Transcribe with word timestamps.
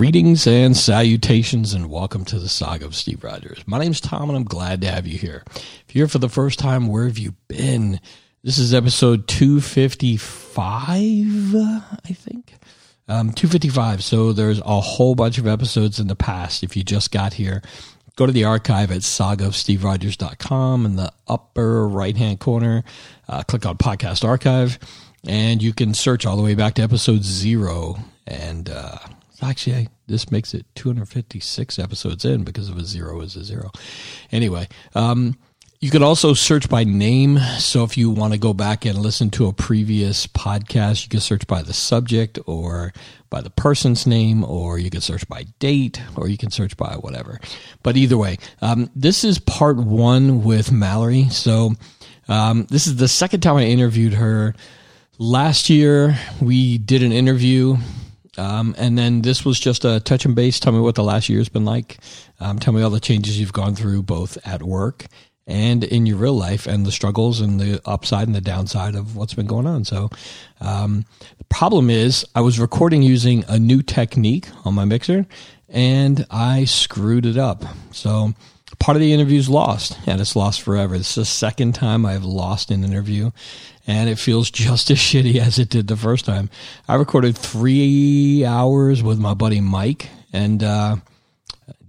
Greetings 0.00 0.46
and 0.46 0.74
salutations, 0.74 1.74
and 1.74 1.90
welcome 1.90 2.24
to 2.24 2.38
the 2.38 2.48
saga 2.48 2.86
of 2.86 2.94
Steve 2.94 3.22
Rogers. 3.22 3.62
My 3.66 3.78
name's 3.78 4.00
Tom, 4.00 4.30
and 4.30 4.38
I'm 4.38 4.44
glad 4.44 4.80
to 4.80 4.90
have 4.90 5.06
you 5.06 5.18
here. 5.18 5.42
If 5.54 5.84
you're 5.88 6.06
here 6.06 6.08
for 6.08 6.16
the 6.16 6.30
first 6.30 6.58
time, 6.58 6.86
where 6.86 7.04
have 7.04 7.18
you 7.18 7.34
been? 7.48 8.00
This 8.42 8.56
is 8.56 8.72
episode 8.72 9.28
255, 9.28 11.54
I 11.54 12.12
think. 12.14 12.54
Um, 13.08 13.32
255. 13.32 14.02
So 14.02 14.32
there's 14.32 14.60
a 14.60 14.80
whole 14.80 15.14
bunch 15.14 15.36
of 15.36 15.46
episodes 15.46 16.00
in 16.00 16.06
the 16.06 16.16
past. 16.16 16.62
If 16.62 16.78
you 16.78 16.82
just 16.82 17.12
got 17.12 17.34
here, 17.34 17.60
go 18.16 18.24
to 18.24 18.32
the 18.32 18.44
archive 18.44 18.90
at 18.90 19.02
sagaofsteverogers.com 19.02 20.86
in 20.86 20.96
the 20.96 21.12
upper 21.28 21.86
right 21.86 22.16
hand 22.16 22.40
corner. 22.40 22.84
Uh, 23.28 23.42
click 23.42 23.66
on 23.66 23.76
Podcast 23.76 24.26
Archive, 24.26 24.78
and 25.28 25.62
you 25.62 25.74
can 25.74 25.92
search 25.92 26.24
all 26.24 26.38
the 26.38 26.42
way 26.42 26.54
back 26.54 26.72
to 26.76 26.82
episode 26.82 27.22
zero. 27.22 27.98
And 28.26 28.70
uh, 28.70 28.96
actually, 29.42 29.88
this 30.06 30.30
makes 30.30 30.54
it 30.54 30.66
256 30.74 31.78
episodes 31.78 32.24
in 32.24 32.44
because 32.44 32.68
of 32.68 32.76
a 32.76 32.84
zero 32.84 33.20
is 33.20 33.36
a 33.36 33.44
zero. 33.44 33.70
Anyway, 34.32 34.68
um, 34.94 35.36
you 35.80 35.90
can 35.90 36.02
also 36.02 36.34
search 36.34 36.68
by 36.68 36.84
name. 36.84 37.38
So 37.58 37.84
if 37.84 37.96
you 37.96 38.10
want 38.10 38.34
to 38.34 38.38
go 38.38 38.52
back 38.52 38.84
and 38.84 38.98
listen 38.98 39.30
to 39.30 39.46
a 39.46 39.52
previous 39.54 40.26
podcast, 40.26 41.04
you 41.04 41.08
can 41.08 41.20
search 41.20 41.46
by 41.46 41.62
the 41.62 41.72
subject 41.72 42.38
or 42.44 42.92
by 43.30 43.40
the 43.40 43.48
person's 43.48 44.06
name, 44.06 44.44
or 44.44 44.78
you 44.78 44.90
can 44.90 45.00
search 45.00 45.26
by 45.26 45.44
date, 45.58 46.02
or 46.16 46.28
you 46.28 46.36
can 46.36 46.50
search 46.50 46.76
by 46.76 46.96
whatever. 46.96 47.40
But 47.82 47.96
either 47.96 48.18
way, 48.18 48.36
um, 48.60 48.90
this 48.94 49.24
is 49.24 49.38
part 49.38 49.78
one 49.78 50.44
with 50.44 50.70
Mallory. 50.70 51.30
So 51.30 51.72
um, 52.28 52.66
this 52.68 52.86
is 52.86 52.96
the 52.96 53.08
second 53.08 53.40
time 53.40 53.56
I 53.56 53.64
interviewed 53.64 54.14
her. 54.14 54.54
Last 55.18 55.70
year, 55.70 56.18
we 56.42 56.76
did 56.76 57.02
an 57.02 57.12
interview 57.12 57.76
um, 58.40 58.74
and 58.78 58.96
then 58.96 59.20
this 59.20 59.44
was 59.44 59.60
just 59.60 59.84
a 59.84 60.00
touch 60.00 60.24
and 60.24 60.34
base. 60.34 60.58
Tell 60.58 60.72
me 60.72 60.80
what 60.80 60.94
the 60.94 61.04
last 61.04 61.28
year's 61.28 61.50
been 61.50 61.66
like. 61.66 61.98
Um, 62.40 62.58
tell 62.58 62.72
me 62.72 62.80
all 62.80 62.88
the 62.88 62.98
changes 62.98 63.38
you've 63.38 63.52
gone 63.52 63.74
through, 63.74 64.02
both 64.02 64.38
at 64.46 64.62
work 64.62 65.06
and 65.46 65.84
in 65.84 66.06
your 66.06 66.16
real 66.16 66.34
life, 66.34 66.66
and 66.66 66.86
the 66.86 66.92
struggles 66.92 67.40
and 67.40 67.60
the 67.60 67.82
upside 67.84 68.28
and 68.28 68.34
the 68.34 68.40
downside 68.40 68.94
of 68.94 69.14
what's 69.14 69.34
been 69.34 69.46
going 69.46 69.66
on. 69.66 69.84
So, 69.84 70.08
um, 70.60 71.04
the 71.36 71.44
problem 71.44 71.90
is, 71.90 72.24
I 72.34 72.40
was 72.40 72.58
recording 72.58 73.02
using 73.02 73.44
a 73.46 73.58
new 73.58 73.82
technique 73.82 74.48
on 74.64 74.74
my 74.74 74.84
mixer, 74.84 75.26
and 75.68 76.24
I 76.30 76.64
screwed 76.64 77.26
it 77.26 77.36
up. 77.36 77.64
So, 77.90 78.32
part 78.78 78.96
of 78.96 79.00
the 79.00 79.12
interview's 79.12 79.48
lost, 79.48 79.98
and 80.06 80.20
it's 80.20 80.36
lost 80.36 80.62
forever. 80.62 80.96
This 80.96 81.10
is 81.10 81.14
the 81.16 81.24
second 81.24 81.74
time 81.74 82.06
I've 82.06 82.24
lost 82.24 82.70
an 82.70 82.84
interview, 82.84 83.32
and 83.90 84.08
it 84.08 84.18
feels 84.18 84.50
just 84.66 84.90
as 84.90 84.98
shitty 84.98 85.36
as 85.36 85.58
it 85.58 85.68
did 85.68 85.88
the 85.88 85.96
first 85.96 86.24
time. 86.24 86.48
I 86.88 86.94
recorded 86.94 87.36
three 87.36 88.44
hours 88.44 89.02
with 89.02 89.18
my 89.18 89.34
buddy 89.34 89.60
Mike, 89.60 90.08
and 90.32 90.62
uh, 90.62 90.96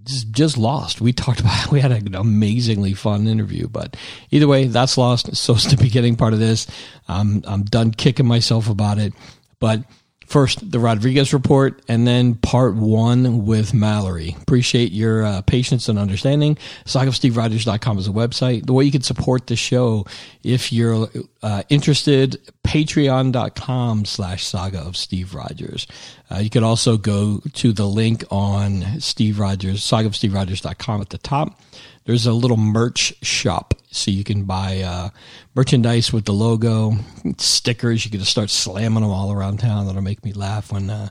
just, 0.03 0.31
just 0.31 0.57
lost. 0.57 0.99
We 0.99 1.13
talked 1.13 1.39
about 1.39 1.67
we 1.71 1.79
had 1.79 1.91
an 1.91 2.15
amazingly 2.15 2.93
fun 2.93 3.27
interview, 3.27 3.67
but 3.67 3.95
either 4.31 4.47
way, 4.47 4.65
that's 4.65 4.97
lost. 4.97 5.29
It's 5.29 5.39
so 5.39 5.53
it's 5.55 5.65
the 5.65 5.77
beginning 5.77 6.15
part 6.15 6.33
of 6.33 6.39
this. 6.39 6.67
I'm 7.07 7.43
I'm 7.45 7.63
done 7.63 7.91
kicking 7.91 8.27
myself 8.27 8.67
about 8.67 8.97
it, 8.97 9.13
but 9.59 9.83
first 10.31 10.71
the 10.71 10.79
Rodriguez 10.79 11.33
report 11.33 11.81
and 11.87 12.07
then 12.07 12.35
part 12.35 12.75
one 12.75 13.45
with 13.45 13.73
Mallory. 13.73 14.35
Appreciate 14.41 14.91
your 14.91 15.25
uh, 15.25 15.41
patience 15.41 15.89
and 15.89 15.99
understanding. 15.99 16.57
SagaofSteveRogers.com 16.85 17.97
is 17.97 18.07
a 18.07 18.11
website. 18.11 18.65
The 18.65 18.73
way 18.73 18.85
you 18.85 18.91
can 18.91 19.01
support 19.01 19.47
the 19.47 19.55
show 19.55 20.05
if 20.43 20.71
you're 20.71 21.09
uh, 21.43 21.63
interested, 21.69 22.39
patreon.com 22.63 24.05
slash 24.05 24.45
saga 24.45 24.79
of 24.79 24.95
Steve 24.95 25.33
Rogers. 25.33 25.87
Uh, 26.31 26.37
you 26.37 26.49
could 26.49 26.63
also 26.63 26.97
go 26.97 27.41
to 27.53 27.71
the 27.73 27.87
link 27.87 28.23
on 28.31 28.99
Steve 28.99 29.39
Rogers, 29.39 29.81
sagaofsteverogers.com 29.81 31.01
at 31.01 31.09
the 31.09 31.17
top. 31.17 31.59
There's 32.05 32.25
a 32.25 32.33
little 32.33 32.57
merch 32.57 33.13
shop 33.21 33.73
so 33.91 34.09
you 34.09 34.23
can 34.23 34.45
buy 34.45 34.81
uh, 34.81 35.09
merchandise 35.53 36.11
with 36.11 36.25
the 36.25 36.33
logo 36.33 36.93
stickers. 37.37 38.05
You 38.05 38.11
can 38.11 38.19
just 38.19 38.31
start 38.31 38.49
slamming 38.49 39.01
them 39.01 39.11
all 39.11 39.31
around 39.31 39.59
town. 39.59 39.85
That'll 39.85 40.01
make 40.01 40.23
me 40.23 40.33
laugh 40.33 40.71
when 40.71 40.89
uh, 40.89 41.09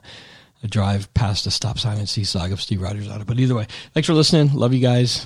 i 0.63 0.67
drive 0.67 1.11
past 1.13 1.47
a 1.47 1.51
stop 1.51 1.79
sign 1.79 1.97
and 1.97 2.07
see 2.07 2.23
saga 2.23 2.53
of 2.53 2.61
steve 2.61 2.81
rogers 2.81 3.09
on 3.09 3.21
it. 3.21 3.27
But 3.27 3.39
either 3.39 3.55
way 3.55 3.67
thanks 3.93 4.07
for 4.07 4.13
listening. 4.13 4.53
Love 4.53 4.73
you 4.73 4.81
guys. 4.81 5.25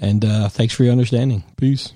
And 0.00 0.24
uh, 0.24 0.48
thanks 0.48 0.74
for 0.74 0.84
your 0.84 0.92
understanding. 0.92 1.44
Peace 1.56 1.92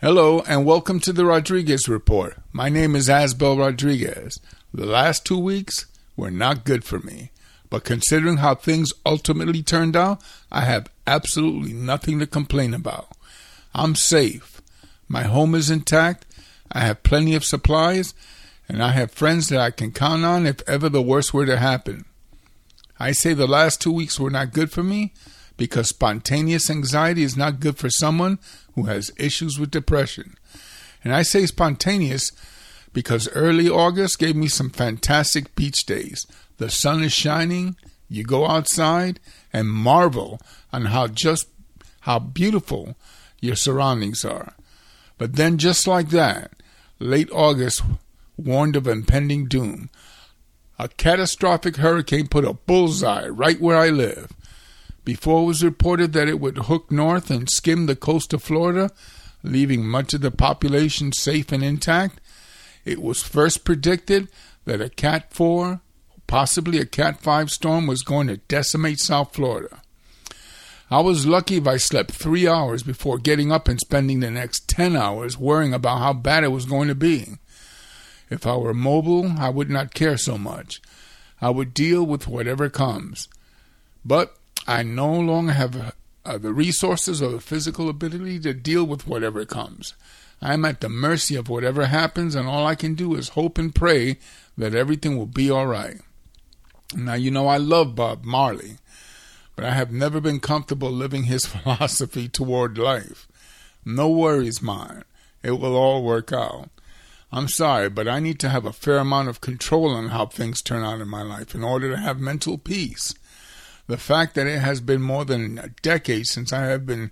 hello 0.00 0.40
and 0.46 0.64
welcome 0.64 1.00
to 1.00 1.12
the 1.12 1.24
rodriguez 1.24 1.88
report 1.88 2.36
my 2.52 2.68
name 2.68 2.94
is 2.94 3.08
asbel 3.08 3.58
rodriguez 3.58 4.38
the 4.72 4.86
last 4.86 5.26
two 5.26 5.38
weeks 5.38 5.86
were 6.16 6.30
not 6.30 6.64
good 6.64 6.84
for 6.84 6.98
me 7.00 7.30
but 7.70 7.84
considering 7.84 8.38
how 8.38 8.54
things 8.54 8.92
ultimately 9.04 9.62
turned 9.62 9.96
out, 9.96 10.22
I 10.50 10.62
have 10.62 10.90
absolutely 11.06 11.72
nothing 11.72 12.18
to 12.18 12.26
complain 12.26 12.74
about. 12.74 13.08
I'm 13.74 13.94
safe. 13.94 14.62
My 15.06 15.24
home 15.24 15.54
is 15.54 15.70
intact. 15.70 16.26
I 16.72 16.80
have 16.80 17.02
plenty 17.02 17.34
of 17.34 17.44
supplies, 17.44 18.14
and 18.68 18.82
I 18.82 18.92
have 18.92 19.10
friends 19.10 19.48
that 19.48 19.60
I 19.60 19.70
can 19.70 19.92
count 19.92 20.24
on 20.24 20.46
if 20.46 20.66
ever 20.66 20.88
the 20.88 21.02
worst 21.02 21.32
were 21.32 21.46
to 21.46 21.56
happen. 21.56 22.04
I 22.98 23.12
say 23.12 23.32
the 23.32 23.46
last 23.46 23.80
two 23.80 23.92
weeks 23.92 24.18
were 24.18 24.30
not 24.30 24.52
good 24.52 24.70
for 24.70 24.82
me 24.82 25.12
because 25.58 25.90
spontaneous 25.90 26.70
anxiety 26.70 27.22
is 27.22 27.36
not 27.36 27.60
good 27.60 27.76
for 27.76 27.90
someone 27.90 28.38
who 28.74 28.84
has 28.84 29.10
issues 29.18 29.58
with 29.58 29.70
depression. 29.70 30.36
And 31.04 31.14
I 31.14 31.22
say 31.22 31.44
spontaneous 31.44 32.32
because 32.94 33.28
early 33.32 33.68
August 33.68 34.18
gave 34.18 34.34
me 34.34 34.48
some 34.48 34.70
fantastic 34.70 35.54
beach 35.54 35.84
days, 35.84 36.26
the 36.56 36.70
sun 36.70 37.02
is 37.02 37.12
shining, 37.12 37.76
you 38.08 38.24
go 38.24 38.46
outside 38.46 39.20
and 39.52 39.68
marvel 39.68 40.40
on 40.72 40.86
how 40.86 41.08
just 41.08 41.48
how 42.00 42.18
beautiful 42.18 42.96
your 43.40 43.56
surroundings 43.56 44.24
are. 44.24 44.54
But 45.18 45.34
then 45.34 45.58
just 45.58 45.86
like 45.86 46.08
that, 46.10 46.52
late 46.98 47.28
August 47.32 47.82
warned 48.36 48.76
of 48.76 48.86
impending 48.86 49.46
doom. 49.46 49.90
A 50.78 50.88
catastrophic 50.88 51.76
hurricane 51.76 52.28
put 52.28 52.44
a 52.44 52.52
bullseye 52.52 53.26
right 53.26 53.60
where 53.60 53.76
I 53.76 53.88
live. 53.88 54.32
Before 55.08 55.44
it 55.44 55.46
was 55.46 55.64
reported 55.64 56.12
that 56.12 56.28
it 56.28 56.38
would 56.38 56.58
hook 56.58 56.90
north 56.90 57.30
and 57.30 57.48
skim 57.48 57.86
the 57.86 57.96
coast 57.96 58.34
of 58.34 58.42
Florida, 58.42 58.90
leaving 59.42 59.88
much 59.88 60.12
of 60.12 60.20
the 60.20 60.30
population 60.30 61.14
safe 61.14 61.50
and 61.50 61.64
intact, 61.64 62.20
it 62.84 63.00
was 63.00 63.22
first 63.22 63.64
predicted 63.64 64.28
that 64.66 64.82
a 64.82 64.90
Cat 64.90 65.32
4 65.32 65.80
Possibly 66.26 66.78
a 66.78 66.84
Cat 66.84 67.22
5 67.22 67.50
storm 67.50 67.86
was 67.86 68.02
going 68.02 68.26
to 68.26 68.36
decimate 68.36 68.98
South 68.98 69.34
Florida. 69.34 69.80
I 70.90 71.00
was 71.00 71.26
lucky 71.26 71.56
if 71.56 71.66
I 71.66 71.78
slept 71.78 72.10
three 72.10 72.46
hours 72.46 72.82
before 72.82 73.16
getting 73.16 73.50
up 73.50 73.66
and 73.66 73.80
spending 73.80 74.20
the 74.20 74.30
next 74.30 74.68
10 74.68 74.94
hours 74.94 75.38
worrying 75.38 75.72
about 75.72 76.00
how 76.00 76.12
bad 76.12 76.44
it 76.44 76.52
was 76.52 76.66
going 76.66 76.88
to 76.88 76.94
be. 76.94 77.38
If 78.28 78.46
I 78.46 78.58
were 78.58 78.74
mobile, 78.74 79.36
I 79.38 79.48
would 79.48 79.70
not 79.70 79.94
care 79.94 80.18
so 80.18 80.36
much. 80.36 80.82
I 81.40 81.48
would 81.48 81.72
deal 81.72 82.04
with 82.04 82.28
whatever 82.28 82.68
comes. 82.68 83.28
But 84.04 84.37
I 84.68 84.82
no 84.82 85.10
longer 85.10 85.52
have 85.52 85.94
uh, 86.26 86.36
the 86.36 86.52
resources 86.52 87.22
or 87.22 87.30
the 87.30 87.40
physical 87.40 87.88
ability 87.88 88.38
to 88.40 88.52
deal 88.52 88.84
with 88.84 89.06
whatever 89.06 89.46
comes. 89.46 89.94
I 90.42 90.52
am 90.52 90.66
at 90.66 90.82
the 90.82 90.90
mercy 90.90 91.36
of 91.36 91.48
whatever 91.48 91.86
happens, 91.86 92.34
and 92.34 92.46
all 92.46 92.66
I 92.66 92.74
can 92.74 92.94
do 92.94 93.14
is 93.14 93.30
hope 93.30 93.56
and 93.56 93.74
pray 93.74 94.18
that 94.58 94.74
everything 94.74 95.16
will 95.16 95.26
be 95.26 95.50
all 95.50 95.66
right. 95.66 96.02
Now, 96.94 97.14
you 97.14 97.30
know, 97.30 97.48
I 97.48 97.56
love 97.56 97.94
Bob 97.94 98.24
Marley, 98.24 98.76
but 99.56 99.64
I 99.64 99.70
have 99.70 99.90
never 99.90 100.20
been 100.20 100.38
comfortable 100.38 100.90
living 100.90 101.24
his 101.24 101.46
philosophy 101.46 102.28
toward 102.28 102.76
life. 102.76 103.26
No 103.86 104.10
worries, 104.10 104.60
mine. 104.60 105.04
It 105.42 105.52
will 105.52 105.76
all 105.76 106.04
work 106.04 106.30
out. 106.30 106.68
I'm 107.32 107.48
sorry, 107.48 107.88
but 107.88 108.06
I 108.06 108.20
need 108.20 108.38
to 108.40 108.50
have 108.50 108.66
a 108.66 108.72
fair 108.74 108.98
amount 108.98 109.30
of 109.30 109.40
control 109.40 109.94
on 109.94 110.08
how 110.08 110.26
things 110.26 110.60
turn 110.60 110.84
out 110.84 111.00
in 111.00 111.08
my 111.08 111.22
life 111.22 111.54
in 111.54 111.64
order 111.64 111.90
to 111.90 111.96
have 111.96 112.20
mental 112.20 112.58
peace. 112.58 113.14
The 113.88 113.96
fact 113.96 114.34
that 114.34 114.46
it 114.46 114.60
has 114.60 114.80
been 114.80 115.02
more 115.02 115.24
than 115.24 115.58
a 115.58 115.68
decade 115.82 116.26
since 116.26 116.52
I 116.52 116.64
have 116.66 116.86
been 116.86 117.10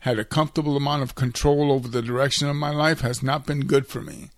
had 0.00 0.18
a 0.18 0.24
comfortable 0.24 0.76
amount 0.76 1.02
of 1.02 1.14
control 1.14 1.70
over 1.70 1.86
the 1.86 2.00
direction 2.00 2.48
of 2.48 2.56
my 2.56 2.70
life 2.70 3.02
has 3.02 3.22
not 3.22 3.46
been 3.46 3.66
good 3.66 3.86
for 3.86 4.00
me. 4.00 4.30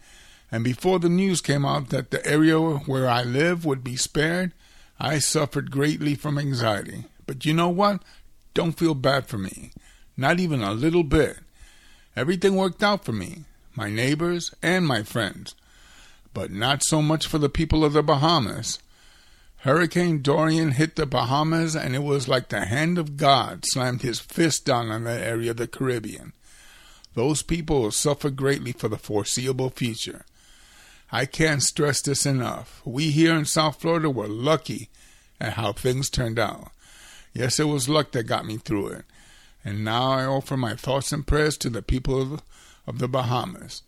And 0.51 0.65
before 0.65 0.99
the 0.99 1.09
news 1.09 1.41
came 1.41 1.65
out 1.65 1.91
that 1.91 2.11
the 2.11 2.25
area 2.27 2.59
where 2.59 3.09
I 3.09 3.23
live 3.23 3.65
would 3.65 3.85
be 3.85 3.97
spared, 3.97 4.53
I 4.99 5.21
suffered 5.21 5.71
greatly 5.71 6.17
from 6.17 6.37
anxiety. 6.37 7.05
But 7.27 7.47
you 7.47 7.55
know 7.55 7.69
what? 7.69 8.03
Don't 8.55 8.77
feel 8.79 8.95
bad 8.95 9.29
for 9.29 9.39
me. 9.39 9.71
Not 10.17 10.41
even 10.41 10.63
a 10.63 10.73
little 10.73 11.05
bit. 11.05 11.39
Everything 12.17 12.57
worked 12.57 12.83
out 12.83 13.05
for 13.05 13.13
me, 13.13 13.45
my 13.77 13.89
neighbors, 13.89 14.53
and 14.63 14.87
my 14.87 15.05
friends. 15.05 15.55
But 16.35 16.51
not 16.51 16.83
so 16.85 17.01
much 17.01 17.27
for 17.27 17.39
the 17.39 17.49
people 17.49 17.85
of 17.85 17.93
the 17.93 18.03
Bahamas. 18.03 18.81
Hurricane 19.63 20.23
Dorian 20.23 20.73
hit 20.73 20.97
the 20.97 21.07
Bahamas, 21.07 21.77
and 21.77 21.95
it 21.95 22.03
was 22.03 22.27
like 22.27 22.49
the 22.49 22.65
hand 22.65 22.99
of 22.99 23.17
God 23.17 23.65
slammed 23.65 24.03
his 24.03 24.19
fist 24.19 24.65
down 24.65 24.91
on 24.91 25.05
that 25.05 25.21
area 25.23 25.53
of 25.53 25.57
the 25.57 25.69
Caribbean. 25.69 26.33
Those 27.15 27.43
people 27.43 27.83
will 27.83 27.93
suffer 27.93 28.31
greatly 28.31 28.73
for 28.73 28.89
the 28.89 28.99
foreseeable 28.99 29.71
future. 29.71 30.25
I 31.13 31.27
can't 31.27 31.63
stress 31.63 32.03
this 32.03 32.27
enough. 32.27 32.83
We 32.85 33.13
here 33.13 33.37
in 33.37 33.45
South 33.45 33.81
Florida 33.81 34.11
were 34.11 34.27
lucky 34.27 34.89
at 35.41 35.53
how 35.53 35.73
things 35.73 36.11
turned 36.11 36.41
out. 36.41 36.73
Yes, 37.33 37.61
it 37.61 37.69
was 37.69 37.89
luck 37.89 38.11
that 38.13 38.25
got 38.25 38.45
me 38.45 38.57
through 38.57 38.89
it. 38.89 39.05
And 39.65 39.85
now 39.85 40.11
I 40.11 40.25
offer 40.25 40.57
my 40.57 40.75
thoughts 40.75 41.13
and 41.13 41.25
prayers 41.25 41.57
to 41.59 41.71
the 41.71 41.83
people 41.83 42.41
of, 42.89 42.99
the 42.99 43.07
Bahamas. 43.07 43.83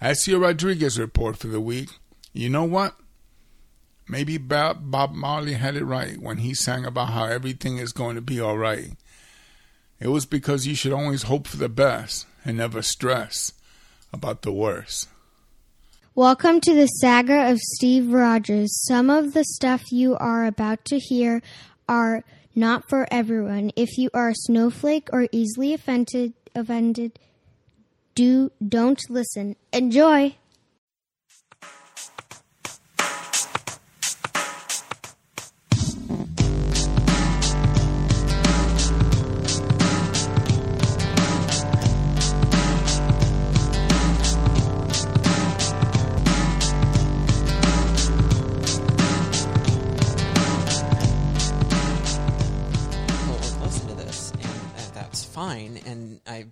As 0.00 0.28
your 0.28 0.38
Rodriguez 0.38 1.00
report 1.00 1.36
for 1.36 1.48
the 1.48 1.60
week, 1.60 1.88
you 2.32 2.48
know 2.48 2.62
what? 2.62 2.94
Maybe 4.10 4.38
Bob, 4.38 5.12
Marley 5.12 5.52
had 5.52 5.76
it 5.76 5.84
right 5.84 6.20
when 6.20 6.38
he 6.38 6.52
sang 6.52 6.84
about 6.84 7.10
how 7.10 7.26
everything 7.26 7.78
is 7.78 7.92
going 7.92 8.16
to 8.16 8.20
be 8.20 8.40
all 8.40 8.58
right. 8.58 8.90
It 10.00 10.08
was 10.08 10.26
because 10.26 10.66
you 10.66 10.74
should 10.74 10.92
always 10.92 11.22
hope 11.22 11.46
for 11.46 11.58
the 11.58 11.68
best 11.68 12.26
and 12.44 12.56
never 12.56 12.82
stress 12.82 13.52
about 14.12 14.42
the 14.42 14.50
worst. 14.50 15.08
Welcome 16.16 16.60
to 16.62 16.74
the 16.74 16.88
saga 16.88 17.52
of 17.52 17.60
Steve 17.60 18.12
Rogers. 18.12 18.82
Some 18.88 19.10
of 19.10 19.32
the 19.32 19.44
stuff 19.44 19.92
you 19.92 20.16
are 20.16 20.44
about 20.44 20.84
to 20.86 20.98
hear 20.98 21.40
are 21.88 22.24
not 22.52 22.88
for 22.88 23.06
everyone. 23.12 23.70
If 23.76 23.96
you 23.96 24.10
are 24.12 24.30
a 24.30 24.34
snowflake 24.34 25.08
or 25.12 25.28
easily 25.30 25.72
offended, 25.72 26.32
offended, 26.52 27.20
do 28.16 28.50
don't 28.66 29.00
listen. 29.08 29.54
Enjoy. 29.72 30.34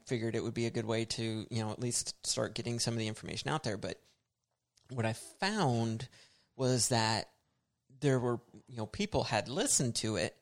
Figured 0.07 0.35
it 0.35 0.43
would 0.43 0.55
be 0.55 0.67
a 0.67 0.71
good 0.71 0.87
way 0.87 1.05
to, 1.05 1.47
you 1.51 1.63
know, 1.63 1.71
at 1.71 1.81
least 1.81 2.15
start 2.27 2.55
getting 2.55 2.79
some 2.79 2.95
of 2.95 2.99
the 2.99 3.09
information 3.09 3.51
out 3.51 3.65
there. 3.65 3.77
But 3.77 4.01
what 4.91 5.07
I 5.07 5.13
found 5.13 6.09
was 6.57 6.89
that 6.89 7.29
there 8.01 8.19
were, 8.19 8.41
you 8.69 8.77
know, 8.77 8.87
people 8.87 9.25
had 9.25 9.49
listened 9.49 9.95
to 9.97 10.17
it, 10.17 10.37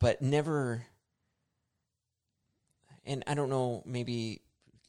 but 0.00 0.22
never, 0.22 0.84
and 3.04 3.24
I 3.26 3.34
don't 3.34 3.50
know, 3.50 3.82
maybe 3.84 4.42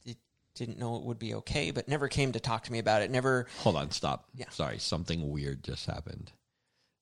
it 0.04 0.16
didn't 0.54 0.78
know 0.78 0.96
it 0.96 1.02
would 1.02 1.18
be 1.18 1.34
okay, 1.34 1.70
but 1.70 1.88
never 1.88 2.08
came 2.08 2.32
to 2.32 2.40
talk 2.40 2.64
to 2.64 2.72
me 2.72 2.78
about 2.78 3.02
it. 3.02 3.10
Never. 3.10 3.46
Hold 3.58 3.76
on, 3.76 3.90
stop. 3.90 4.26
Yeah. 4.34 4.50
Sorry, 4.50 4.78
something 4.78 5.30
weird 5.30 5.62
just 5.62 5.86
happened. 5.86 6.32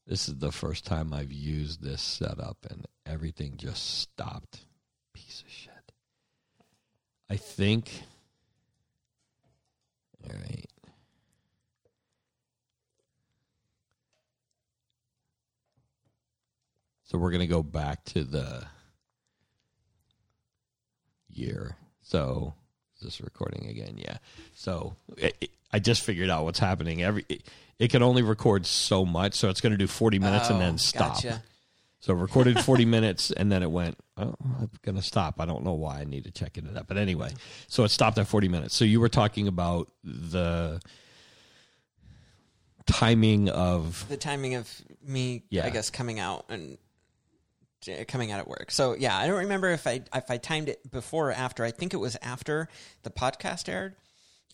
This 0.06 0.28
is 0.28 0.36
the 0.36 0.52
first 0.52 0.84
time 0.84 1.14
I've 1.14 1.32
used 1.32 1.82
this 1.82 2.02
setup 2.02 2.58
and 2.68 2.86
everything 3.06 3.56
just 3.56 4.00
stopped. 4.00 4.60
Piece 5.14 5.42
of 5.42 5.50
shit. 5.50 5.73
I 7.30 7.36
think. 7.36 8.02
All 10.24 10.36
right. 10.36 10.66
So 17.04 17.18
we're 17.18 17.30
going 17.30 17.40
to 17.40 17.46
go 17.46 17.62
back 17.62 18.04
to 18.06 18.24
the 18.24 18.64
year. 21.28 21.76
So 22.02 22.54
is 22.96 23.04
this 23.04 23.20
recording 23.20 23.68
again? 23.68 23.96
Yeah. 23.96 24.18
So 24.54 24.96
it, 25.16 25.36
it, 25.40 25.50
I 25.72 25.78
just 25.78 26.02
figured 26.02 26.30
out 26.30 26.44
what's 26.44 26.58
happening. 26.58 27.02
Every 27.02 27.24
it, 27.28 27.42
it, 27.78 27.90
can 27.90 28.02
only 28.02 28.22
record 28.22 28.66
so 28.66 29.04
much, 29.04 29.34
so 29.34 29.48
it's 29.48 29.60
going 29.60 29.72
to 29.72 29.78
do 29.78 29.86
40 29.86 30.18
minutes 30.18 30.46
oh, 30.50 30.54
and 30.54 30.60
then 30.60 30.78
stop. 30.78 31.14
Gotcha. 31.14 31.42
So 32.04 32.12
recorded 32.12 32.60
40 32.60 32.84
minutes 32.96 33.30
and 33.30 33.50
then 33.50 33.62
it 33.62 33.70
went, 33.70 33.96
oh, 34.18 34.34
I'm 34.60 34.68
going 34.82 34.96
to 34.96 35.02
stop. 35.02 35.40
I 35.40 35.46
don't 35.46 35.64
know 35.64 35.72
why 35.72 36.00
I 36.00 36.04
need 36.04 36.24
to 36.24 36.30
check 36.30 36.58
into 36.58 36.70
that. 36.72 36.86
But 36.86 36.98
anyway, 36.98 37.32
so 37.66 37.82
it 37.84 37.88
stopped 37.88 38.18
at 38.18 38.26
40 38.26 38.48
minutes. 38.48 38.76
So 38.76 38.84
you 38.84 39.00
were 39.00 39.08
talking 39.08 39.48
about 39.48 39.90
the 40.04 40.82
timing 42.84 43.48
of 43.48 44.04
the 44.10 44.18
timing 44.18 44.54
of 44.54 44.70
me, 45.02 45.44
Yeah. 45.48 45.64
I 45.64 45.70
guess, 45.70 45.88
coming 45.88 46.20
out 46.20 46.44
and 46.50 46.76
coming 48.06 48.32
out 48.32 48.38
at 48.38 48.48
work. 48.48 48.70
So 48.70 48.94
yeah, 48.98 49.16
I 49.16 49.26
don't 49.26 49.38
remember 49.38 49.70
if 49.70 49.86
I 49.86 50.02
if 50.14 50.30
I 50.30 50.36
timed 50.36 50.68
it 50.68 50.90
before 50.90 51.30
or 51.30 51.32
after. 51.32 51.64
I 51.64 51.70
think 51.70 51.94
it 51.94 51.98
was 51.98 52.18
after 52.20 52.68
the 53.02 53.10
podcast 53.10 53.66
aired 53.66 53.96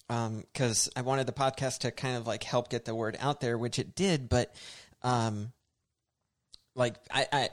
because 0.07 0.89
I 0.95 1.01
wanted 1.01 1.27
the 1.27 1.33
podcast 1.33 1.79
to 1.79 1.91
kind 1.91 2.17
of 2.17 2.29
like 2.29 2.45
help 2.45 2.71
get 2.71 2.85
the 2.85 2.95
word 2.95 3.17
out 3.19 3.41
there, 3.41 3.59
which 3.59 3.81
it 3.81 3.97
did. 3.97 4.29
But 4.29 4.55
um, 5.03 5.51
like 6.75 6.97
I, 7.11 7.27
I 7.33 7.49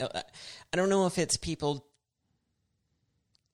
I 0.74 0.76
don't 0.76 0.90
know 0.90 1.06
if 1.06 1.18
it's 1.18 1.38
people 1.38 1.86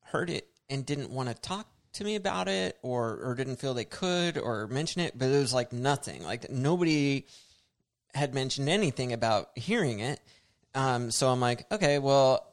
heard 0.02 0.30
it 0.30 0.48
and 0.70 0.86
didn't 0.86 1.10
want 1.10 1.30
to 1.30 1.36
talk 1.36 1.68
to 1.94 2.04
me 2.04 2.16
about 2.16 2.48
it 2.48 2.78
or 2.82 3.20
or 3.24 3.36
didn't 3.36 3.58
feel 3.58 3.74
they 3.74 3.86
could 3.86 4.38
or 4.38 4.68
mention 4.68 5.02
it, 5.02 5.18
but 5.18 5.30
it 5.30 5.40
was 5.40 5.54
like 5.54 5.74
nothing. 5.74 6.24
Like 6.24 6.50
nobody 6.50 7.26
had 8.14 8.34
mentioned 8.34 8.70
anything 8.70 9.14
about 9.14 9.50
hearing 9.56 10.00
it. 10.00 10.20
Um, 10.76 11.12
so 11.12 11.30
I'm 11.30 11.40
like, 11.40 11.72
okay, 11.72 12.00
well, 12.00 12.48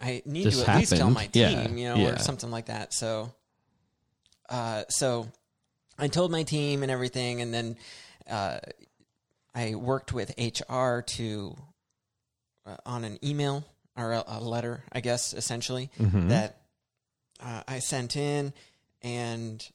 I 0.00 0.22
need 0.24 0.46
This 0.46 0.62
to 0.62 0.70
at 0.70 0.78
least 0.78 0.96
tell 0.96 1.10
my 1.10 1.22
happened. 1.22 1.36
Yeah, 1.36 1.62
team, 1.66 1.78
you 1.78 1.88
know, 1.88 1.96
yeah. 1.96 2.08
or 2.10 2.18
something 2.18 2.50
like 2.50 2.66
that. 2.66 2.92
So, 2.92 3.32
uh, 4.48 4.84
so 4.88 5.28
I 5.98 6.08
told 6.08 6.30
my 6.30 6.42
team 6.42 6.82
and 6.82 6.92
everything, 6.92 7.40
and 7.40 7.52
then 7.52 7.76
uh, 8.28 8.58
I 9.54 9.74
worked 9.74 10.12
with 10.12 10.34
HR 10.38 11.00
to 11.00 11.56
uh, 12.68 12.76
on 12.86 13.04
an 13.04 13.18
email 13.24 13.64
or 13.96 14.12
a, 14.12 14.24
a 14.26 14.40
letter, 14.40 14.84
I 14.92 15.00
guess, 15.00 15.32
essentially 15.34 15.90
that 15.98 16.58
uh, 17.42 17.62
I 17.66 17.78
sent 17.80 18.16
in, 18.16 18.52
and 19.02 19.66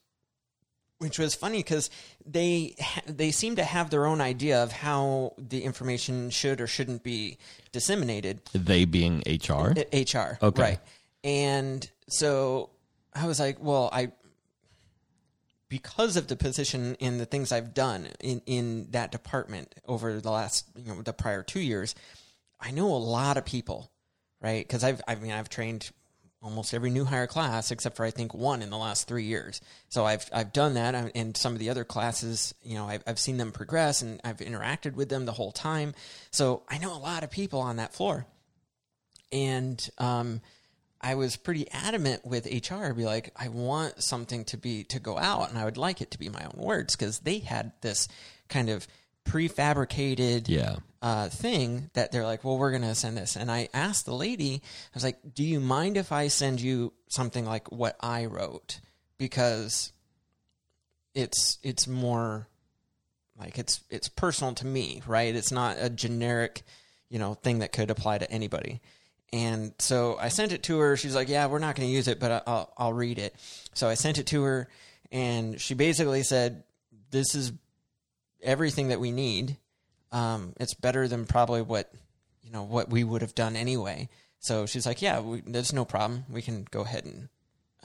which 1.00 1.20
was 1.20 1.36
funny 1.36 1.58
because 1.58 1.90
they 2.26 2.76
ha- 2.80 3.02
they 3.06 3.32
seem 3.32 3.56
to 3.58 3.64
have 3.64 3.90
their 3.90 4.06
own 4.06 4.22
idea 4.22 4.64
of 4.64 4.72
how 4.72 5.34
the 5.38 5.64
information 5.64 6.30
should 6.30 6.62
or 6.62 6.68
shouldn't 6.68 7.04
be 7.04 7.38
disseminated. 7.74 8.40
they 8.54 8.86
being 8.86 9.22
HR. 9.26 9.74
Uh, 9.78 9.84
HR, 9.94 10.38
Okay. 10.42 10.62
right? 10.62 10.80
And 11.26 11.90
so 12.08 12.70
I 13.14 13.28
was 13.28 13.40
like, 13.40 13.58
well, 13.62 13.90
I 13.92 14.12
because 15.70 16.16
of 16.18 16.28
the 16.28 16.36
position 16.36 16.96
and 17.02 17.20
the 17.20 17.26
things 17.26 17.52
I've 17.52 17.74
done 17.74 18.08
in 18.20 18.42
in 18.46 18.88
that 18.92 19.12
department 19.12 19.74
over 19.88 20.20
the 20.20 20.30
last 20.32 20.66
you 20.78 20.94
know 20.94 21.02
the 21.02 21.14
prior 21.14 21.42
two 21.44 21.60
years, 21.60 21.96
I 22.64 22.72
know 22.72 22.88
a 22.94 22.98
lot 22.98 23.38
of 23.38 23.46
people, 23.46 23.92
right? 24.42 24.66
Because 24.66 24.84
I've 24.84 25.02
I 25.08 25.16
mean 25.16 25.32
I've 25.32 25.50
trained 25.50 25.92
almost 26.42 26.74
every 26.74 26.90
new 26.90 27.06
hire 27.06 27.28
class 27.28 27.72
except 27.72 27.96
for 27.96 28.06
I 28.06 28.12
think 28.12 28.34
one 28.34 28.62
in 28.62 28.70
the 28.70 28.78
last 28.78 29.08
three 29.08 29.26
years. 29.26 29.62
So 29.90 30.06
I've 30.06 30.30
I've 30.34 30.54
done 30.54 30.76
that, 30.76 30.96
uh, 30.96 31.10
and 31.14 31.36
some 31.38 31.54
of 31.54 31.60
the 31.60 31.70
other 31.70 31.84
classes, 31.84 32.56
you 32.64 32.76
know, 32.76 32.88
I've 32.88 33.04
I've 33.06 33.20
seen 33.20 33.38
them 33.38 33.52
progress, 33.52 34.02
and 34.02 34.20
I've 34.24 34.38
interacted 34.38 34.94
with 34.94 35.10
them 35.10 35.26
the 35.26 35.34
whole 35.34 35.52
time. 35.52 35.94
So 36.32 36.64
I 36.70 36.78
know 36.78 36.96
a 36.96 36.98
lot 36.98 37.24
of 37.24 37.30
people 37.30 37.60
on 37.60 37.76
that 37.76 37.94
floor 37.94 38.26
and 39.34 39.90
um, 39.98 40.42
I 41.02 41.16
was 41.16 41.36
pretty 41.36 41.70
adamant 41.72 42.24
with 42.26 42.46
HR. 42.46 42.94
Be 42.94 43.04
like, 43.04 43.34
I 43.36 43.50
want 43.50 44.02
something 44.02 44.46
to 44.46 44.58
be 44.58 44.86
to 44.86 45.00
go 45.00 45.18
out, 45.18 45.50
and 45.50 45.58
I 45.58 45.66
would 45.66 45.78
like 45.78 46.00
it 46.00 46.12
to 46.12 46.20
be 46.20 46.30
my 46.30 46.46
own 46.46 46.64
words 46.64 46.96
because 46.96 47.20
they 47.20 47.40
had 47.40 47.74
this 47.82 48.08
kind 48.48 48.70
of 48.70 48.88
prefabricated 49.26 50.48
Yeah. 50.48 50.78
uh, 51.02 51.30
thing 51.30 51.90
that 51.94 52.12
they're 52.12 52.26
like, 52.26 52.44
well, 52.44 52.58
we're 52.58 52.72
going 52.72 52.84
to 52.84 52.96
send 52.96 53.18
this. 53.18 53.36
And 53.36 53.52
I 53.52 53.70
asked 53.74 54.06
the 54.06 54.14
lady, 54.16 54.62
I 54.64 54.90
was 54.94 55.04
like, 55.04 55.18
do 55.34 55.44
you 55.44 55.60
mind 55.60 55.98
if 55.98 56.12
I 56.12 56.28
send 56.28 56.62
you 56.62 56.94
something 57.10 57.46
like 57.46 57.72
what 57.72 57.96
I 58.02 58.26
wrote? 58.26 58.80
Because 59.18 59.92
it's 61.14 61.60
it's 61.64 61.88
more 61.88 62.48
like 63.40 63.58
it's 63.60 63.82
it's 63.90 64.10
personal 64.10 64.54
to 64.56 64.66
me, 64.66 65.02
right? 65.06 65.36
It's 65.36 65.52
not 65.52 65.78
a 65.80 65.90
generic, 65.90 66.64
you 67.10 67.20
know, 67.20 67.34
thing 67.36 67.60
that 67.60 67.72
could 67.72 67.90
apply 67.92 68.18
to 68.18 68.32
anybody. 68.32 68.82
And 69.32 69.74
so 69.80 70.18
I 70.20 70.30
sent 70.30 70.52
it 70.52 70.64
to 70.64 70.78
her. 70.80 70.96
She's 70.98 71.16
like, 71.16 71.28
"Yeah, 71.30 71.48
we're 71.48 71.60
not 71.60 71.76
going 71.76 71.88
to 71.88 71.94
use 71.94 72.08
it, 72.08 72.20
but 72.20 72.44
I'll 72.48 72.72
I'll 72.78 72.94
read 72.94 73.18
it." 73.20 73.36
So 73.74 73.88
I 73.88 73.94
sent 73.96 74.18
it 74.20 74.28
to 74.28 74.44
her, 74.44 74.68
and 75.12 75.60
she 75.60 75.74
basically 75.74 76.24
said, 76.24 76.64
"This 77.12 77.34
is 77.36 77.52
everything 78.44 78.90
that 78.90 79.00
we 79.00 79.12
need. 79.12 79.58
Um, 80.12 80.54
it's 80.60 80.76
better 80.76 81.08
than 81.08 81.26
probably 81.26 81.62
what 81.62 81.92
you 82.44 82.52
know 82.52 82.64
what 82.64 82.90
we 82.90 83.04
would 83.04 83.22
have 83.22 83.36
done 83.36 83.56
anyway." 83.56 84.10
So 84.40 84.66
she's 84.66 84.86
like, 84.86 85.02
"Yeah, 85.02 85.22
we, 85.22 85.42
there's 85.42 85.74
no 85.74 85.86
problem. 85.86 86.26
We 86.30 86.42
can 86.42 86.68
go 86.70 86.82
ahead 86.82 87.06
and 87.06 87.30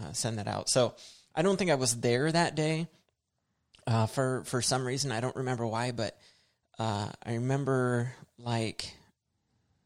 uh, 0.01 0.13
send 0.13 0.39
that 0.39 0.49
out." 0.49 0.69
So 0.69 0.95
I 1.35 1.43
don't 1.43 1.57
think 1.57 1.71
I 1.71 1.77
was 1.77 2.01
there 2.01 2.31
that 2.31 2.55
day 2.55 2.89
uh, 3.87 4.07
for 4.07 4.45
for 4.45 4.61
some 4.61 4.87
reason. 4.87 5.13
I 5.13 5.21
don't 5.21 5.37
remember 5.37 5.67
why, 5.67 5.93
but 5.93 6.19
uh, 6.79 7.09
I 7.25 7.35
remember 7.35 8.13
like 8.39 8.93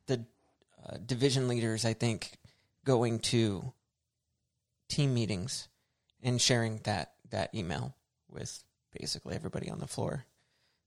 the 0.06 0.24
uh, 0.84 0.96
division 1.04 1.48
leaders. 1.48 1.84
I 1.84 1.92
think 1.92 2.32
going 2.84 3.20
to 3.20 3.72
team 4.88 5.14
meetings 5.14 5.68
and 6.22 6.40
sharing 6.40 6.78
that 6.84 7.12
that 7.30 7.54
email 7.54 7.94
with 8.28 8.62
basically 8.98 9.34
everybody 9.34 9.70
on 9.70 9.78
the 9.78 9.86
floor. 9.86 10.24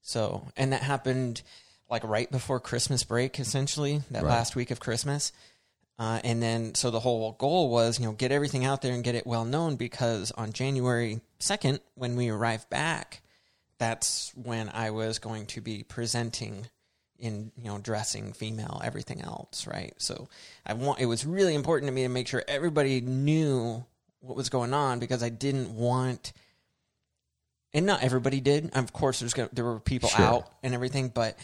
So, 0.06 0.46
and 0.56 0.72
that 0.72 0.82
happened 0.82 1.42
like 1.90 2.04
right 2.04 2.30
before 2.30 2.60
Christmas 2.60 3.02
break, 3.02 3.40
essentially 3.40 4.02
that 4.12 4.22
Right. 4.22 4.30
last 4.30 4.54
week 4.54 4.70
of 4.70 4.78
Christmas. 4.78 5.32
Uh, 5.98 6.20
and 6.22 6.40
then, 6.40 6.74
so 6.74 6.90
the 6.90 7.00
whole 7.00 7.32
goal 7.32 7.70
was, 7.70 7.98
you 7.98 8.06
know, 8.06 8.12
get 8.12 8.30
everything 8.30 8.64
out 8.64 8.82
there 8.82 8.94
and 8.94 9.02
get 9.02 9.14
it 9.16 9.26
well 9.26 9.44
known 9.44 9.74
because 9.76 10.30
on 10.32 10.52
January 10.52 11.20
2nd, 11.40 11.80
when 11.96 12.14
we 12.14 12.28
arrive 12.28 12.68
back, 12.70 13.20
that's 13.78 14.32
when 14.36 14.68
I 14.68 14.90
was 14.90 15.18
going 15.18 15.46
to 15.46 15.60
be 15.60 15.82
presenting 15.82 16.66
in, 17.18 17.50
you 17.56 17.64
know, 17.64 17.78
dressing 17.78 18.32
female, 18.32 18.80
everything 18.84 19.22
else, 19.22 19.66
right? 19.66 19.94
So 19.96 20.28
I 20.64 20.74
want, 20.74 21.00
it 21.00 21.06
was 21.06 21.26
really 21.26 21.54
important 21.54 21.88
to 21.88 21.94
me 21.94 22.02
to 22.02 22.08
make 22.08 22.28
sure 22.28 22.44
everybody 22.46 23.00
knew 23.00 23.84
what 24.20 24.36
was 24.36 24.50
going 24.50 24.72
on 24.74 24.98
because 24.98 25.22
I 25.22 25.30
didn't 25.30 25.74
want, 25.74 26.32
and 27.74 27.86
not 27.86 28.02
everybody 28.02 28.40
did. 28.40 28.70
Of 28.74 28.92
course, 28.92 29.20
there's 29.20 29.34
gonna, 29.34 29.50
there 29.52 29.64
were 29.64 29.80
people 29.80 30.08
Sure. 30.08 30.24
out 30.24 30.48
and 30.62 30.74
everything, 30.74 31.08
but 31.08 31.38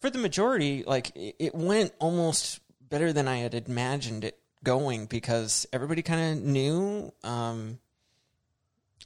for 0.00 0.10
the 0.10 0.18
majority, 0.18 0.82
like 0.84 1.14
it, 1.16 1.36
it 1.38 1.54
went 1.54 1.92
almost 1.98 2.60
better 2.80 3.12
than 3.12 3.28
I 3.28 3.38
had 3.38 3.54
imagined 3.54 4.24
it 4.24 4.38
going 4.62 5.06
because 5.06 5.66
everybody 5.72 6.02
kind 6.02 6.38
of 6.38 6.44
knew. 6.44 7.12
Um, 7.24 7.78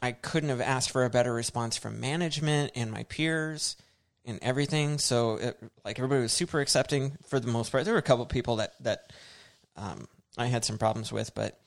I 0.03 0.13
couldn't 0.13 0.49
have 0.49 0.61
asked 0.63 0.91
for 0.91 1.05
a 1.05 1.11
better 1.11 1.33
response 1.33 1.77
from 1.77 2.01
management 2.01 2.73
and 2.75 2.91
my 2.91 3.03
peers 3.05 3.77
and 4.25 4.39
everything. 4.41 4.99
So, 4.99 5.37
it, 5.37 5.59
like 5.85 5.99
everybody 5.99 6.23
was 6.23 6.33
super 6.33 6.61
accepting 6.61 7.17
for 7.29 7.39
the 7.39 7.49
most 7.49 7.71
part. 7.71 7.85
There 7.85 7.93
were 7.95 7.99
a 7.99 8.03
couple 8.03 8.25
people 8.27 8.57
that 8.57 8.73
that 8.83 9.13
um, 9.77 10.09
I 10.39 10.47
had 10.47 10.65
some 10.65 10.79
problems 10.79 11.13
with, 11.13 11.35
but 11.35 11.59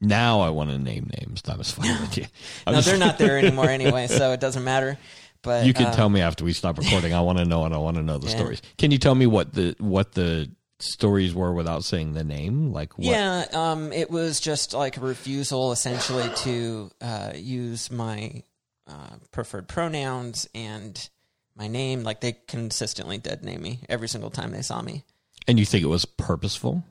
Now 0.00 0.40
I 0.40 0.50
want 0.50 0.70
to 0.70 0.78
name 0.78 1.10
names. 1.20 1.42
That 1.42 1.56
was 1.58 1.70
fine 1.70 2.00
with 2.00 2.18
you. 2.18 2.24
I'm 2.66 2.72
no, 2.74 2.78
just- 2.78 2.88
they're 2.88 2.98
not 2.98 3.18
there 3.18 3.38
anymore 3.38 3.68
anyway, 3.70 4.06
so 4.06 4.32
it 4.32 4.40
doesn't 4.40 4.64
matter. 4.64 4.98
But 5.42 5.64
You 5.64 5.72
can 5.72 5.86
uh, 5.86 5.92
tell 5.94 6.08
me 6.08 6.20
after 6.20 6.44
we 6.44 6.52
stop 6.52 6.76
recording. 6.78 7.14
I 7.14 7.20
want 7.20 7.38
to 7.38 7.44
know, 7.44 7.64
and 7.64 7.72
I 7.74 7.78
want 7.78 7.96
to 7.96 8.02
know 8.02 8.18
the 8.18 8.28
Yeah. 8.28 8.36
stories. 8.36 8.62
Can 8.78 8.90
you 8.90 8.98
tell 8.98 9.14
me 9.14 9.26
what 9.26 9.52
the 9.54 9.76
what 9.78 10.12
the 10.12 10.50
stories 10.80 11.34
were 11.34 11.52
without 11.52 11.84
saying 11.84 12.14
the 12.14 12.24
name? 12.24 12.72
Like 12.72 12.98
what? 12.98 13.06
Yeah, 13.06 13.44
um, 13.52 13.92
it 13.92 14.10
was 14.10 14.40
just 14.40 14.74
like 14.74 14.96
a 14.96 15.00
refusal, 15.00 15.70
essentially, 15.72 16.28
to 16.38 16.90
uh, 17.00 17.32
use 17.36 17.90
my 17.92 18.42
uh, 18.88 19.16
preferred 19.30 19.68
pronouns 19.68 20.48
and 20.54 21.08
my 21.54 21.68
name. 21.68 22.02
Like 22.02 22.20
they 22.20 22.32
consistently 22.48 23.16
dead 23.18 23.44
name 23.44 23.62
me 23.62 23.80
every 23.88 24.08
single 24.08 24.30
time 24.30 24.50
they 24.50 24.62
saw 24.62 24.82
me. 24.82 25.04
And 25.46 25.60
you 25.60 25.64
think 25.64 25.84
it 25.84 25.88
was 25.88 26.04
purposeful? 26.04 26.82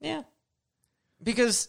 Yeah, 0.00 0.22
because 1.22 1.68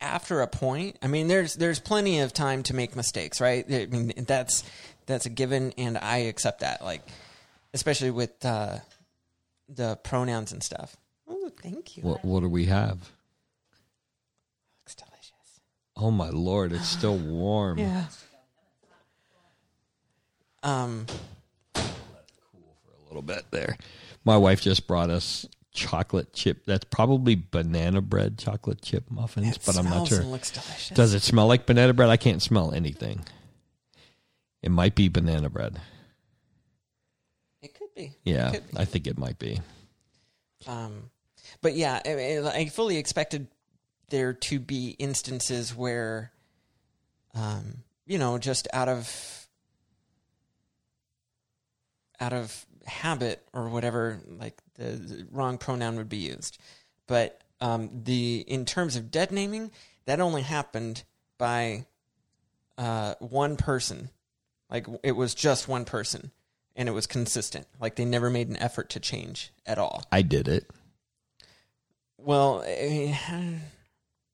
after 0.00 0.40
a 0.40 0.46
point, 0.46 0.96
I 1.02 1.06
mean, 1.06 1.28
there's 1.28 1.54
there's 1.54 1.78
plenty 1.80 2.20
of 2.20 2.32
time 2.32 2.62
to 2.64 2.74
make 2.74 2.96
mistakes, 2.96 3.40
right? 3.40 3.64
I 3.70 3.86
mean, 3.86 4.12
that's 4.26 4.64
that's 5.06 5.26
a 5.26 5.30
given, 5.30 5.72
and 5.78 5.96
I 5.98 6.18
accept 6.18 6.60
that. 6.60 6.82
Like, 6.82 7.02
especially 7.74 8.10
with 8.10 8.44
uh, 8.44 8.78
the 9.68 9.96
pronouns 9.96 10.52
and 10.52 10.62
stuff. 10.62 10.96
Oh, 11.28 11.50
thank 11.62 11.96
you. 11.96 12.02
What 12.02 12.24
What 12.24 12.40
do 12.40 12.48
we 12.48 12.66
have? 12.66 12.98
looks 14.84 14.94
delicious. 14.96 15.60
Oh 15.96 16.10
my 16.10 16.30
lord! 16.30 16.72
It's 16.72 16.88
still 16.88 17.16
warm. 17.18 17.78
Yeah. 17.78 18.06
Um. 20.62 21.06
a 21.74 21.80
little 23.08 23.22
bit 23.22 23.44
there. 23.50 23.76
My 24.24 24.36
wife 24.36 24.60
just 24.60 24.86
brought 24.86 25.10
us 25.10 25.46
chocolate 25.72 26.32
chip. 26.32 26.64
That's 26.66 26.84
probably 26.84 27.34
banana 27.34 28.00
bread 28.00 28.38
chocolate 28.38 28.82
chip 28.82 29.10
muffins, 29.10 29.56
it 29.56 29.62
but 29.64 29.76
I'm 29.76 29.86
not 29.86 30.08
sure. 30.08 30.22
looks 30.22 30.50
delicious. 30.50 30.90
Does 30.90 31.14
it 31.14 31.22
smell 31.22 31.46
like 31.46 31.66
banana 31.66 31.92
bread? 31.92 32.08
I 32.10 32.16
can't 32.16 32.42
smell 32.42 32.72
anything. 32.72 33.24
It 34.62 34.70
might 34.70 34.94
be 34.94 35.08
banana 35.08 35.48
bread. 35.50 35.80
It 37.62 37.74
could 37.74 37.94
be. 37.94 38.14
Yeah, 38.24 38.50
could 38.52 38.70
be. 38.70 38.76
I 38.76 38.84
think 38.84 39.06
it 39.06 39.18
might 39.18 39.38
be. 39.38 39.60
Um, 40.66 41.10
but 41.60 41.74
yeah, 41.74 42.00
I, 42.04 42.10
I 42.10 42.54
I 42.54 42.66
fully 42.66 42.96
expected 42.96 43.48
there 44.10 44.32
to 44.34 44.60
be 44.60 44.90
instances 44.98 45.74
where, 45.74 46.32
um, 47.34 47.78
you 48.06 48.18
know, 48.18 48.38
just 48.38 48.68
out 48.72 48.88
of 48.88 49.48
out 52.20 52.32
of 52.32 52.64
habit 52.86 53.42
or 53.52 53.68
whatever, 53.68 54.20
like 54.28 54.56
the, 54.82 54.96
the 54.96 55.26
wrong 55.30 55.58
pronoun 55.58 55.96
would 55.96 56.08
be 56.08 56.18
used. 56.18 56.58
But 57.06 57.40
um, 57.60 57.90
the 58.04 58.44
in 58.46 58.64
terms 58.64 58.96
of 58.96 59.10
dead 59.10 59.30
naming, 59.30 59.70
that 60.06 60.20
only 60.20 60.42
happened 60.42 61.04
by 61.38 61.86
uh, 62.78 63.14
one 63.20 63.56
person. 63.56 64.10
Like 64.70 64.86
it 65.02 65.12
was 65.12 65.34
just 65.34 65.68
one 65.68 65.84
person, 65.84 66.30
and 66.74 66.88
it 66.88 66.92
was 66.92 67.06
consistent. 67.06 67.66
Like 67.80 67.96
they 67.96 68.04
never 68.04 68.30
made 68.30 68.48
an 68.48 68.56
effort 68.56 68.88
to 68.90 69.00
change 69.00 69.52
at 69.66 69.78
all. 69.78 70.04
I 70.10 70.22
did 70.22 70.48
it. 70.48 70.68
Well, 72.16 72.62
eh, 72.66 73.14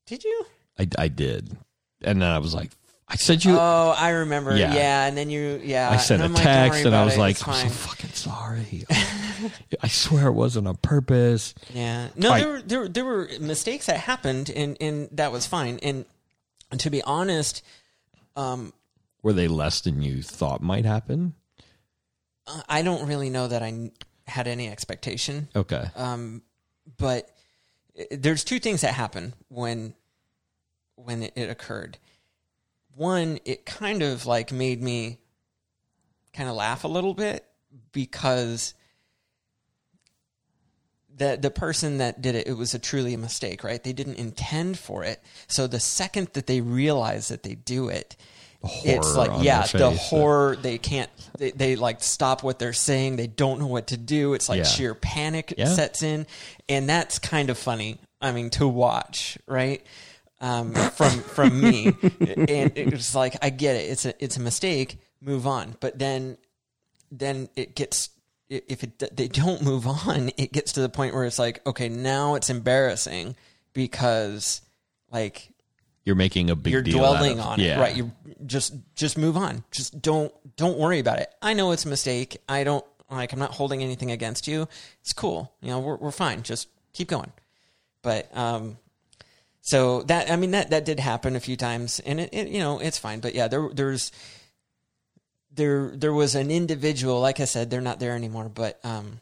did 0.05 0.23
you? 0.23 0.45
I, 0.77 0.87
I 0.97 1.07
did, 1.07 1.57
and 2.01 2.21
then 2.21 2.29
I 2.29 2.37
was 2.37 2.53
like, 2.53 2.71
I 3.09 3.15
said 3.15 3.43
you. 3.43 3.57
Oh, 3.57 3.95
I 3.97 4.09
remember. 4.09 4.55
Yeah. 4.55 4.73
Yeah, 4.73 5.05
and 5.07 5.17
then 5.17 5.29
you, 5.29 5.59
yeah. 5.63 5.89
I 5.89 5.97
sent 5.97 6.21
a 6.21 6.25
I'm 6.25 6.33
like, 6.33 6.43
text, 6.43 6.85
and 6.85 6.95
I 6.95 7.03
was 7.03 7.15
it, 7.15 7.19
like, 7.19 7.47
I'm 7.47 7.53
so 7.55 7.69
fucking 7.69 8.11
sorry. 8.11 8.85
I 9.81 9.87
swear 9.87 10.27
it 10.27 10.33
wasn't 10.33 10.67
on 10.67 10.75
purpose. 10.77 11.53
Yeah. 11.73 12.09
No, 12.15 12.29
Right. 12.29 12.39
there 12.43 12.49
were 12.51 12.61
there, 12.61 12.87
there 12.87 13.05
were 13.05 13.29
mistakes 13.39 13.85
that 13.87 13.97
happened, 13.99 14.49
and 14.49 14.77
and 14.81 15.09
that 15.13 15.31
was 15.31 15.45
fine. 15.45 15.79
And, 15.83 16.05
and 16.71 16.79
to 16.81 16.89
be 16.89 17.01
honest, 17.03 17.63
um, 18.35 18.73
Were 19.23 19.33
they 19.33 19.47
less 19.47 19.81
than 19.81 20.01
you 20.01 20.21
thought 20.23 20.61
might 20.61 20.85
happen? 20.85 21.33
I 22.67 22.81
don't 22.81 23.07
really 23.07 23.29
know 23.29 23.47
that 23.47 23.61
I 23.61 23.91
had 24.25 24.47
any 24.47 24.67
expectation. 24.69 25.49
Okay. 25.55 25.85
Um, 25.95 26.41
but 26.97 27.29
there's 28.11 28.43
two 28.43 28.59
things 28.59 28.81
that 28.81 28.93
happen 28.93 29.33
when 29.49 29.93
when 30.95 31.23
it 31.23 31.49
occurred. 31.49 31.97
One, 32.95 33.39
it 33.45 33.65
kind 33.65 34.01
of 34.01 34.25
like 34.25 34.51
made 34.51 34.81
me 34.81 35.19
kind 36.33 36.49
of 36.49 36.55
laugh 36.55 36.83
a 36.83 36.87
little 36.87 37.13
bit 37.13 37.45
because 37.91 38.73
the 41.19 41.37
the 41.39 41.51
person 41.51 41.99
that 41.99 42.21
did 42.21 42.33
it, 42.35 42.47
it 42.47 42.53
was 42.53 42.73
a 42.73 42.79
truly 42.79 43.13
a 43.13 43.17
mistake, 43.17 43.63
right? 43.63 43.83
They 43.83 43.93
didn't 43.93 44.15
intend 44.15 44.79
for 44.79 45.03
it. 45.03 45.21
So 45.47 45.67
the 45.67 45.79
second 45.79 46.29
that 46.33 46.47
they 46.47 46.61
realize 46.61 47.27
that 47.27 47.43
they 47.43 47.55
do 47.55 47.89
it, 47.89 48.15
it's 48.63 49.15
like 49.15 49.31
yeah, 49.43 49.65
the 49.67 49.91
horror. 49.91 50.55
They 50.55 50.77
can't. 50.77 51.09
They, 51.37 51.51
they 51.51 51.75
like 51.75 52.01
stop 52.01 52.43
what 52.43 52.59
they're 52.59 52.73
saying. 52.73 53.15
They 53.17 53.27
don't 53.27 53.59
know 53.59 53.67
what 53.67 53.87
to 53.87 53.97
do. 53.97 54.33
It's 54.33 54.49
like 54.49 54.59
Yeah. 54.59 54.63
sheer 54.65 54.95
panic 54.95 55.53
Yeah. 55.57 55.67
sets 55.67 56.01
in, 56.03 56.25
and 56.67 56.89
that's 56.89 57.19
kind 57.19 57.49
of 57.49 57.57
funny. 57.57 57.99
I 58.21 58.31
mean, 58.33 58.49
to 58.51 58.67
watch, 58.67 59.37
right? 59.47 59.85
Um, 60.41 60.73
from 60.73 61.11
from 61.21 61.61
me, 61.61 61.87
and 62.19 62.71
it's 62.77 63.13
like 63.15 63.35
I 63.41 63.49
get 63.49 63.75
it. 63.75 63.89
It's 63.91 64.05
a 64.05 64.23
it's 64.23 64.37
a 64.37 64.41
mistake. 64.41 64.97
Move 65.21 65.45
on. 65.47 65.75
But 65.79 65.99
then 65.99 66.37
then 67.11 67.49
it 67.55 67.75
gets 67.75 68.09
if 68.49 68.83
it 68.83 69.15
they 69.15 69.27
don't 69.27 69.61
move 69.61 69.87
on, 69.87 70.31
it 70.37 70.51
gets 70.51 70.73
to 70.73 70.81
the 70.81 70.89
point 70.89 71.13
where 71.13 71.25
it's 71.25 71.39
like 71.39 71.65
okay, 71.65 71.89
now 71.89 72.35
it's 72.35 72.49
embarrassing 72.49 73.35
because 73.73 74.61
like 75.11 75.51
You're 76.05 76.15
making 76.15 76.49
a 76.49 76.55
big 76.55 76.73
you're 76.73 76.81
dwelling 76.81 77.39
on 77.39 77.59
yeah. 77.59 77.77
it, 77.77 77.81
right? 77.81 77.95
You 77.95 78.11
just 78.45 78.73
just 78.95 79.17
move 79.17 79.37
on. 79.37 79.63
Just 79.71 80.01
don't 80.01 80.33
don't 80.55 80.77
worry 80.77 80.99
about 80.99 81.19
it. 81.19 81.33
I 81.41 81.53
know 81.53 81.71
it's 81.71 81.85
a 81.85 81.89
mistake. 81.89 82.37
I 82.47 82.63
don't 82.63 82.85
like. 83.09 83.33
I'm 83.33 83.39
not 83.39 83.51
holding 83.51 83.83
anything 83.83 84.11
against 84.11 84.47
you. 84.47 84.67
It's 85.01 85.13
cool. 85.13 85.53
You 85.61 85.69
know, 85.69 85.79
we're 85.79 85.95
we're 85.95 86.11
fine. 86.11 86.43
Just 86.43 86.67
keep 86.93 87.07
going. 87.07 87.31
But 88.01 88.35
um, 88.35 88.77
so 89.61 90.03
that 90.03 90.31
I 90.31 90.35
mean 90.35 90.51
that 90.51 90.71
that 90.71 90.85
did 90.85 90.99
happen 90.99 91.35
a 91.35 91.39
few 91.39 91.55
times, 91.55 91.99
and 91.99 92.19
it, 92.19 92.29
it 92.33 92.47
you 92.47 92.59
know 92.59 92.79
it's 92.79 92.97
fine. 92.97 93.19
But 93.19 93.35
yeah, 93.35 93.47
there 93.47 93.69
there's 93.73 94.11
there 95.59 95.91
there 95.93 96.13
was 96.13 96.33
an 96.35 96.49
individual. 96.49 97.19
Like 97.19 97.39
I 97.39 97.45
said, 97.45 97.69
they're 97.69 97.81
not 97.81 97.99
there 97.99 98.15
anymore. 98.15 98.47
But 98.49 98.79
um, 98.83 99.19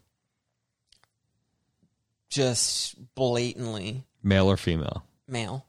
just 2.30 2.96
blatantly 3.16 4.04
Male 4.24 4.50
or 4.50 4.58
female? 4.58 5.04
male. 5.28 5.66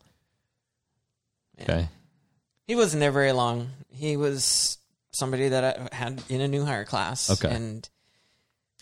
Okay. 1.61 1.89
He 2.67 2.77
wasn't 2.77 3.01
there 3.01 3.11
very 3.13 3.33
long. 3.33 3.71
He 3.91 4.17
was 4.17 4.79
somebody 5.11 5.49
that 5.49 5.65
I 5.93 5.95
had 5.97 6.23
in 6.29 6.41
a 6.41 6.47
new 6.49 6.65
hire 6.65 6.85
class. 6.85 7.31
Okay. 7.31 7.53
And 7.55 7.89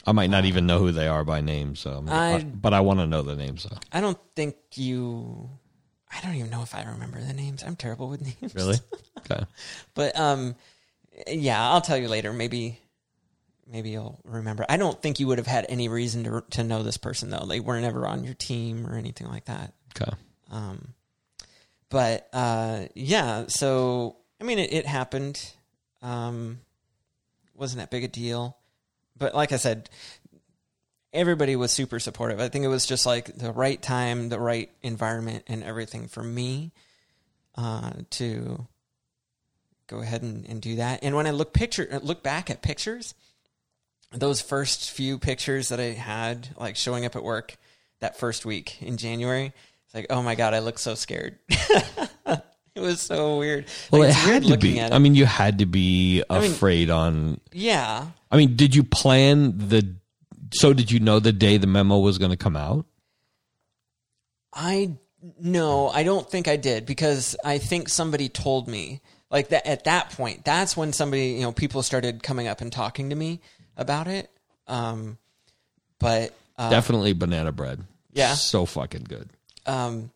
I 0.06 0.12
might 0.12 0.28
not 0.28 0.44
even 0.44 0.66
know 0.66 0.78
who 0.78 0.92
they 0.92 1.08
are 1.08 1.24
by 1.24 1.40
name, 1.40 1.74
so 1.76 2.04
I- 2.08 2.42
but 2.44 2.74
I 2.74 2.80
want 2.80 3.00
to 3.00 3.06
know 3.06 3.22
the 3.22 3.36
names. 3.36 3.62
So 3.62 3.70
I 3.92 4.00
don't 4.00 4.18
think 4.34 4.56
you. 4.74 5.48
I 6.12 6.20
don't 6.20 6.34
even 6.36 6.50
know 6.50 6.62
if 6.62 6.74
I 6.74 6.82
remember 6.84 7.20
the 7.22 7.32
names. 7.32 7.62
I'm 7.62 7.76
terrible 7.76 8.08
with 8.08 8.22
names. 8.22 8.54
really, 8.54 8.76
okay. 9.18 9.44
But 9.94 10.18
um, 10.18 10.54
yeah, 11.28 11.70
I'll 11.70 11.80
tell 11.80 11.96
you 11.96 12.08
later. 12.08 12.32
Maybe, 12.32 12.80
maybe 13.70 13.90
you'll 13.90 14.20
remember. 14.24 14.66
I 14.68 14.76
don't 14.76 15.00
think 15.00 15.20
you 15.20 15.26
would 15.28 15.38
have 15.38 15.46
had 15.46 15.66
any 15.68 15.88
reason 15.88 16.24
to 16.24 16.44
to 16.50 16.64
know 16.64 16.82
this 16.82 16.96
person 16.96 17.30
though. 17.30 17.46
They 17.46 17.60
weren't 17.60 17.84
ever 17.84 18.06
on 18.06 18.24
your 18.24 18.34
team 18.34 18.86
or 18.86 18.96
anything 18.96 19.28
like 19.28 19.46
that. 19.46 19.72
Okay. 20.00 20.12
Um, 20.50 20.94
but 21.88 22.28
uh, 22.32 22.86
yeah, 22.94 23.44
so 23.48 24.16
I 24.40 24.44
mean, 24.44 24.58
it, 24.58 24.72
it 24.72 24.86
happened. 24.86 25.52
Um, 26.02 26.60
wasn't 27.54 27.80
that 27.80 27.90
big 27.90 28.04
a 28.04 28.08
deal. 28.08 28.56
But 29.18 29.34
like 29.34 29.52
I 29.52 29.56
said, 29.56 29.88
everybody 31.12 31.56
was 31.56 31.72
super 31.72 31.98
supportive. 31.98 32.40
I 32.40 32.48
think 32.48 32.64
it 32.64 32.68
was 32.68 32.86
just 32.86 33.06
like 33.06 33.36
the 33.36 33.52
right 33.52 33.80
time, 33.80 34.28
the 34.28 34.38
right 34.38 34.70
environment, 34.82 35.44
and 35.46 35.64
everything 35.64 36.08
for 36.08 36.22
me 36.22 36.72
uh, 37.56 37.92
to 38.10 38.66
go 39.88 40.00
ahead 40.00 40.22
and, 40.22 40.46
and 40.46 40.60
do 40.60 40.76
that. 40.76 41.00
And 41.02 41.14
when 41.14 41.26
I 41.26 41.30
look 41.30 41.52
picture 41.52 41.88
uh, 41.90 41.98
look 42.02 42.22
back 42.22 42.50
at 42.50 42.62
pictures, 42.62 43.14
those 44.12 44.40
first 44.40 44.90
few 44.90 45.18
pictures 45.18 45.68
that 45.68 45.80
I 45.80 45.92
had, 45.92 46.48
like 46.58 46.76
showing 46.76 47.04
up 47.04 47.16
at 47.16 47.22
work 47.22 47.56
that 48.00 48.18
first 48.18 48.44
week 48.46 48.80
in 48.82 48.96
January, 48.96 49.52
it's 49.84 49.94
like, 49.94 50.06
oh 50.10 50.22
my 50.22 50.34
god, 50.34 50.54
I 50.54 50.60
look 50.60 50.78
so 50.78 50.94
scared. 50.94 51.38
it 51.48 52.40
was 52.76 53.00
so 53.00 53.38
weird. 53.38 53.66
Well, 53.90 54.02
Like, 54.02 54.10
it 54.10 54.14
had 54.14 54.44
to 54.44 54.56
be. 54.58 54.80
I 54.80 54.98
mean, 54.98 55.14
you 55.14 55.26
had 55.26 55.58
to 55.60 55.66
be 55.66 56.22
mean- 56.30 56.42
afraid 56.44 56.90
on. 56.90 57.40
yeah. 57.52 58.06
I 58.30 58.36
mean, 58.36 58.56
did 58.56 58.74
you 58.74 58.82
plan 58.84 59.56
the? 59.56 59.96
So 60.52 60.72
did 60.72 60.90
you 60.90 61.00
know 61.00 61.18
the 61.20 61.32
day 61.32 61.56
the 61.58 61.66
memo 61.66 61.98
was 61.98 62.18
going 62.18 62.30
to 62.30 62.36
come 62.36 62.56
out? 62.56 62.86
I 64.52 64.96
no, 65.40 65.88
I 65.88 66.02
don't 66.02 66.28
think 66.28 66.48
I 66.48 66.56
did 66.56 66.86
because 66.86 67.36
I 67.44 67.58
think 67.58 67.88
somebody 67.88 68.28
told 68.28 68.68
me 68.68 69.00
like 69.30 69.48
that 69.48 69.66
at 69.66 69.84
that 69.84 70.10
point. 70.10 70.44
That's 70.44 70.76
when 70.76 70.92
somebody, 70.92 71.28
you 71.28 71.42
know, 71.42 71.52
people 71.52 71.82
started 71.82 72.22
coming 72.22 72.46
up 72.48 72.60
and 72.60 72.70
talking 72.72 73.10
to 73.10 73.16
me 73.16 73.40
about 73.76 74.06
it. 74.06 74.30
Um, 74.66 75.18
but 75.98 76.34
uh, 76.58 76.70
Definitely 76.70 77.12
banana 77.12 77.52
bread. 77.52 77.84
Yeah. 78.12 78.34
so 78.34 78.64
fucking 78.66 79.04
good. 79.08 79.28
um, 79.66 80.10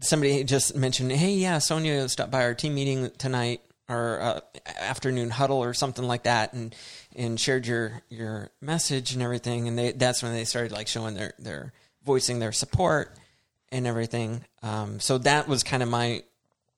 somebody 0.00 0.44
just 0.44 0.74
mentioned, 0.74 1.12
hey, 1.12 1.32
yeah, 1.34 1.58
Sonia 1.58 2.08
stopped 2.08 2.30
by 2.30 2.42
our 2.42 2.54
team 2.54 2.74
meeting 2.74 3.10
tonight 3.18 3.60
or 3.88 4.20
uh, 4.20 4.40
afternoon 4.80 5.30
huddle 5.30 5.58
or 5.62 5.72
something 5.74 6.04
like 6.04 6.24
that, 6.24 6.52
and 6.52 6.74
and 7.16 7.38
shared 7.40 7.66
your 7.66 8.02
your 8.08 8.50
message 8.60 9.12
and 9.12 9.22
everything. 9.22 9.68
And 9.68 9.78
they 9.78 9.92
that's 9.92 10.22
when 10.22 10.32
they 10.32 10.44
started 10.44 10.72
like 10.72 10.88
showing 10.88 11.14
their 11.14 11.32
their 11.38 11.72
voicing 12.04 12.38
their 12.38 12.52
support 12.52 13.16
and 13.70 13.86
everything. 13.86 14.44
Um, 14.62 15.00
so 15.00 15.18
that 15.18 15.48
was 15.48 15.62
kind 15.62 15.82
of 15.82 15.88
my 15.88 16.22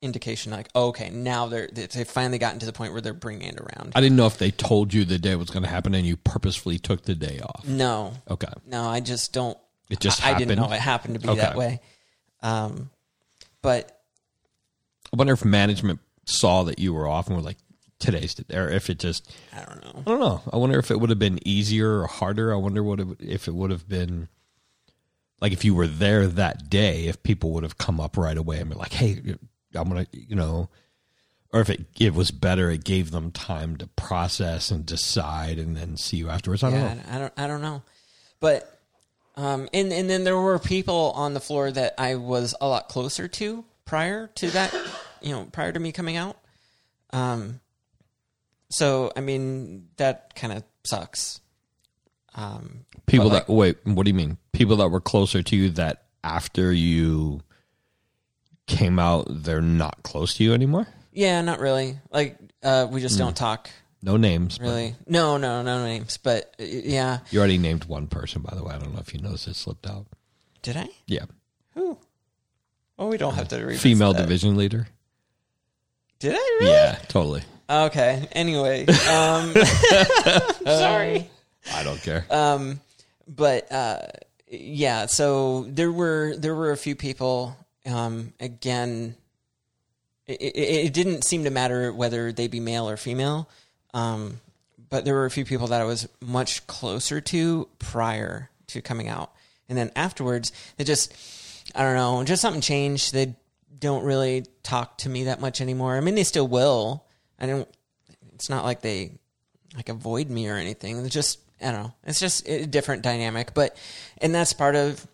indication, 0.03 0.51
like, 0.53 0.69
okay, 0.75 1.11
now 1.11 1.47
they're 1.47 1.69
they've 1.73 2.09
finally 2.09 2.39
gotten 2.39 2.59
to 2.61 2.67
the 2.67 2.73
point 2.73 2.93
where 2.93 3.01
they're 3.01 3.13
bringing 3.13 3.49
it 3.49 3.61
around. 3.61 3.93
I 3.95 4.01
didn't 4.01 4.17
know 4.17 4.27
if 4.27 4.39
they 4.39 4.51
told 4.51 4.95
you 4.95 5.05
the 5.05 5.19
day 5.19 5.35
was 5.37 5.51
going 5.51 5.63
to 5.63 5.69
happen 5.69 5.95
and 5.95 6.07
you 6.07 6.17
purposefully 6.17 6.79
took 6.79 7.03
the 7.03 7.15
day 7.15 7.41
off. 7.41 7.67
no, 7.67 8.15
Okay. 8.31 8.53
No, 8.67 8.85
I 8.89 9.01
just 9.01 9.33
don't. 9.33 9.59
It 9.91 10.01
just 10.01 10.25
I, 10.25 10.33
I 10.35 10.39
didn't 10.39 10.57
know 10.59 10.73
it 10.73 10.81
happened 10.81 11.15
to 11.15 11.21
be 11.21 11.29
Okay. 11.29 11.41
that 11.41 11.57
way. 11.57 11.81
Um, 12.43 12.91
but 13.61 14.01
I 15.13 15.17
wonder 15.17 15.33
if 15.33 15.45
management 15.45 16.01
saw 16.27 16.63
that 16.65 16.79
you 16.79 16.95
were 16.95 17.09
off 17.09 17.27
and 17.27 17.37
were 17.37 17.43
like, 17.43 17.59
today's 17.99 18.35
the 18.37 18.59
or 18.59 18.69
if 18.71 18.89
it 18.89 18.99
just, 18.99 19.31
I 19.53 19.65
don't 19.65 19.83
know. 19.85 20.03
I 20.07 20.11
don't 20.11 20.21
know. 20.21 20.41
I 20.53 20.57
wonder 20.57 20.79
if 20.79 20.91
it 20.91 20.99
would 21.01 21.11
have 21.11 21.19
been 21.19 21.39
easier 21.47 22.01
or 22.01 22.07
harder. 22.07 22.53
I 22.55 22.57
wonder 22.57 22.83
what 22.83 23.01
it, 23.01 23.07
would- 23.07 23.21
if 23.21 23.49
it 23.49 23.55
would 23.55 23.71
have 23.71 23.89
been 23.89 24.29
like 25.41 25.53
if 25.53 25.65
you 25.65 25.75
were 25.75 25.87
there 25.87 26.27
that 26.27 26.71
day, 26.71 27.07
if 27.07 27.23
people 27.23 27.51
would 27.53 27.63
have 27.65 27.77
come 27.79 27.99
up 28.01 28.17
right 28.17 28.37
away 28.39 28.61
and 28.61 28.71
be 28.71 28.77
like, 28.77 28.93
hey, 28.93 29.37
I'm 29.75 29.91
to, 29.91 30.07
you 30.13 30.37
know, 30.37 30.69
or 31.53 31.61
if 31.61 31.71
it, 31.71 31.87
it 31.99 32.15
was 32.15 32.31
better, 32.31 32.71
it 32.71 32.85
gave 32.85 33.11
them 33.11 33.31
time 33.33 33.77
to 33.79 33.87
process 33.89 34.71
and 34.71 34.87
decide 34.87 35.59
and 35.59 35.77
then 35.77 35.97
see 35.97 36.17
you 36.19 36.29
afterwards. 36.29 36.63
I 36.63 36.71
don't 36.71 36.81
Yeah, 36.81 36.95
know. 36.95 37.03
I 37.11 37.19
don't. 37.19 37.33
I 37.39 37.47
don't 37.47 37.63
know. 37.63 37.83
But 38.41 38.79
um, 39.37 39.69
and 39.73 39.93
and 39.93 40.09
then 40.09 40.25
there 40.25 40.39
were 40.39 40.59
people 40.59 41.13
on 41.15 41.35
the 41.35 41.41
floor 41.41 41.71
that 41.71 41.95
I 41.99 42.15
was 42.17 42.55
a 42.61 42.69
lot 42.69 42.89
closer 42.89 43.27
to 43.29 43.65
prior 43.85 44.29
to 44.37 44.51
that. 44.51 44.75
You 45.23 45.33
know, 45.33 45.45
prior 45.53 45.71
to 45.71 45.79
me 45.79 45.93
coming 45.93 46.17
out. 46.17 46.39
Um. 47.13 47.61
So 48.71 49.13
I 49.15 49.21
mean 49.21 49.89
that 49.99 50.35
kind 50.35 50.53
of 50.55 50.65
sucks. 50.85 51.41
Um. 52.35 52.87
People 53.05 53.29
like- 53.29 53.47
that, 53.47 53.53
wait, 53.53 53.77
what 53.85 54.05
do 54.05 54.09
you 54.11 54.15
mean? 54.15 54.39
People 54.53 54.77
that 54.77 54.89
were 54.89 55.01
closer 55.01 55.43
to 55.43 55.57
you 55.57 55.69
that 55.71 56.05
after 56.25 56.73
you 56.73 57.43
came 58.71 58.99
out, 58.99 59.27
they're 59.29 59.61
not 59.61 60.03
close 60.03 60.35
to 60.35 60.45
you 60.45 60.55
anymore? 60.55 60.87
Yeah, 61.13 61.43
not 61.43 61.59
really. 61.61 61.99
Like 62.11 62.39
uh, 62.63 62.87
we 62.91 63.01
just 63.01 63.19
don't 63.19 63.37
talk 63.37 63.69
No 64.03 64.17
names. 64.17 64.59
but 64.59 64.65
really. 64.67 64.95
No, 65.07 65.37
no, 65.37 65.63
no 65.63 65.85
names. 65.85 66.17
But 66.17 66.55
uh, 66.61 66.65
yeah, 66.65 67.19
You 67.31 67.39
already 67.41 67.59
named 67.59 67.85
one 67.85 68.07
person, 68.07 68.43
by 68.43 68.55
the 68.55 68.63
way. 68.65 68.73
I 68.75 68.79
don't 68.79 68.95
know 68.95 69.01
if 69.01 69.13
you 69.13 69.21
noticed 69.21 69.49
it 69.49 69.57
slipped 69.57 69.87
out. 69.87 70.07
did 70.63 70.77
I? 70.77 70.89
Yeah. 71.07 71.25
Who? 71.75 71.99
Oh, 72.99 73.09
we 73.09 73.17
don't 73.17 73.35
have 73.35 73.49
to 73.49 73.65
read 73.65 73.81
Female 73.81 74.13
division 74.13 74.57
leader. 74.57 74.87
Did 76.19 76.35
I 76.35 76.59
really? 76.61 76.73
Yeah, 76.73 76.99
totally. 77.09 77.43
Okay. 77.69 78.29
Anyway, 78.33 78.87
um, 79.11 79.55
sorry. 80.65 81.31
I 81.75 81.83
don't 81.83 82.01
care. 82.03 82.25
Um, 82.31 82.81
but 83.27 83.71
uh, 83.73 84.03
yeah, 84.51 85.07
so 85.07 85.65
there 85.69 85.91
were 85.93 86.35
there 86.37 86.55
were 86.55 86.73
a 86.73 86.77
few 86.77 86.95
people. 86.95 87.57
Um, 87.87 88.33
again, 88.41 89.17
it, 90.27 90.41
it, 90.41 90.87
it 90.87 90.93
didn't 90.93 91.25
seem 91.25 91.45
to 91.45 91.51
matter 91.51 91.93
whether 91.93 92.33
they 92.33 92.49
be 92.49 92.61
male 92.61 92.89
or 92.89 92.97
female. 92.97 93.49
Um, 93.95 94.41
but 94.89 95.05
there 95.05 95.15
were 95.15 95.27
a 95.27 95.31
few 95.31 95.45
people 95.45 95.69
that 95.69 95.81
I 95.81 95.85
was 95.85 96.09
much 96.21 96.67
closer 96.67 97.21
to 97.21 97.69
prior 97.79 98.51
to 98.69 98.83
coming 98.83 99.09
out, 99.09 99.33
and 99.69 99.79
then 99.79 99.91
afterwards, 99.97 100.53
it 100.79 100.85
just 100.85 101.15
I 101.75 101.83
don't 101.83 101.95
know, 101.95 102.25
just 102.25 102.43
something 102.43 102.61
changed. 102.61 103.13
They 103.13 103.35
don't 103.79 104.05
really 104.05 104.45
talk 104.63 104.99
to 104.99 105.09
me 105.09 105.25
that 105.25 105.41
much 105.41 105.61
anymore. 105.61 105.97
I 105.97 106.01
mean, 106.01 106.17
they 106.17 106.25
still 106.25 106.47
will. 106.47 107.05
I 107.39 107.47
don't. 107.47 107.69
It's 108.35 108.51
not 108.51 108.65
like 108.65 108.81
they 108.81 109.13
like 109.77 109.89
avoid 109.89 110.29
me 110.29 110.49
or 110.49 110.57
anything. 110.57 110.99
It's 111.05 111.15
just 111.15 111.39
I 111.61 111.73
don't 111.73 111.83
know. 111.83 111.95
It's 112.05 112.21
just 112.21 112.49
a 112.49 112.67
different 112.67 113.03
dynamic, 113.03 113.55
but 113.55 113.77
and 114.19 114.35
that's 114.35 114.53
part 114.53 114.77
of 114.77 115.07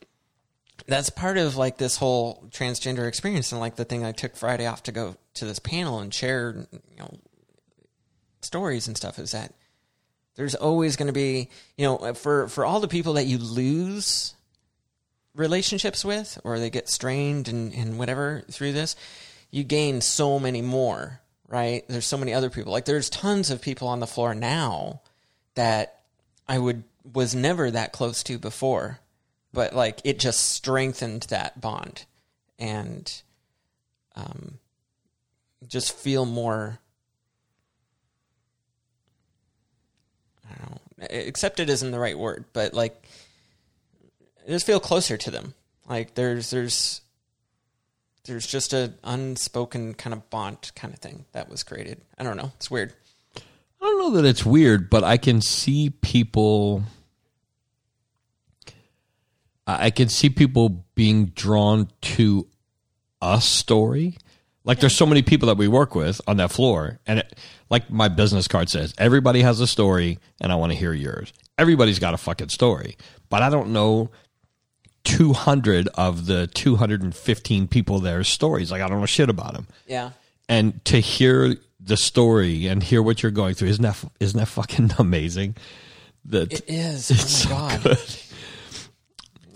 that's 0.87 1.11
part 1.11 1.39
of 1.39 1.57
like 1.57 1.79
this 1.79 1.97
whole 1.97 2.45
transgender 2.51 3.09
experience 3.09 3.53
and 3.53 3.61
like 3.61 3.77
the 3.77 3.85
thing 3.85 4.05
I 4.05 4.13
took 4.13 4.37
Friday 4.37 4.67
off 4.67 4.83
to 4.85 4.93
go 4.93 5.17
to 5.35 5.45
this 5.45 5.59
panel 5.59 6.01
and 6.01 6.13
share 6.13 6.67
you 6.73 6.99
know 6.99 7.19
stories 8.41 8.87
and 8.87 8.97
stuff 8.97 9.19
is 9.19 9.33
that 9.33 9.53
there's 10.37 10.55
always 10.55 10.97
going 10.97 11.09
to 11.09 11.13
be 11.13 11.49
you 11.77 11.87
know 11.87 12.15
for 12.15 12.49
for 12.49 12.65
all 12.65 12.81
the 12.81 12.89
people 12.89 13.15
that 13.15 13.27
you 13.27 13.39
lose 13.39 14.35
relationships 15.35 16.05
with 16.05 16.39
or 16.45 16.59
they 16.59 16.71
get 16.71 16.89
strained 16.89 17.49
and, 17.49 17.75
and 17.75 17.99
whatever 17.99 18.45
through 18.51 18.73
this 18.73 18.97
you 19.51 19.65
gain 19.65 20.01
so 20.01 20.39
many 20.39 20.63
more 20.63 21.21
right? 21.49 21.85
There's 21.87 22.05
so 22.05 22.17
many 22.17 22.35
other 22.35 22.51
people. 22.51 22.73
Like 22.73 22.87
there's 22.87 23.09
tons 23.09 23.53
of 23.53 23.63
people 23.63 23.87
on 23.87 24.01
the 24.01 24.07
floor 24.09 24.35
now 24.35 25.01
that 25.57 26.01
i 26.49 26.59
would 26.59 26.85
was 27.13 27.35
never 27.35 27.71
that 27.71 27.93
close 27.93 28.23
to 28.23 28.39
before 28.39 29.01
but 29.57 29.75
like 29.75 30.03
it 30.05 30.19
just 30.19 30.51
strengthened 30.51 31.23
that 31.31 31.59
bond 31.63 32.05
and 32.59 33.23
um 34.15 34.59
just 35.67 35.97
feel 35.97 36.27
more 36.27 36.79
I 40.49 40.55
don't 40.59 40.71
know. 40.71 41.19
Accepted 41.27 41.71
isn't 41.71 41.91
the 41.91 41.99
right 41.99 42.17
word, 42.17 42.45
but 42.53 42.75
like 42.75 43.03
just 44.47 44.67
feel 44.67 44.79
closer 44.79 45.17
to 45.17 45.31
them. 45.31 45.55
Like 45.89 46.15
there's 46.15 46.51
there's 46.51 47.01
there's 48.27 48.47
just 48.47 48.75
a 48.75 48.93
unspoken 49.03 49.95
kind 49.95 50.13
of 50.13 50.29
bond 50.29 50.71
kind 50.77 50.93
of 50.93 51.01
thing 51.01 51.25
that 51.33 51.49
was 51.49 51.63
created. 51.63 52.03
I 52.19 52.25
don't 52.25 52.37
know. 52.37 52.53
It's 52.57 52.71
weird. 52.71 52.93
I 53.37 53.41
don't 53.81 53.99
know 53.99 54.21
that 54.21 54.29
it's 54.29 54.45
weird, 54.45 54.91
but 54.91 55.03
I 55.03 55.17
can 55.17 55.41
see 55.41 55.91
people. 55.91 56.83
I 59.67 59.87
I 59.87 59.91
can 59.91 60.09
see 60.09 60.29
people 60.31 60.85
being 60.95 61.27
drawn 61.27 61.89
to 62.03 62.47
a 63.23 63.41
story. 63.41 64.17
Like 64.65 64.81
there's 64.81 64.97
so 64.97 65.07
many 65.07 65.23
people 65.23 65.47
that 65.47 65.57
we 65.59 65.69
work 65.69 65.95
with 65.95 66.21
on 66.27 66.39
that 66.39 66.51
floor, 66.51 66.99
and 67.07 67.21
it, 67.21 67.39
like 67.71 67.89
my 67.91 68.09
business 68.09 68.49
card 68.49 68.69
says, 68.69 68.93
everybody 68.99 69.43
has 69.43 69.61
a 69.61 69.67
story, 69.67 70.19
and 70.41 70.51
I 70.51 70.57
want 70.57 70.73
to 70.73 70.79
hear 70.79 70.93
yours. 70.93 71.33
Everybody's 71.57 71.99
got 72.01 72.15
a 72.15 72.17
fucking 72.17 72.49
story, 72.49 72.97
but 73.31 73.43
I 73.43 73.49
don't 73.51 73.73
know 73.73 74.11
200 75.05 75.89
of 75.95 76.27
the 76.27 76.49
215 76.49 77.69
people 77.69 78.01
there's 78.01 78.29
stories. 78.29 78.71
Like 78.73 78.83
I 78.83 78.89
don't 78.89 78.99
know 79.01 79.07
shit 79.07 79.31
about 79.31 79.55
them 79.55 79.67
Yeah. 79.87 80.11
and 80.49 80.85
to 80.87 80.99
hear 80.99 81.55
the 81.79 81.97
story 81.97 82.67
and 82.67 82.83
hear 82.83 83.01
what 83.03 83.23
you're 83.23 83.31
going 83.31 83.55
through 83.55 83.69
isn't 83.69 83.83
that 83.83 84.03
isn't 84.19 84.39
that 84.39 84.47
fucking 84.47 84.91
amazing 84.99 85.55
that 86.25 86.53
It 86.53 86.65
is. 86.67 87.47
Oh 87.49 87.55
my 87.55 87.77
god. 87.85 87.99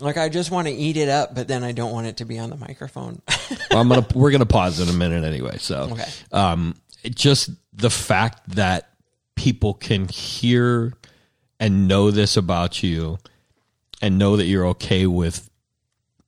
Like 0.01 0.17
I 0.17 0.29
just 0.29 0.51
want 0.51 0.67
to 0.67 0.73
eat 0.73 0.97
it 0.97 1.09
up, 1.09 1.35
but 1.35 1.47
then 1.47 1.63
I 1.63 1.71
don't 1.71 1.91
want 1.91 2.07
it 2.07 2.17
to 2.17 2.25
be 2.25 2.39
on 2.39 2.49
the 2.49 2.57
microphone. 2.57 3.21
Well, 3.69 3.79
I'm 3.79 3.87
gonna 3.89 4.05
we're 4.13 4.31
gonna 4.31 4.45
pause 4.45 4.79
in 4.79 4.89
a 4.89 4.93
minute 4.93 5.23
anyway 5.23 5.57
so 5.59 5.89
Okay. 5.91 6.09
um 6.31 6.75
it 7.03 7.15
just 7.15 7.49
the 7.73 7.89
fact 7.89 8.41
that 8.55 8.89
people 9.35 9.73
can 9.73 10.07
hear 10.07 10.93
and 11.59 11.87
know 11.87 12.11
this 12.11 12.37
about 12.37 12.83
you 12.83 13.17
and 14.01 14.17
know 14.17 14.35
that 14.37 14.45
you're 14.45 14.67
okay 14.67 15.05
with 15.07 15.49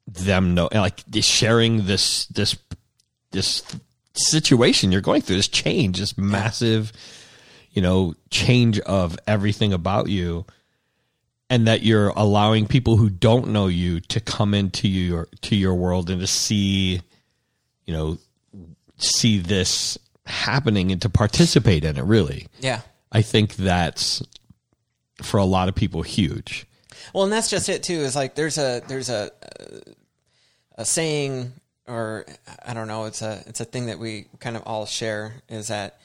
them 0.07 0.53
know 0.53 0.69
like 0.73 1.01
sharing 1.21 1.85
this 1.85 2.25
this 2.27 2.57
this 3.31 3.63
situation 4.13 4.91
you're 4.91 5.01
going 5.01 5.21
through 5.21 5.35
this 5.37 5.47
change 5.47 5.99
this 5.99 6.17
massive 6.17 6.91
you 7.71 7.81
know, 7.81 8.13
change 8.29 8.79
of 8.81 9.17
everything 9.25 9.73
about 9.73 10.07
you 10.07 10.45
and 11.53 11.67
that 11.67 11.83
you're 11.83 12.09
allowing 12.15 12.65
people 12.65 12.97
who 12.97 13.09
don't 13.09 13.49
know 13.49 13.67
you 13.67 13.99
to 13.99 14.19
come 14.19 14.53
into 14.55 14.87
your 14.87 15.27
to 15.41 15.55
your 15.55 15.75
world 15.75 16.09
and 16.09 16.19
to 16.19 16.25
see 16.27 17.01
you 17.85 17.93
know 17.93 18.17
see 18.97 19.37
this 19.37 19.97
happening 20.25 20.91
and 20.91 21.01
to 21.01 21.09
participate 21.09 21.83
in 21.83 21.95
it 21.97 22.03
really 22.03 22.47
Yeah. 22.59 22.81
i 23.11 23.21
think 23.21 23.55
that's 23.55 24.23
for 25.21 25.37
a 25.37 25.45
lot 25.45 25.69
of 25.69 25.75
people 25.75 26.01
huge 26.01 26.65
Well, 27.13 27.23
and 27.25 27.31
that's 27.33 27.49
just 27.49 27.69
it 27.69 27.83
too. 27.83 27.99
Is 28.07 28.15
like 28.15 28.33
there's 28.35 28.57
a 28.57 28.81
there's 28.87 29.09
a 29.09 29.29
a 30.75 30.85
saying, 30.85 31.53
or 31.87 32.25
I 32.65 32.73
don't 32.73 32.87
know. 32.87 33.05
It's 33.05 33.21
a 33.21 33.43
it's 33.45 33.59
a 33.59 33.65
thing 33.65 33.87
that 33.87 33.99
we 33.99 34.25
kind 34.39 34.55
of 34.55 34.63
all 34.65 34.85
share. 34.85 35.35
Is 35.49 35.67
that 35.67 35.99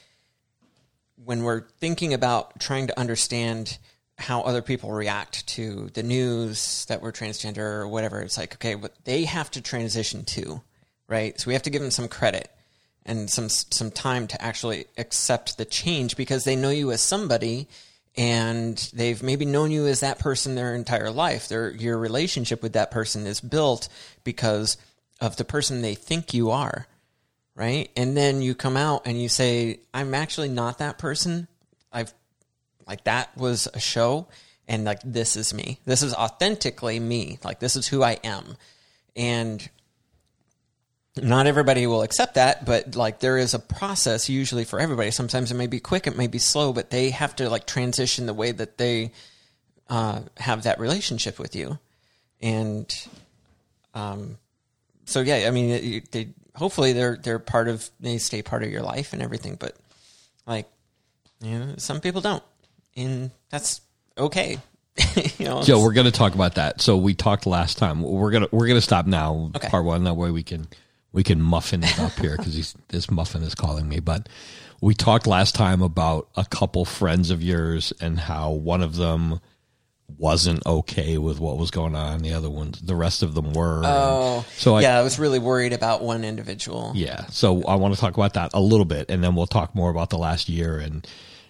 when 1.23 1.43
we're 1.43 1.63
thinking 1.79 2.13
about 2.13 2.59
trying 2.59 2.87
to 2.87 2.99
understand 2.99 3.77
how 4.19 4.41
other 4.41 4.61
people 4.61 4.91
react 4.91 5.47
to 5.47 5.89
the 5.93 6.03
news 6.03 6.85
that 6.85 7.01
we're 7.01 7.11
transgender 7.11 7.57
or 7.57 7.87
whatever, 7.87 8.21
it's 8.21 8.37
like 8.37 8.55
okay, 8.55 8.75
but 8.75 8.93
they 9.05 9.23
have 9.23 9.49
to 9.51 9.61
transition 9.61 10.25
too, 10.25 10.61
right? 11.07 11.39
So 11.39 11.47
we 11.47 11.53
have 11.53 11.63
to 11.63 11.69
give 11.69 11.81
them 11.81 11.91
some 11.91 12.07
credit 12.07 12.51
and 13.05 13.29
some 13.29 13.49
some 13.49 13.91
time 13.91 14.27
to 14.27 14.41
actually 14.41 14.85
accept 14.97 15.57
the 15.57 15.65
change 15.65 16.17
because 16.17 16.43
they 16.43 16.55
know 16.55 16.69
you 16.69 16.91
as 16.91 17.01
somebody 17.01 17.67
and 18.15 18.77
they've 18.93 19.23
maybe 19.23 19.45
known 19.45 19.71
you 19.71 19.87
as 19.87 20.01
that 20.01 20.19
person 20.19 20.55
their 20.55 20.75
entire 20.75 21.11
life. 21.11 21.47
Their 21.47 21.71
your 21.71 21.97
relationship 21.97 22.61
with 22.61 22.73
that 22.73 22.91
person 22.91 23.25
is 23.25 23.39
built 23.39 23.87
because 24.23 24.77
of 25.21 25.37
the 25.37 25.45
person 25.45 25.81
they 25.81 25.95
think 25.95 26.33
you 26.33 26.51
are, 26.51 26.87
right? 27.55 27.89
And 27.95 28.17
then 28.17 28.41
you 28.41 28.53
come 28.55 28.75
out 28.75 29.03
and 29.05 29.21
you 29.21 29.29
say, 29.29 29.79
"I'm 29.93 30.13
actually 30.13 30.49
not 30.49 30.79
that 30.79 30.97
person. 30.97 31.47
I've 31.91 32.13
like 32.89 33.05
that 33.05 33.35
was 33.37 33.67
a 33.73 33.79
show, 33.79 34.27
and 34.67 34.83
like 34.83 34.99
this 35.03 35.37
is 35.37 35.53
me. 35.53 35.79
This 35.85 36.03
is 36.03 36.13
authentically 36.13 36.99
me. 36.99 37.39
Like 37.43 37.59
this 37.59 37.75
is 37.75 37.87
who 37.87 38.03
I 38.03 38.19
am." 38.23 38.57
And 39.15 39.67
not 41.15 41.47
everybody 41.47 41.87
will 41.87 42.01
accept 42.01 42.35
that, 42.35 42.65
but 42.65 42.95
like 42.95 43.19
there 43.19 43.37
is 43.37 43.53
a 43.53 43.59
process 43.59 44.29
usually 44.29 44.65
for 44.65 44.79
everybody. 44.79 45.11
Sometimes 45.11 45.51
it 45.51 45.55
may 45.55 45.67
be 45.67 45.79
quick, 45.79 46.07
it 46.07 46.17
may 46.17 46.27
be 46.27 46.39
slow, 46.39 46.73
but 46.73 46.89
they 46.89 47.09
have 47.11 47.35
to 47.37 47.49
like 47.49 47.65
transition 47.65 48.25
the 48.25 48.33
way 48.33 48.51
that 48.51 48.77
they 48.77 49.11
uh, 49.89 50.21
have 50.37 50.63
that 50.63 50.79
relationship 50.79 51.39
with 51.39 51.55
you. 51.55 51.79
And 52.41 52.93
um, 53.93 54.37
so 55.05 55.21
yeah, 55.21 55.45
I 55.47 55.51
mean, 55.51 56.03
they 56.11 56.29
hopefully 56.55 56.93
they're 56.93 57.17
they're 57.17 57.39
part 57.39 57.67
of 57.67 57.89
they 57.99 58.17
stay 58.17 58.41
part 58.41 58.63
of 58.63 58.69
your 58.69 58.81
life 58.81 59.13
and 59.13 59.21
everything, 59.21 59.55
but 59.59 59.75
like 60.45 60.67
you 61.41 61.57
know, 61.57 61.73
some 61.77 62.01
people 62.01 62.21
don't, 62.21 62.43
and 62.95 63.31
that's 63.49 63.81
okay. 64.17 64.57
you 65.37 65.45
know, 65.45 65.61
Joe, 65.63 65.81
we're 65.81 65.93
going 65.93 66.05
to 66.05 66.11
talk 66.11 66.35
about 66.35 66.55
that. 66.55 66.81
So 66.81 66.97
we 66.97 67.13
talked 67.13 67.45
last 67.45 67.77
time. 67.77 68.01
We're 68.01 68.31
gonna 68.31 68.47
we're 68.51 68.67
gonna 68.67 68.81
stop 68.81 69.05
now. 69.05 69.51
Okay. 69.55 69.69
Part 69.69 69.85
one. 69.85 70.03
That 70.03 70.15
way 70.15 70.31
we 70.31 70.43
can 70.43 70.67
we 71.11 71.23
can 71.23 71.41
muffin 71.41 71.83
it 71.83 71.99
up 71.99 72.11
here 72.13 72.35
because 72.37 72.75
this 72.89 73.09
muffin 73.09 73.43
is 73.43 73.55
calling 73.55 73.87
me. 73.87 73.99
But 73.99 74.27
we 74.81 74.93
talked 74.93 75.27
last 75.27 75.55
time 75.55 75.81
about 75.81 76.29
a 76.35 76.45
couple 76.45 76.85
friends 76.85 77.31
of 77.31 77.41
yours 77.41 77.93
and 78.01 78.19
how 78.19 78.51
one 78.51 78.81
of 78.81 78.95
them 78.95 79.39
wasn't 80.17 80.65
okay 80.65 81.17
with 81.17 81.39
what 81.39 81.57
was 81.57 81.71
going 81.71 81.95
on. 81.95 82.19
The 82.19 82.33
other 82.33 82.49
ones, 82.49 82.81
the 82.81 82.95
rest 82.95 83.23
of 83.23 83.35
them 83.35 83.53
were. 83.53 83.81
Oh, 83.85 84.45
so 84.57 84.75
I, 84.75 84.81
yeah, 84.81 84.97
I 84.97 85.01
was 85.01 85.19
really 85.19 85.39
worried 85.39 85.73
about 85.73 86.01
one 86.01 86.23
individual. 86.23 86.93
yeah. 86.95 87.25
So 87.27 87.63
I 87.63 87.75
want 87.75 87.93
to 87.93 87.99
talk 87.99 88.15
about 88.15 88.33
that 88.33 88.51
a 88.53 88.59
little 88.61 88.85
bit, 88.85 89.09
and 89.09 89.23
then 89.23 89.35
we'll 89.35 89.47
talk 89.47 89.75
more 89.75 89.89
about 89.89 90.09
the 90.09 90.17
last 90.17 90.49
year 90.49 90.79
and 90.79 91.07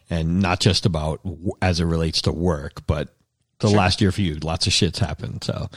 and 0.10 0.40
not 0.40 0.60
just 0.60 0.86
about 0.86 1.22
as 1.62 1.80
it 1.80 1.86
relates 1.86 2.22
to 2.24 2.32
work, 2.32 2.86
but 2.88 3.16
the 3.60 3.70
last 3.70 4.02
year 4.02 4.12
for 4.12 4.22
you. 4.22 4.36
Lots 4.36 4.68
of 4.68 4.74
shits 4.74 4.98
happened, 4.98 5.44
so 5.44 5.70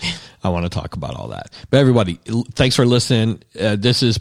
I 0.42 0.48
want 0.48 0.64
to 0.64 0.70
talk 0.70 0.94
about 0.94 1.14
all 1.14 1.28
that. 1.28 1.50
But 1.70 1.78
everybody, 1.78 2.18
thanks 2.54 2.76
for 2.76 2.86
listening. 2.86 3.42
Uh, 3.58 3.76
this 3.76 4.02
is 4.02 4.20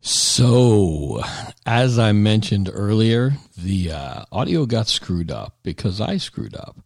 so. 0.00 1.22
As 1.66 1.98
I 1.98 2.12
mentioned 2.12 2.70
earlier, 2.72 3.32
the 3.56 3.92
uh, 3.92 4.24
audio 4.32 4.64
got 4.64 4.88
screwed 4.88 5.30
up 5.30 5.58
because 5.62 6.00
I 6.00 6.16
screwed 6.16 6.56
up 6.56 6.78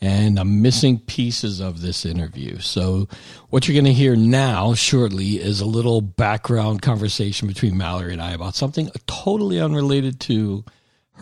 and 0.00 0.38
I'm 0.38 0.62
missing 0.62 0.98
pieces 0.98 1.60
of 1.60 1.80
this 1.80 2.04
interview. 2.04 2.58
So, 2.58 3.08
what 3.50 3.68
you're 3.68 3.74
going 3.74 3.84
to 3.84 3.92
hear 3.92 4.16
now, 4.16 4.74
shortly, 4.74 5.40
is 5.40 5.60
a 5.60 5.66
little 5.66 6.00
background 6.00 6.82
conversation 6.82 7.46
between 7.46 7.76
Mallory 7.76 8.12
and 8.12 8.22
I 8.22 8.32
about 8.32 8.56
something 8.56 8.90
totally 9.06 9.60
unrelated 9.60 10.18
to 10.20 10.64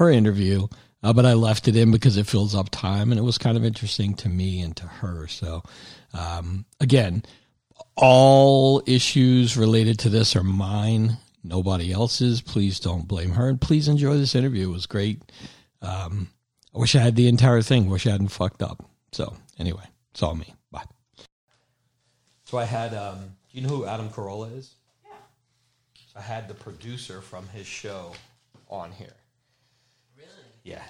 her 0.00 0.10
interview, 0.10 0.66
uh, 1.02 1.12
but 1.12 1.26
I 1.26 1.34
left 1.34 1.68
it 1.68 1.76
in 1.76 1.90
because 1.90 2.16
it 2.16 2.26
fills 2.26 2.54
up 2.54 2.70
time 2.70 3.12
and 3.12 3.18
it 3.18 3.22
was 3.22 3.36
kind 3.36 3.56
of 3.58 3.64
interesting 3.66 4.14
to 4.14 4.30
me 4.30 4.62
and 4.62 4.74
to 4.78 4.86
her. 4.86 5.28
So, 5.28 5.62
um, 6.14 6.64
again, 6.80 7.22
all 7.96 8.82
issues 8.86 9.58
related 9.58 9.98
to 10.00 10.08
this 10.08 10.34
are 10.34 10.42
mine, 10.42 11.18
nobody 11.44 11.92
else's. 11.92 12.40
Please 12.40 12.80
don't 12.80 13.06
blame 13.06 13.32
her. 13.32 13.50
And 13.50 13.60
please 13.60 13.88
enjoy 13.88 14.16
this 14.16 14.34
interview. 14.34 14.70
It 14.70 14.72
was 14.72 14.86
great. 14.86 15.20
Um, 15.82 16.30
I 16.74 16.78
wish 16.78 16.96
I 16.96 17.00
had 17.00 17.14
the 17.14 17.28
entire 17.28 17.60
thing. 17.60 17.90
Wish 17.90 18.06
I 18.06 18.12
hadn't 18.12 18.28
fucked 18.28 18.62
up. 18.62 18.82
So 19.12 19.36
anyway, 19.58 19.84
it's 20.12 20.22
all 20.22 20.34
me. 20.34 20.54
Bye. 20.70 20.84
So 22.44 22.56
I 22.56 22.64
had, 22.64 22.94
um, 22.94 23.18
do 23.52 23.58
you 23.58 23.60
know 23.60 23.68
who 23.68 23.84
Adam 23.84 24.08
Carolla 24.08 24.56
is? 24.56 24.76
Yeah. 25.04 25.12
I 26.16 26.22
had 26.22 26.48
the 26.48 26.54
producer 26.54 27.20
from 27.20 27.46
his 27.48 27.66
show 27.66 28.12
on 28.70 28.92
here. 28.92 29.19
Yeah. 30.70 30.82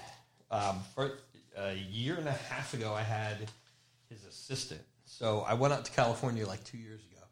Um, 0.51 0.79
for 0.93 1.17
a 1.57 1.73
year 1.73 2.15
and 2.15 2.27
a 2.27 2.31
half 2.31 2.73
ago, 2.73 2.93
I 2.93 3.01
had 3.01 3.49
his 4.09 4.25
assistant. 4.25 4.81
So 5.05 5.43
I 5.47 5.55
went 5.55 5.73
out 5.73 5.85
to 5.85 5.91
California 5.91 6.45
like 6.45 6.63
two 6.63 6.77
years 6.77 7.01
ago, 7.01 7.23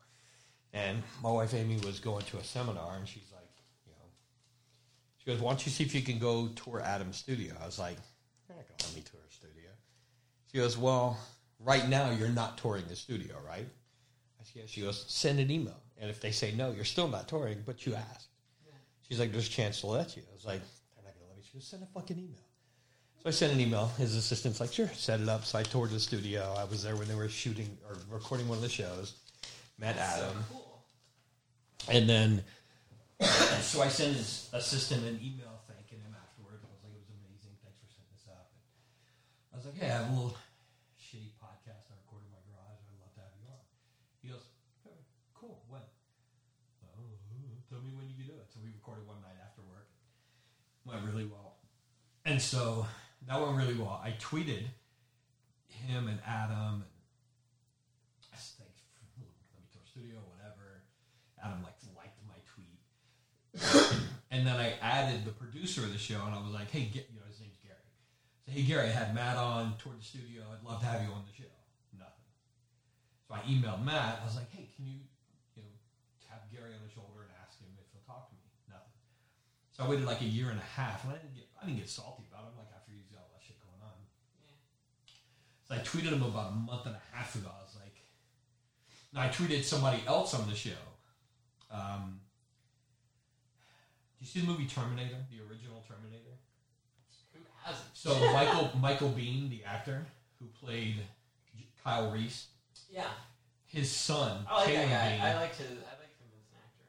and 0.74 1.04
my 1.22 1.32
wife 1.32 1.54
Amy 1.54 1.78
was 1.86 2.00
going 2.00 2.26
to 2.26 2.38
a 2.38 2.44
seminar, 2.44 2.98
and 2.98 3.08
she's 3.08 3.32
like, 3.32 3.50
you 3.86 3.92
know, 3.92 4.06
she 5.18 5.30
goes, 5.30 5.40
"Why 5.40 5.52
don't 5.52 5.66
you 5.66 5.72
see 5.72 5.84
if 5.84 5.94
you 5.94 6.02
can 6.02 6.18
go 6.18 6.48
tour 6.50 6.82
Adam's 6.82 7.18
studio?" 7.18 7.56
I 7.62 7.66
was 7.66 7.78
like, 7.78 7.98
"You're 8.48 8.58
not 8.58 8.68
gonna 8.68 8.90
let 8.90 8.96
me 8.96 9.02
tour 9.02 9.22
a 9.28 9.32
studio." 9.32 9.70
She 10.52 10.58
goes, 10.58 10.78
"Well, 10.78 11.18
right 11.60 11.88
now 11.88 12.10
you're 12.12 12.30
not 12.30 12.58
touring 12.58 12.86
the 12.88 12.96
studio, 12.96 13.36
right?" 13.46 13.68
I 14.40 14.44
said, 14.44 14.56
"Yeah." 14.56 14.64
She 14.66 14.82
goes, 14.82 15.06
"Send 15.08 15.40
an 15.40 15.52
email, 15.52 15.80
and 15.98 16.10
if 16.10 16.20
they 16.20 16.32
say 16.32 16.52
no, 16.54 16.72
you're 16.72 16.86
still 16.86 17.08
not 17.08 17.28
touring, 17.28 17.62
but 17.66 17.86
you 17.86 17.96
asked." 17.96 18.28
She's 19.08 19.20
like, 19.20 19.32
"There's 19.32 19.48
a 19.48 19.52
chance 19.52 19.82
to 19.82 19.88
let 19.88 20.16
you." 20.16 20.24
I 20.30 20.34
was 20.34 20.46
like, 20.46 20.62
She 21.52 21.58
goes, 21.58 21.66
"Send 21.68 21.84
a 21.84 21.88
fucking 21.88 22.18
email." 22.18 22.46
So 23.24 23.28
I 23.28 23.32
sent 23.32 23.52
an 23.54 23.60
email. 23.60 23.88
His 23.98 24.16
assistant's 24.16 24.60
like, 24.60 24.72
"Sure, 24.72 24.88
set 24.94 25.20
it 25.20 25.28
up." 25.28 25.46
So 25.46 25.58
I 25.60 25.64
toured 25.64 25.90
the 25.92 26.00
studio. 26.00 26.54
I 26.58 26.64
was 26.66 26.84
there 26.84 26.96
when 26.96 27.08
they 27.08 27.16
were 27.16 27.28
shooting 27.28 27.76
or 27.90 27.98
recording 28.10 28.48
one 28.48 28.58
of 28.58 28.62
the 28.64 28.70
shows. 28.70 29.14
Met 29.78 29.98
Adam, 29.98 30.36
So 30.36 30.54
cool. 30.54 30.84
and 31.90 32.08
then 32.08 32.44
so 33.64 33.82
I 33.82 33.88
sent 33.90 34.16
his 34.16 34.50
assistant 34.54 35.04
an 35.08 35.20
email 35.24 35.60
thanking 35.68 36.00
him 36.00 36.16
afterwards. 36.16 36.64
I 36.64 36.70
was 36.72 36.84
like, 36.84 36.94
"It 36.96 37.00
was 37.02 37.12
amazing. 37.12 37.56
Thanks 37.64 37.80
for 37.82 37.90
setting 37.92 38.12
this 38.14 38.28
up." 38.30 38.52
And 38.54 38.62
I 39.52 39.56
was 39.58 39.66
like, 39.68 39.78
"Hey, 39.80 39.90
I 39.92 40.04
have 40.06 40.12
a 40.12 40.16
little 40.16 40.38
shitty 41.00 41.34
podcast 41.42 41.90
I 41.92 41.96
recorded 42.06 42.28
in 42.30 42.34
my 42.36 42.44
garage. 42.48 42.80
I'd 42.88 43.00
love 43.02 43.12
to 43.18 43.22
have 43.26 43.34
you 43.42 43.48
on." 43.52 43.60
He 44.22 44.28
goes, 44.32 44.46
"Okay, 44.86 44.96
"Cool. 45.34 45.60
When?" 45.68 45.84
"Oh, 46.96 47.10
tell 47.68 47.82
me 47.84 47.92
when 47.98 48.08
you 48.08 48.16
can 48.16 48.28
do 48.32 48.38
it. 48.40 48.48
So 48.54 48.60
we 48.64 48.70
recorded 48.72 49.04
one 49.10 49.20
night 49.26 49.40
after 49.44 49.60
work. 49.68 49.88
Went 50.90 51.06
really 51.06 51.26
well. 51.26 51.58
And 52.26 52.42
so 52.42 52.88
that 53.28 53.40
went 53.40 53.58
really 53.58 53.76
well. 53.76 54.02
I 54.04 54.14
tweeted 54.20 54.64
him 55.68 56.08
and 56.08 56.20
Adam. 56.26 56.82
And 56.82 56.90
I 58.34 58.38
for 58.38 58.64
let 58.64 59.88
studio, 59.88 60.18
whatever. 60.26 60.82
Adam 61.44 61.62
like 61.64 61.76
liked 61.96 62.18
my 62.26 62.40
tweet. 62.50 62.80
and 64.32 64.48
then 64.48 64.56
I 64.56 64.74
added 64.82 65.26
the 65.26 65.32
producer 65.32 65.84
of 65.84 65.92
the 65.92 65.98
show, 65.98 66.22
and 66.26 66.34
I 66.34 66.42
was 66.42 66.54
like, 66.54 66.72
"Hey, 66.72 66.86
get, 66.86 67.10
you 67.12 67.20
know, 67.20 67.26
his 67.28 67.40
name's 67.40 67.58
Gary. 67.62 67.90
So, 68.46 68.52
hey, 68.52 68.64
Gary, 68.64 68.88
I 68.88 68.92
had 68.92 69.14
Matt 69.14 69.38
on 69.38 69.78
toward 69.78 70.00
the 70.00 70.06
studio. 70.06 70.44
I'd 70.50 70.66
love 70.66 70.80
to 70.82 70.86
have 70.88 71.02
you 71.04 71.12
on 71.12 71.26
the 71.26 71.36
show. 71.36 71.52
Nothing. 71.98 72.30
So 73.28 73.36
I 73.36 73.42
emailed 73.46 73.84
Matt. 73.84 74.22
I 74.22 74.26
was 74.26 74.36
like, 74.36 74.50
"Hey, 74.52 74.70
can 74.76 74.86
you, 74.86 75.00
you 75.56 75.64
know, 75.64 75.74
tap 76.24 76.50
Gary 76.52 76.74
on 76.74 76.82
the 76.82 76.92
shoulder 76.94 77.26
and 77.26 77.32
ask 77.44 77.60
him 77.60 77.70
if 77.78 77.86
he'll 77.92 78.06
talk 78.08 78.30
to 78.30 78.36
me?" 78.36 78.48
Nothing. 78.70 79.02
So 79.80 79.86
I 79.86 79.88
waited 79.88 80.06
like 80.06 80.20
a 80.20 80.26
year 80.26 80.50
and 80.50 80.60
a 80.60 80.70
half, 80.76 81.06
and 81.06 81.14
I 81.14 81.16
didn't 81.16 81.36
get, 81.36 81.48
I 81.62 81.66
didn't 81.66 81.78
get 81.80 81.88
salty 81.90 82.24
about 82.30 82.52
it. 82.52 82.58
Like 82.58 82.68
after 82.76 82.92
he's 82.92 83.08
got 83.08 83.20
all 83.24 83.32
that 83.32 83.42
shit 83.42 83.56
going 83.64 83.80
on. 83.80 83.96
So 85.64 85.76
I 85.76 85.80
tweeted 85.80 86.12
him 86.12 86.22
about 86.22 86.52
a 86.52 86.56
month 86.56 86.86
and 86.86 86.96
a 86.96 87.02
half 87.16 87.34
ago. 87.36 87.48
I 87.48 87.64
was 87.64 87.78
like, 87.80 87.96
now 89.14 89.22
I 89.22 89.30
tweeted 89.30 89.64
somebody 89.64 90.04
else 90.06 90.34
on 90.34 90.50
the 90.50 90.56
show. 90.56 90.84
Um, 91.72 92.20
do 94.20 94.26
you 94.26 94.28
see 94.28 94.42
the 94.42 94.48
movie 94.48 94.66
Terminator, 94.66 95.16
the 95.32 95.40
original 95.50 95.82
Terminator? 95.88 96.36
Who 97.34 97.40
hasn't? 97.64 97.88
So 97.94 98.14
Michael 98.34 98.72
Michael 98.82 99.10
Biehn, 99.12 99.50
the 99.50 99.64
actor 99.64 100.06
who 100.40 100.48
played 100.48 100.96
Kyle 101.86 102.12
Reese, 102.12 102.48
Yeah. 102.92 103.06
his 103.66 103.90
son, 103.90 104.46
I 104.50 104.56
like 104.58 104.74
that 104.74 104.88
Biehn. 104.88 104.90
guy. 104.90 105.30
I 105.30 105.36
like 105.36 105.56
his. 105.56 105.68
I 105.68 105.96
like 106.04 106.12
him 106.20 106.28
as 106.36 106.44
an 106.52 106.58
actor. 106.66 106.84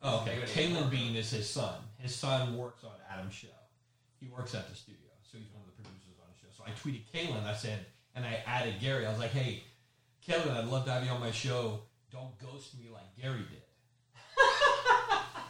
I 0.00 0.10
don't 0.10 0.24
know. 0.26 0.32
Oh, 0.32 0.42
okay. 0.46 0.64
Kalen. 0.72 0.90
Biehn 0.90 1.16
is 1.16 1.30
his 1.32 1.46
son. 1.50 1.74
His 2.00 2.14
son 2.14 2.56
works 2.56 2.82
on 2.84 2.92
Adam's 3.12 3.34
show. 3.34 3.48
He 4.18 4.26
works 4.26 4.54
at 4.54 4.68
the 4.68 4.74
studio. 4.74 5.10
So 5.22 5.38
he's 5.38 5.52
one 5.52 5.62
of 5.62 5.76
the 5.76 5.82
producers 5.82 6.16
on 6.20 6.26
the 6.32 6.38
show. 6.40 6.48
So 6.50 6.64
I 6.66 6.72
tweeted 6.72 7.04
Kalen. 7.12 7.46
I 7.46 7.54
said, 7.54 7.86
and 8.14 8.24
I 8.24 8.42
added 8.46 8.80
Gary. 8.80 9.06
I 9.06 9.10
was 9.10 9.18
like, 9.18 9.30
hey, 9.30 9.62
Kalen, 10.26 10.50
I'd 10.50 10.68
love 10.68 10.84
to 10.86 10.92
have 10.92 11.04
you 11.04 11.10
on 11.10 11.20
my 11.20 11.30
show. 11.30 11.80
Don't 12.10 12.36
ghost 12.38 12.78
me 12.78 12.86
like 12.92 13.16
Gary 13.20 13.44
did. 13.50 13.62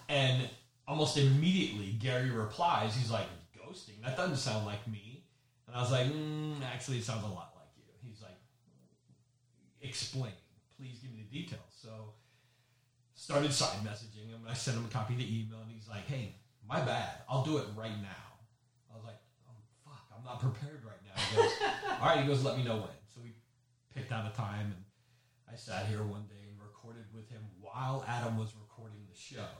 and 0.08 0.48
almost 0.86 1.16
immediately, 1.16 1.92
Gary 1.98 2.30
replies. 2.30 2.96
He's 2.96 3.10
like, 3.10 3.26
ghosting? 3.56 4.02
That 4.04 4.16
doesn't 4.16 4.36
sound 4.36 4.66
like 4.66 4.86
me. 4.86 5.24
And 5.66 5.76
I 5.76 5.80
was 5.80 5.92
like, 5.92 6.06
mm, 6.06 6.56
actually, 6.74 6.98
it 6.98 7.04
sounds 7.04 7.22
a 7.22 7.28
lot 7.28 7.52
like 7.56 7.68
you. 7.76 7.84
He's 8.02 8.20
like, 8.22 8.38
explain. 9.80 10.32
Please 10.76 10.98
give 10.98 11.12
me 11.12 11.24
the 11.30 11.38
details. 11.38 11.60
So 11.80 12.14
started 13.30 13.52
side 13.52 13.78
messaging 13.86 14.26
him. 14.26 14.42
And 14.42 14.50
I 14.50 14.54
sent 14.54 14.76
him 14.76 14.84
a 14.84 14.88
copy 14.88 15.14
of 15.14 15.20
the 15.20 15.26
email, 15.26 15.60
and 15.62 15.70
he's 15.70 15.88
like, 15.88 16.06
hey, 16.06 16.34
my 16.68 16.80
bad. 16.80 17.22
I'll 17.28 17.44
do 17.44 17.58
it 17.58 17.66
right 17.76 17.94
now. 18.02 18.26
I 18.90 18.96
was 18.96 19.04
like, 19.04 19.18
oh, 19.46 19.54
fuck, 19.84 20.02
I'm 20.10 20.24
not 20.24 20.40
prepared 20.40 20.82
right 20.84 20.98
now. 21.06 21.14
He 21.22 21.36
goes, 21.36 21.52
all 22.00 22.06
right. 22.08 22.20
He 22.22 22.26
goes, 22.26 22.42
let 22.44 22.58
me 22.58 22.64
know 22.64 22.76
when. 22.76 22.98
So 23.06 23.20
we 23.22 23.34
picked 23.94 24.10
out 24.10 24.26
a 24.26 24.36
time, 24.36 24.74
and 24.74 24.82
I 25.50 25.54
sat 25.56 25.86
here 25.86 26.02
one 26.02 26.26
day 26.26 26.42
and 26.50 26.58
recorded 26.60 27.06
with 27.14 27.30
him 27.30 27.42
while 27.60 28.04
Adam 28.08 28.36
was 28.36 28.50
recording 28.58 28.98
the 29.08 29.16
show. 29.16 29.54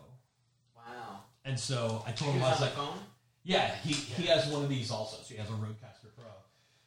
Wow. 0.75 1.23
And 1.45 1.59
so 1.59 2.03
I 2.07 2.13
told 2.13 2.35
him, 2.35 2.43
I 2.43 2.51
was 2.51 2.61
was 2.61 2.69
on 2.69 2.75
the 2.75 2.81
like, 2.83 2.89
phone? 2.91 2.99
yeah, 3.45 3.75
he, 3.85 3.93
he 3.93 4.27
has 4.27 4.49
one 4.49 4.65
of 4.65 4.69
these 4.69 4.91
also. 4.91 5.23
So 5.23 5.35
he 5.35 5.41
has 5.41 5.49
a 5.49 5.53
RodeCaster 5.53 6.11
Pro. 6.17 6.27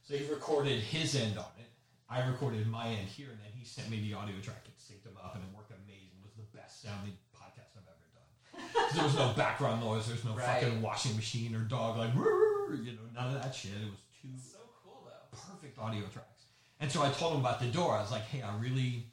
So 0.03 0.17
he 0.17 0.27
recorded 0.27 0.79
his 0.81 1.15
end 1.15 1.37
on 1.37 1.47
it. 1.59 1.71
I 2.09 2.27
recorded 2.27 2.67
my 2.67 2.87
end 2.87 3.07
here, 3.07 3.29
and 3.31 3.39
then 3.39 3.51
he 3.55 3.63
sent 3.65 3.89
me 3.89 4.01
the 4.01 4.13
audio 4.13 4.35
track 4.41 4.65
and 4.65 4.75
synced 4.75 5.03
them 5.03 5.15
up, 5.23 5.35
and 5.35 5.43
it 5.43 5.49
worked 5.55 5.71
amazing. 5.71 6.19
It 6.19 6.23
was 6.23 6.35
the 6.35 6.45
best 6.57 6.62
sounding 6.73 7.17
podcast 7.35 7.77
I've 7.77 7.87
ever 7.87 8.07
done. 8.13 8.73
'Cause 8.87 8.95
there 8.95 9.03
was 9.03 9.15
no 9.15 9.33
background 9.33 9.81
noise. 9.81 10.07
There's 10.07 10.23
no 10.25 10.35
Right. 10.35 10.61
fucking 10.61 10.81
washing 10.81 11.15
machine 11.15 11.55
or 11.55 11.61
dog 11.61 11.97
like, 11.97 12.13
you 12.13 12.93
know, 12.93 13.05
none 13.13 13.35
of 13.35 13.41
that 13.41 13.53
shit. 13.53 13.71
It 13.73 13.89
was 13.89 13.99
two 14.21 14.37
So 14.37 14.59
cool 14.83 15.03
though. 15.05 15.37
perfect 15.37 15.77
audio 15.79 16.07
tracks. 16.07 16.45
And 16.79 16.91
so 16.91 17.01
I 17.03 17.11
told 17.11 17.33
him 17.33 17.39
about 17.39 17.59
the 17.59 17.67
door. 17.71 17.95
I 17.97 18.01
was 18.01 18.11
like, 18.11 18.23
hey, 18.23 18.41
I 18.41 18.55
really, 18.57 19.11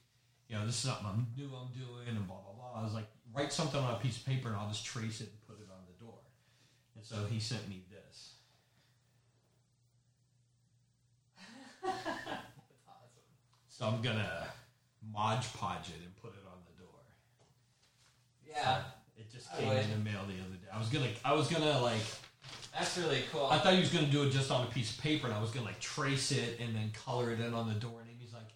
you 0.48 0.56
know, 0.56 0.66
this 0.66 0.74
is 0.76 0.80
something 0.82 1.06
I'm 1.06 1.32
new 1.36 1.54
I'm 1.54 1.72
doing, 1.72 2.08
and 2.08 2.26
blah 2.26 2.40
blah 2.40 2.52
blah. 2.54 2.80
I 2.80 2.82
was 2.82 2.92
like, 2.94 3.06
write 3.32 3.52
something 3.52 3.80
on 3.80 3.94
a 3.94 3.98
piece 3.98 4.16
of 4.18 4.24
paper, 4.26 4.48
and 4.48 4.56
I'll 4.56 4.68
just 4.68 4.84
trace 4.84 5.20
it 5.20 5.28
and 5.30 5.40
put 5.46 5.60
it 5.60 5.70
on 5.70 5.84
the 5.86 6.04
door. 6.04 6.18
And 6.96 7.04
so 7.04 7.26
he 7.26 7.38
sent 7.38 7.68
me 7.68 7.84
this. 7.90 8.34
So 13.68 13.86
I'm 13.86 14.02
gonna 14.02 14.46
Mod 15.10 15.42
Podge 15.54 15.88
it 15.88 16.02
and 16.04 16.14
put 16.16 16.32
it 16.34 16.34
on 16.36 16.38
the 16.38 16.39
door. 16.39 16.39
Yeah. 18.50 18.82
It 19.16 19.30
just 19.32 19.52
came 19.56 19.70
in 19.70 19.90
the 19.90 19.96
mail 19.98 20.20
the 20.26 20.34
other 20.42 20.56
day. 20.60 20.68
I 20.72 20.78
was 20.78 20.88
gonna, 20.88 21.08
I 21.24 21.32
was 21.34 21.48
gonna 21.48 21.80
like, 21.80 22.00
That's 22.72 22.96
really 22.98 23.22
cool. 23.32 23.46
I 23.50 23.58
thought 23.58 23.74
he 23.74 23.80
was 23.80 23.90
gonna 23.92 24.06
do 24.06 24.22
it 24.24 24.30
just 24.30 24.50
on 24.50 24.64
a 24.66 24.70
piece 24.70 24.96
of 24.96 25.02
paper, 25.02 25.26
and 25.26 25.34
I 25.36 25.40
was 25.40 25.50
gonna 25.50 25.66
like 25.66 25.80
trace 25.80 26.32
it 26.32 26.58
and 26.60 26.74
then 26.74 26.90
color 27.04 27.30
it 27.32 27.40
in 27.40 27.52
on 27.54 27.68
the 27.68 27.74
door. 27.74 28.00
And 28.00 28.10
he's 28.18 28.32
like, 28.32 28.48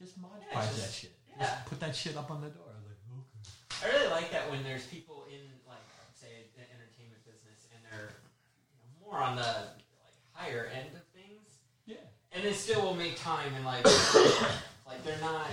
just 0.00 0.18
Mod 0.18 0.30
Yeah, 0.50 0.60
just- 0.66 0.80
that 0.80 0.92
shit. 0.92 1.12
yeah. 1.28 1.38
Just 1.46 1.66
put 1.66 1.80
that 1.80 1.94
shit 1.96 2.16
up 2.16 2.30
on 2.30 2.40
the 2.40 2.48
door. 2.48 2.64
I 2.66 2.76
was 2.78 2.86
like, 2.88 2.98
okay. 3.14 3.94
I 3.94 3.98
really 3.98 4.10
like 4.10 4.30
that 4.32 4.50
when 4.50 4.62
there's 4.64 4.86
people 4.86 5.24
in 5.30 5.40
like 5.68 5.78
say 6.14 6.50
the 6.56 6.62
entertainment 6.74 7.24
business 7.24 7.68
and 7.74 7.80
they're 7.90 8.10
you 8.10 8.78
know, 9.06 9.10
more 9.10 9.20
on 9.22 9.36
the 9.36 9.42
like 9.42 10.16
higher 10.32 10.68
end 10.74 10.94
of 10.96 11.02
things, 11.14 11.58
Yeah. 11.86 11.96
and 12.32 12.42
they 12.44 12.52
still 12.52 12.82
will 12.82 12.94
make 12.96 13.16
time 13.16 13.54
and 13.54 13.64
like 13.64 13.84
like 14.86 15.04
they're 15.04 15.20
not 15.20 15.46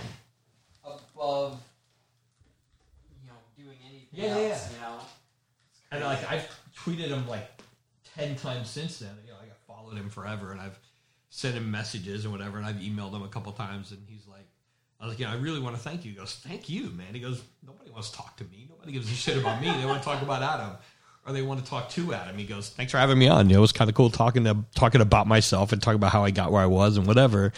above 0.84 1.60
anything 4.12 4.36
Yeah, 4.36 4.48
yeah. 4.48 4.58
You 4.72 4.80
know. 4.80 4.98
And 5.92 6.04
like 6.04 6.30
I've 6.30 6.48
tweeted 6.76 7.08
him 7.08 7.26
like 7.28 7.48
ten 8.16 8.36
times 8.36 8.70
since 8.70 8.98
then. 8.98 9.14
You 9.24 9.32
know, 9.32 9.38
like 9.38 9.50
I 9.50 9.72
followed 9.72 9.96
him 9.96 10.08
forever, 10.08 10.52
and 10.52 10.60
I've 10.60 10.78
sent 11.30 11.56
him 11.56 11.70
messages 11.70 12.24
and 12.24 12.32
whatever, 12.32 12.58
and 12.58 12.66
I've 12.66 12.76
emailed 12.76 13.14
him 13.14 13.22
a 13.22 13.28
couple 13.28 13.52
times, 13.52 13.92
and 13.92 14.00
he's 14.08 14.26
like, 14.26 14.46
I 15.00 15.06
was 15.06 15.14
like, 15.14 15.20
yeah, 15.20 15.32
I 15.32 15.36
really 15.36 15.60
want 15.60 15.76
to 15.76 15.82
thank 15.82 16.04
you. 16.04 16.10
He 16.10 16.16
goes, 16.16 16.34
thank 16.46 16.68
you, 16.68 16.90
man. 16.90 17.14
He 17.14 17.20
goes, 17.20 17.42
nobody 17.66 17.90
wants 17.90 18.10
to 18.10 18.16
talk 18.16 18.36
to 18.36 18.44
me. 18.44 18.66
Nobody 18.68 18.92
gives 18.92 19.10
a 19.10 19.14
shit 19.14 19.38
about 19.38 19.60
me. 19.60 19.70
They 19.70 19.86
want 19.86 20.02
to 20.02 20.04
talk 20.04 20.20
about 20.22 20.42
Adam. 20.42 20.76
Or 21.26 21.32
they 21.32 21.42
want 21.42 21.62
to 21.62 21.68
talk 21.68 21.88
to 21.90 22.14
Adam. 22.14 22.36
He 22.38 22.44
goes, 22.44 22.70
"Thanks 22.70 22.92
for 22.92 22.98
having 22.98 23.18
me 23.18 23.28
on. 23.28 23.48
You 23.50 23.54
know, 23.54 23.58
it 23.58 23.60
was 23.60 23.72
kind 23.72 23.90
of 23.90 23.94
cool 23.94 24.08
talking 24.08 24.44
to 24.44 24.56
talking 24.74 25.02
about 25.02 25.26
myself 25.26 25.70
and 25.70 25.82
talking 25.82 25.96
about 25.96 26.12
how 26.12 26.24
I 26.24 26.30
got 26.30 26.50
where 26.50 26.62
I 26.62 26.66
was 26.66 26.96
and 26.96 27.06
whatever." 27.06 27.52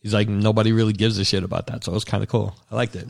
He's 0.00 0.14
like, 0.14 0.28
"Nobody 0.28 0.70
really 0.70 0.92
gives 0.92 1.18
a 1.18 1.24
shit 1.24 1.42
about 1.42 1.66
that." 1.66 1.82
So 1.82 1.90
it 1.90 1.94
was 1.96 2.04
kind 2.04 2.22
of 2.22 2.28
cool. 2.28 2.56
I 2.70 2.76
liked 2.76 2.94
it. 2.94 3.08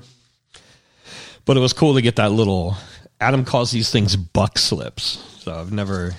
But 1.48 1.56
it 1.56 1.60
was 1.60 1.72
cool 1.72 1.94
to 1.94 2.02
get 2.02 2.16
that 2.16 2.30
little. 2.30 2.76
Adam 3.22 3.42
calls 3.42 3.70
these 3.70 3.90
things 3.90 4.16
buck 4.16 4.58
slips. 4.58 5.18
So 5.38 5.54
I've 5.54 5.72
never. 5.72 6.14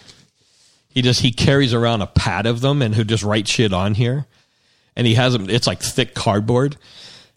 He 0.89 1.03
just 1.03 1.21
he 1.21 1.31
carries 1.31 1.71
around 1.71 2.01
a 2.01 2.07
pad 2.07 2.47
of 2.47 2.61
them 2.61 2.81
and 2.81 2.95
he'll 2.95 3.05
just 3.05 3.23
write 3.23 3.47
shit 3.47 3.71
on 3.71 3.93
here, 3.93 4.25
and 4.95 5.05
he 5.05 5.13
has 5.13 5.33
them. 5.33 5.47
It's 5.47 5.67
like 5.67 5.83
thick 5.83 6.15
cardboard, 6.15 6.77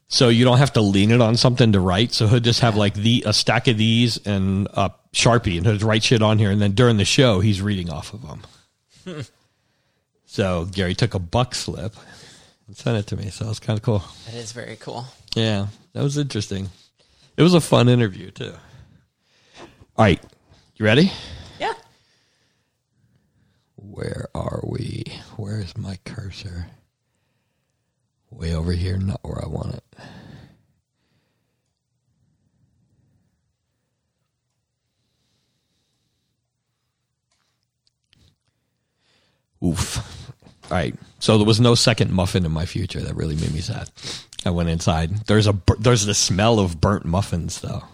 so 0.08 0.30
you 0.30 0.42
don't 0.42 0.56
have 0.56 0.72
to 0.72 0.80
lean 0.80 1.10
it 1.10 1.20
on 1.20 1.36
something 1.36 1.72
to 1.72 1.80
write. 1.80 2.14
So 2.14 2.28
he'll 2.28 2.40
just 2.40 2.60
have 2.60 2.76
like 2.76 2.94
the 2.94 3.24
a 3.26 3.34
stack 3.34 3.68
of 3.68 3.76
these 3.76 4.16
and 4.26 4.68
a 4.72 4.92
sharpie, 5.12 5.58
and 5.58 5.66
he'll 5.66 5.86
write 5.86 6.02
shit 6.02 6.22
on 6.22 6.38
here. 6.38 6.50
And 6.50 6.62
then 6.62 6.72
during 6.72 6.96
the 6.96 7.04
show, 7.04 7.40
he's 7.40 7.60
reading 7.60 7.90
off 7.90 8.14
of 8.14 8.22
them. 8.26 9.26
so 10.24 10.64
Gary 10.64 10.94
took 10.94 11.12
a 11.12 11.18
buck 11.18 11.54
slip 11.54 11.94
and 12.66 12.74
sent 12.74 12.96
it 12.96 13.06
to 13.08 13.22
me. 13.22 13.28
So 13.28 13.44
it 13.44 13.48
was 13.48 13.60
kind 13.60 13.78
of 13.78 13.82
cool. 13.82 14.02
That 14.24 14.36
is 14.36 14.52
very 14.52 14.76
cool. 14.76 15.04
Yeah, 15.34 15.66
that 15.92 16.02
was 16.02 16.16
interesting. 16.16 16.70
It 17.42 17.50
was 17.50 17.54
a 17.54 17.60
fun 17.60 17.88
interview 17.88 18.30
too. 18.30 18.54
All 19.96 20.04
right, 20.04 20.22
you 20.76 20.84
ready? 20.84 21.10
Yeah. 21.58 21.72
Where 23.74 24.28
are 24.32 24.60
we? 24.62 25.02
Where's 25.36 25.76
my 25.76 25.98
cursor? 26.04 26.68
Way 28.30 28.54
over 28.54 28.70
here, 28.70 28.96
not 28.96 29.18
where 29.24 29.44
I 29.44 29.48
want 29.48 29.74
it. 29.74 29.84
Oof. 39.66 39.98
All 40.70 40.76
right. 40.76 40.94
So 41.18 41.38
there 41.38 41.46
was 41.46 41.60
no 41.60 41.74
second 41.74 42.12
muffin 42.12 42.46
in 42.46 42.52
my 42.52 42.66
future. 42.66 43.00
That 43.00 43.16
really 43.16 43.34
made 43.34 43.52
me 43.52 43.62
sad. 43.62 43.90
I 44.44 44.50
went 44.50 44.68
inside. 44.68 45.26
There's 45.26 45.46
a 45.46 45.56
there's 45.78 46.04
the 46.06 46.14
smell 46.14 46.58
of 46.58 46.80
burnt 46.80 47.04
muffins 47.04 47.60
though. 47.60 47.84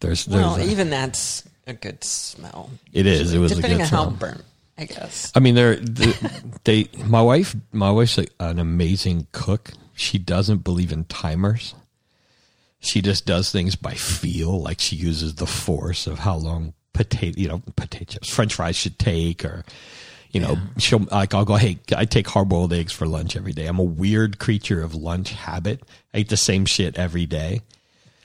There's 0.00 0.24
there's 0.26 0.42
Well, 0.44 0.56
a- 0.56 0.64
even 0.64 0.90
that's 0.90 1.44
a 1.66 1.72
good 1.72 2.02
smell. 2.04 2.70
it 2.92 3.06
is. 3.06 3.32
It 3.32 3.38
was 3.38 3.52
a 3.52 3.56
Depending 3.56 3.78
good 3.78 3.84
on 3.84 3.90
how 3.90 4.04
smell. 4.08 4.16
burnt, 4.18 4.44
I 4.78 4.84
guess. 4.84 5.32
I 5.34 5.40
mean, 5.40 5.54
they're 5.54 5.76
they, 5.76 6.12
they. 6.64 6.88
My 7.04 7.22
wife, 7.22 7.54
my 7.72 7.90
wife's 7.90 8.18
like 8.18 8.30
an 8.40 8.58
amazing 8.58 9.26
cook. 9.32 9.72
She 9.94 10.18
doesn't 10.18 10.58
believe 10.64 10.92
in 10.92 11.04
timers. 11.04 11.74
She 12.80 13.00
just 13.00 13.24
does 13.24 13.50
things 13.50 13.76
by 13.76 13.94
feel. 13.94 14.60
Like 14.60 14.80
she 14.80 14.96
uses 14.96 15.36
the 15.36 15.46
force 15.46 16.06
of 16.06 16.18
how 16.20 16.36
long 16.36 16.74
potato, 16.92 17.40
you 17.40 17.48
know, 17.48 17.62
potatoes, 17.76 18.28
French 18.28 18.54
fries 18.54 18.76
should 18.76 18.98
take, 18.98 19.44
or 19.44 19.64
you 20.34 20.40
know, 20.40 20.58
she'll 20.78 21.06
like 21.12 21.32
I'll 21.32 21.44
go, 21.44 21.54
hey, 21.54 21.78
I 21.96 22.06
take 22.06 22.26
hard 22.26 22.48
boiled 22.48 22.72
eggs 22.72 22.92
for 22.92 23.06
lunch 23.06 23.36
every 23.36 23.52
day. 23.52 23.66
I'm 23.66 23.78
a 23.78 23.84
weird 23.84 24.40
creature 24.40 24.82
of 24.82 24.94
lunch 24.94 25.30
habit. 25.30 25.82
I 26.12 26.18
eat 26.18 26.28
the 26.28 26.36
same 26.36 26.66
shit 26.66 26.98
every 26.98 27.24
day. 27.24 27.60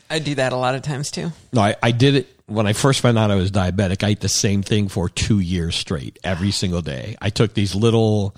I 0.09 0.17
do 0.17 0.33
that 0.35 0.51
a 0.51 0.55
lot 0.57 0.73
of 0.73 0.81
times 0.81 1.11
too. 1.11 1.31
No, 1.53 1.61
I, 1.61 1.75
I 1.83 1.91
did 1.91 2.15
it 2.15 2.27
when 2.47 2.65
I 2.65 2.73
first 2.73 3.01
found 3.01 3.19
out 3.19 3.29
I 3.29 3.35
was 3.35 3.51
diabetic. 3.51 4.03
I 4.03 4.09
ate 4.09 4.21
the 4.21 4.27
same 4.27 4.63
thing 4.63 4.87
for 4.87 5.07
two 5.07 5.39
years 5.39 5.75
straight, 5.75 6.17
every 6.23 6.49
single 6.49 6.81
day. 6.81 7.15
I 7.21 7.29
took 7.29 7.53
these 7.53 7.75
little 7.75 8.35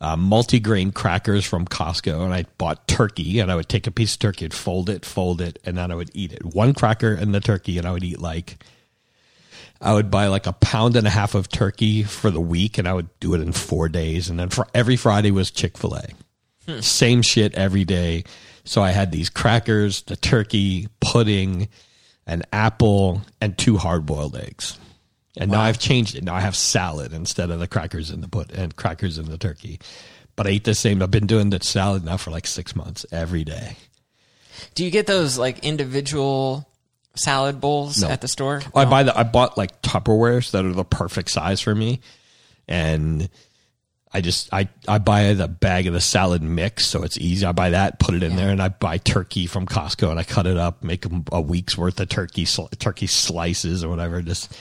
uh, 0.00 0.14
multigrain 0.14 0.94
crackers 0.94 1.44
from 1.44 1.66
Costco 1.66 2.24
and 2.24 2.32
I 2.32 2.44
bought 2.56 2.86
turkey 2.86 3.40
and 3.40 3.50
I 3.50 3.56
would 3.56 3.68
take 3.68 3.88
a 3.88 3.90
piece 3.90 4.14
of 4.14 4.20
turkey 4.20 4.44
and 4.44 4.54
fold 4.54 4.88
it, 4.88 5.04
fold 5.04 5.40
it, 5.40 5.58
and 5.64 5.76
then 5.76 5.90
I 5.90 5.96
would 5.96 6.10
eat 6.14 6.32
it. 6.32 6.44
One 6.44 6.72
cracker 6.72 7.12
and 7.12 7.34
the 7.34 7.40
turkey, 7.40 7.78
and 7.78 7.86
I 7.86 7.90
would 7.90 8.04
eat 8.04 8.20
like, 8.20 8.62
I 9.80 9.94
would 9.94 10.10
buy 10.10 10.26
like 10.26 10.46
a 10.46 10.52
pound 10.52 10.96
and 10.96 11.06
a 11.06 11.10
half 11.10 11.34
of 11.34 11.48
turkey 11.48 12.02
for 12.02 12.30
the 12.30 12.40
week 12.40 12.78
and 12.78 12.88
I 12.88 12.94
would 12.94 13.08
do 13.20 13.34
it 13.34 13.40
in 13.40 13.52
four 13.52 13.88
days. 13.88 14.28
And 14.28 14.38
then 14.38 14.48
for 14.48 14.66
every 14.74 14.96
Friday 14.96 15.30
was 15.30 15.50
Chick 15.50 15.78
fil 15.78 15.94
A. 15.94 16.08
Hmm. 16.66 16.80
Same 16.80 17.22
shit 17.22 17.54
every 17.54 17.84
day. 17.84 18.24
So 18.64 18.82
I 18.82 18.90
had 18.90 19.12
these 19.12 19.30
crackers, 19.30 20.02
the 20.02 20.16
turkey, 20.16 20.88
pudding, 21.00 21.68
an 22.26 22.42
apple, 22.52 23.22
and 23.40 23.56
two 23.56 23.78
hard 23.78 24.04
boiled 24.04 24.36
eggs. 24.36 24.78
And 25.38 25.52
now 25.52 25.60
I've 25.60 25.78
changed 25.78 26.16
it. 26.16 26.24
Now 26.24 26.34
I 26.34 26.40
have 26.40 26.56
salad 26.56 27.12
instead 27.12 27.50
of 27.50 27.60
the 27.60 27.68
crackers 27.68 28.10
and 28.10 28.22
the 28.22 28.28
put 28.28 28.50
and 28.50 28.74
crackers 28.74 29.16
and 29.18 29.28
the 29.28 29.38
turkey. 29.38 29.78
But 30.34 30.46
I 30.46 30.50
eat 30.50 30.64
the 30.64 30.74
same. 30.74 31.00
I've 31.02 31.10
been 31.10 31.26
doing 31.26 31.50
the 31.50 31.60
salad 31.60 32.04
now 32.04 32.16
for 32.16 32.30
like 32.30 32.46
six 32.46 32.74
months 32.74 33.06
every 33.12 33.44
day. 33.44 33.76
Do 34.74 34.84
you 34.84 34.90
get 34.90 35.06
those 35.06 35.38
like 35.38 35.60
individual 35.60 36.68
salad 37.18 37.60
bowls 37.60 38.00
No. 38.02 38.08
at 38.08 38.20
the 38.20 38.28
store? 38.28 38.62
I 38.74 38.84
No? 38.84 38.90
buy 38.90 39.02
the 39.02 39.18
I 39.18 39.22
bought 39.24 39.56
like 39.58 39.82
Tupperwares 39.82 40.50
that 40.52 40.64
are 40.64 40.72
the 40.72 40.84
perfect 40.84 41.30
size 41.30 41.60
for 41.60 41.74
me, 41.74 42.00
and 42.66 43.28
I 44.12 44.20
just 44.22 44.48
I 44.52 44.68
I 44.86 44.98
buy 44.98 45.34
the 45.34 45.48
bag 45.48 45.86
of 45.86 45.92
the 45.92 46.00
salad 46.00 46.42
mix 46.42 46.86
so 46.86 47.02
it's 47.02 47.18
easy. 47.18 47.44
I 47.44 47.52
buy 47.52 47.70
that, 47.70 47.98
put 48.00 48.14
it 48.14 48.22
in 48.22 48.36
there, 48.36 48.50
and 48.50 48.62
I 48.62 48.68
buy 48.68 48.98
turkey 48.98 49.46
from 49.46 49.66
Costco 49.66 50.10
and 50.10 50.18
I 50.18 50.24
cut 50.24 50.46
it 50.46 50.56
up, 50.56 50.82
make 50.82 51.04
a 51.32 51.40
week's 51.40 51.76
worth 51.76 52.00
of 52.00 52.08
turkey 52.08 52.46
turkey 52.78 53.06
slices 53.06 53.84
or 53.84 53.88
whatever. 53.90 54.22
Just 54.22 54.56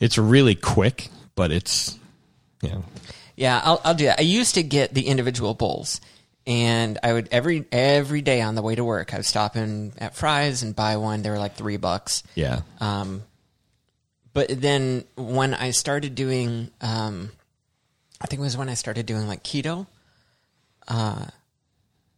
it's 0.00 0.18
really 0.18 0.54
quick, 0.54 1.08
but 1.34 1.50
it's 1.50 1.98
Yeah. 2.62 2.82
Yeah, 3.36 3.60
I'll, 3.64 3.80
I'll 3.84 3.94
do 3.94 4.04
that. 4.04 4.20
I 4.20 4.22
used 4.22 4.54
to 4.54 4.62
get 4.62 4.94
the 4.94 5.08
individual 5.08 5.54
bowls, 5.54 6.00
and 6.46 6.98
I 7.02 7.12
would 7.12 7.28
every 7.30 7.64
every 7.72 8.22
day 8.22 8.40
on 8.40 8.54
the 8.54 8.62
way 8.62 8.74
to 8.74 8.84
work, 8.84 9.14
I 9.14 9.18
would 9.18 9.26
stop 9.26 9.56
in 9.56 9.92
at 9.98 10.14
Fry's 10.14 10.62
and 10.62 10.76
buy 10.76 10.96
one. 10.96 11.22
They 11.22 11.30
were 11.30 11.38
like 11.38 11.54
three 11.56 11.78
bucks. 11.78 12.22
Yeah. 12.34 12.60
Um, 12.80 13.22
but 14.32 14.48
then 14.60 15.04
when 15.16 15.54
I 15.54 15.70
started 15.70 16.14
doing, 16.14 16.70
um, 16.80 17.30
I 18.20 18.26
think 18.26 18.40
it 18.40 18.42
was 18.42 18.56
when 18.56 18.68
I 18.68 18.74
started 18.74 19.06
doing 19.06 19.26
like 19.26 19.42
keto. 19.42 19.86
Uh, 20.86 21.26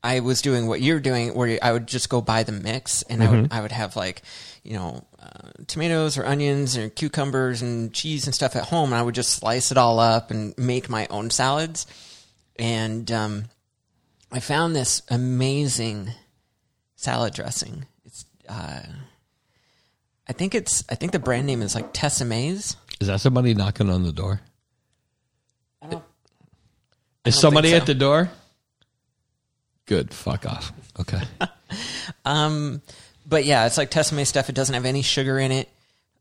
I 0.02 0.20
was 0.20 0.40
doing 0.40 0.66
what 0.66 0.80
you're 0.80 1.00
doing, 1.00 1.34
where 1.34 1.58
I 1.62 1.72
would 1.72 1.86
just 1.86 2.08
go 2.08 2.20
buy 2.20 2.42
the 2.42 2.52
mix, 2.52 3.02
and 3.02 3.22
I 3.22 3.30
would 3.30 3.52
I 3.52 3.60
would 3.60 3.72
have 3.72 3.96
like, 3.96 4.22
you 4.62 4.74
know, 4.74 5.04
uh, 5.20 5.50
tomatoes 5.66 6.16
or 6.16 6.24
onions 6.24 6.76
or 6.76 6.88
cucumbers 6.88 7.60
and 7.60 7.92
cheese 7.92 8.26
and 8.26 8.34
stuff 8.34 8.56
at 8.56 8.64
home, 8.64 8.92
and 8.92 8.98
I 8.98 9.02
would 9.02 9.14
just 9.14 9.30
slice 9.30 9.70
it 9.70 9.76
all 9.76 9.98
up 9.98 10.30
and 10.30 10.56
make 10.56 10.88
my 10.88 11.06
own 11.10 11.30
salads. 11.30 11.86
And 12.58 13.10
um, 13.10 13.44
I 14.32 14.40
found 14.40 14.74
this 14.74 15.02
amazing 15.08 16.10
salad 16.96 17.34
dressing. 17.34 17.86
It's 18.04 18.24
uh, 18.48 18.82
I 20.28 20.32
think 20.32 20.54
it's 20.54 20.84
I 20.88 20.94
think 20.94 21.12
the 21.12 21.18
brand 21.18 21.46
name 21.46 21.62
is 21.62 21.74
like 21.74 21.92
Tessemae's. 21.92 22.76
Is 23.00 23.08
that 23.08 23.20
somebody 23.20 23.54
knocking 23.54 23.90
on 23.90 24.02
the 24.02 24.12
door? 24.12 24.40
I 25.82 25.88
don't 25.88 26.04
Is 27.24 27.34
don't 27.34 27.40
somebody 27.40 27.70
think 27.70 27.82
at 27.82 27.86
the 27.86 27.94
door? 27.94 28.30
Good. 29.86 30.12
Fuck 30.12 30.46
off. 30.46 30.72
Okay. 30.98 31.20
Um, 32.24 32.82
but 33.26 33.44
yeah, 33.44 33.66
it's 33.66 33.78
like 33.78 33.90
Tessemae 33.90 34.26
stuff. 34.26 34.48
It 34.48 34.54
doesn't 34.54 34.74
have 34.74 34.84
any 34.84 35.02
sugar 35.02 35.38
in 35.38 35.50
it, 35.52 35.68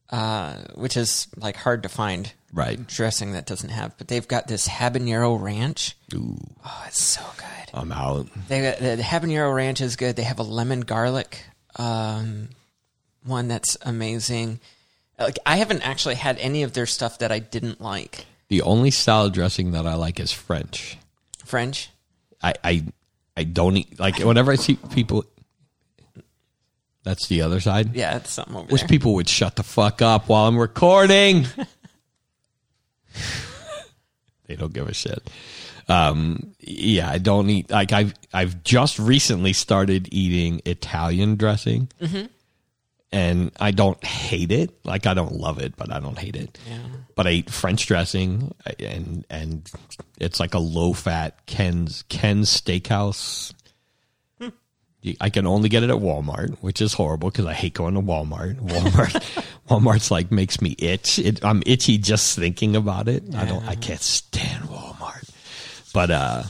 uh, 0.09 0.55
which 0.75 0.97
is 0.97 1.27
like 1.37 1.55
hard 1.55 1.83
to 1.83 1.89
find 1.89 2.31
right. 2.55 2.87
dressing 2.87 3.33
that 3.33 3.45
doesn't 3.45 3.69
have. 3.69 3.95
But 3.99 4.07
they've 4.07 4.27
got 4.27 4.47
this 4.47 4.67
habanero 4.67 5.39
ranch. 5.39 5.95
Ooh, 6.15 6.37
Oh, 6.65 6.83
it's 6.87 7.03
so 7.03 7.21
good. 7.37 7.45
I'm 7.73 7.91
out. 7.91 8.27
They 8.47 8.61
got 8.61 8.79
the, 8.79 8.95
the 8.95 9.03
habanero 9.03 9.53
ranch 9.53 9.81
is 9.81 9.95
good. 9.95 10.15
They 10.15 10.23
have 10.23 10.39
a 10.39 10.43
lemon 10.43 10.81
garlic 10.81 11.43
um, 11.77 12.49
one 13.23 13.47
that's 13.47 13.77
amazing. 13.81 14.59
Like 15.19 15.37
I 15.45 15.57
haven't 15.57 15.81
actually 15.87 16.15
had 16.15 16.37
any 16.39 16.63
of 16.63 16.73
their 16.73 16.85
stuff 16.85 17.19
that 17.19 17.31
I 17.31 17.39
didn't 17.39 17.81
like. 17.81 18.25
The 18.47 18.61
only 18.61 18.91
salad 18.91 19.33
dressing 19.33 19.71
that 19.71 19.85
I 19.85 19.95
like 19.95 20.19
is 20.19 20.31
French. 20.31 20.97
French. 21.43 21.89
I 22.41 22.53
I, 22.63 22.83
I 23.35 23.43
don't 23.43 23.77
eat 23.77 23.99
like 23.99 24.19
whenever 24.19 24.51
I 24.51 24.55
see 24.55 24.75
people. 24.93 25.25
That's 27.03 27.27
the 27.27 27.41
other 27.43 27.59
side. 27.59 27.95
Yeah, 27.95 28.15
it's 28.17 28.31
something 28.33 28.55
over 28.55 28.67
Wish 28.71 28.81
there. 28.81 28.87
people 28.87 29.13
would 29.15 29.29
shut 29.29 29.55
the 29.57 29.63
fuck 29.63 30.01
up 30.01 30.27
while 30.27 30.47
I'm 30.47 30.57
recording. 30.57 31.45
they 34.47 34.55
don't 34.55 34.73
give 34.73 34.87
a 34.87 34.93
shit. 34.93 35.29
Um, 35.87 36.55
yeah, 36.59 37.09
I 37.09 37.17
don't 37.19 37.49
eat 37.49 37.69
like 37.69 37.91
I've 37.93 38.13
I've 38.33 38.63
just 38.63 38.97
recently 38.97 39.53
started 39.53 40.09
eating 40.11 40.61
Italian 40.65 41.35
dressing, 41.35 41.89
and 43.11 43.51
I 43.59 43.71
don't 43.71 44.03
hate 44.03 44.51
it. 44.51 44.71
Like 44.83 45.05
I 45.05 45.13
don't 45.13 45.33
love 45.33 45.59
it, 45.59 45.75
but 45.77 45.91
I 45.91 45.99
don't 45.99 46.17
hate 46.17 46.35
it. 46.35 46.57
Yeah. 46.67 46.79
But 47.15 47.27
I 47.27 47.31
eat 47.31 47.49
French 47.51 47.85
dressing, 47.85 48.53
and 48.79 49.25
and 49.29 49.71
it's 50.19 50.39
like 50.39 50.53
a 50.55 50.59
low 50.59 50.93
fat 50.93 51.45
Ken's 51.45 52.03
Ken's 52.09 52.49
Steakhouse. 52.49 53.53
I 55.21 55.29
can 55.29 55.45
only 55.45 55.69
get 55.69 55.83
it 55.83 55.89
at 55.89 55.97
Walmart, 55.97 56.57
which 56.61 56.81
is 56.81 56.93
horrible 56.93 57.29
because 57.29 57.45
I 57.45 57.53
hate 57.53 57.73
going 57.73 57.93
to 57.95 58.01
Walmart. 58.01 58.55
Walmart, 58.61 59.45
Walmart's 59.69 60.11
like 60.11 60.31
makes 60.31 60.61
me 60.61 60.75
itch. 60.79 61.19
It, 61.19 61.43
I'm 61.43 61.61
itchy 61.65 61.97
just 61.97 62.37
thinking 62.37 62.75
about 62.75 63.07
it. 63.07 63.23
I 63.35 63.45
don't. 63.45 63.63
I 63.67 63.75
can't 63.75 64.01
stand 64.01 64.63
Walmart. 64.65 65.29
But 65.93 66.11
uh, 66.11 66.43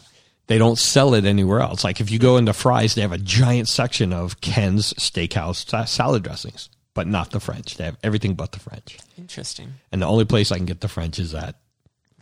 they 0.48 0.58
don't 0.58 0.78
sell 0.78 1.14
it 1.14 1.26
anywhere 1.26 1.60
else. 1.60 1.84
Like 1.84 2.00
if 2.00 2.12
you 2.12 2.20
go 2.20 2.38
into 2.38 2.54
Fry's, 2.54 2.96
they 2.96 3.02
have 3.02 3.12
a 3.12 3.18
giant 3.18 3.68
section 3.68 4.14
of 4.14 4.42
Ken's 4.42 4.94
Steakhouse 4.94 5.68
sa- 5.68 5.86
salad 5.86 6.24
dressings, 6.24 6.70
but 6.94 7.08
not 7.08 7.32
the 7.32 7.40
French. 7.40 7.76
They 7.76 7.86
have 7.86 7.98
everything 8.04 8.36
but 8.36 8.52
the 8.52 8.60
French. 8.60 8.98
Interesting. 9.18 9.74
And 9.92 10.02
the 10.02 10.08
only 10.08 10.26
place 10.26 10.52
I 10.52 10.58
can 10.58 10.66
get 10.66 10.82
the 10.82 10.88
French 10.88 11.20
is 11.20 11.34
at 11.34 11.56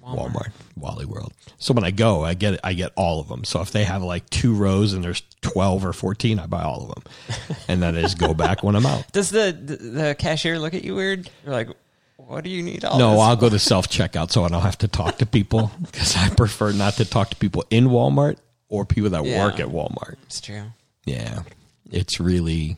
Walmart, 0.04 0.52
Wally 0.76 1.06
World. 1.06 1.34
So 1.58 1.74
when 1.74 1.84
I 1.84 1.92
go, 1.92 2.24
I 2.24 2.34
get 2.34 2.60
I 2.64 2.74
get 2.74 2.92
all 2.96 3.20
of 3.20 3.28
them. 3.30 3.44
So 3.44 3.62
if 3.62 3.72
they 3.72 3.84
have 3.86 4.04
like 4.04 4.30
two 4.30 4.54
rows 4.54 4.94
and 4.94 5.04
there's 5.04 5.22
twelve 5.42 5.86
or 5.86 5.94
fourteen, 5.94 6.40
I 6.40 6.46
buy 6.48 6.62
all 6.64 6.90
of 6.90 6.96
them, 7.04 7.58
and 7.68 7.82
then 7.82 7.96
I 7.96 8.02
just 8.02 8.18
go 8.18 8.34
back 8.34 8.64
when 8.64 8.76
I'm 8.76 8.86
out. 8.86 9.12
Does 9.14 9.30
the, 9.30 9.52
the 9.54 10.16
cashier 10.20 10.60
look 10.60 10.74
at 10.74 10.84
you 10.84 10.96
weird? 10.96 11.30
You're 11.46 11.54
like, 11.54 11.70
what 12.18 12.44
do 12.44 12.50
you 12.50 12.62
need 12.62 12.84
all 12.84 13.00
No, 13.00 13.20
I'll 13.20 13.36
for?" 13.36 13.42
go 13.42 13.50
to 13.50 13.60
self 13.60 13.88
checkout 13.88 14.32
so 14.32 14.44
I 14.44 14.50
don't 14.50 14.62
have 14.62 14.78
to 14.80 14.88
talk 14.88 15.18
to 15.20 15.26
people 15.26 15.72
because 15.82 16.16
I 16.18 16.30
prefer 16.30 16.74
not 16.74 16.96
to 16.96 17.06
talk 17.06 17.30
to 17.30 17.36
people 17.38 17.64
in 17.70 17.88
Walmart 17.88 18.38
or 18.70 18.86
people 18.86 19.10
that 19.12 19.24
Yeah. 19.26 19.46
work 19.46 19.60
at 19.60 19.68
Walmart. 19.68 20.16
It's 20.24 20.42
true. 20.42 20.64
Yeah, 21.06 21.44
it's 21.92 22.20
really 22.20 22.78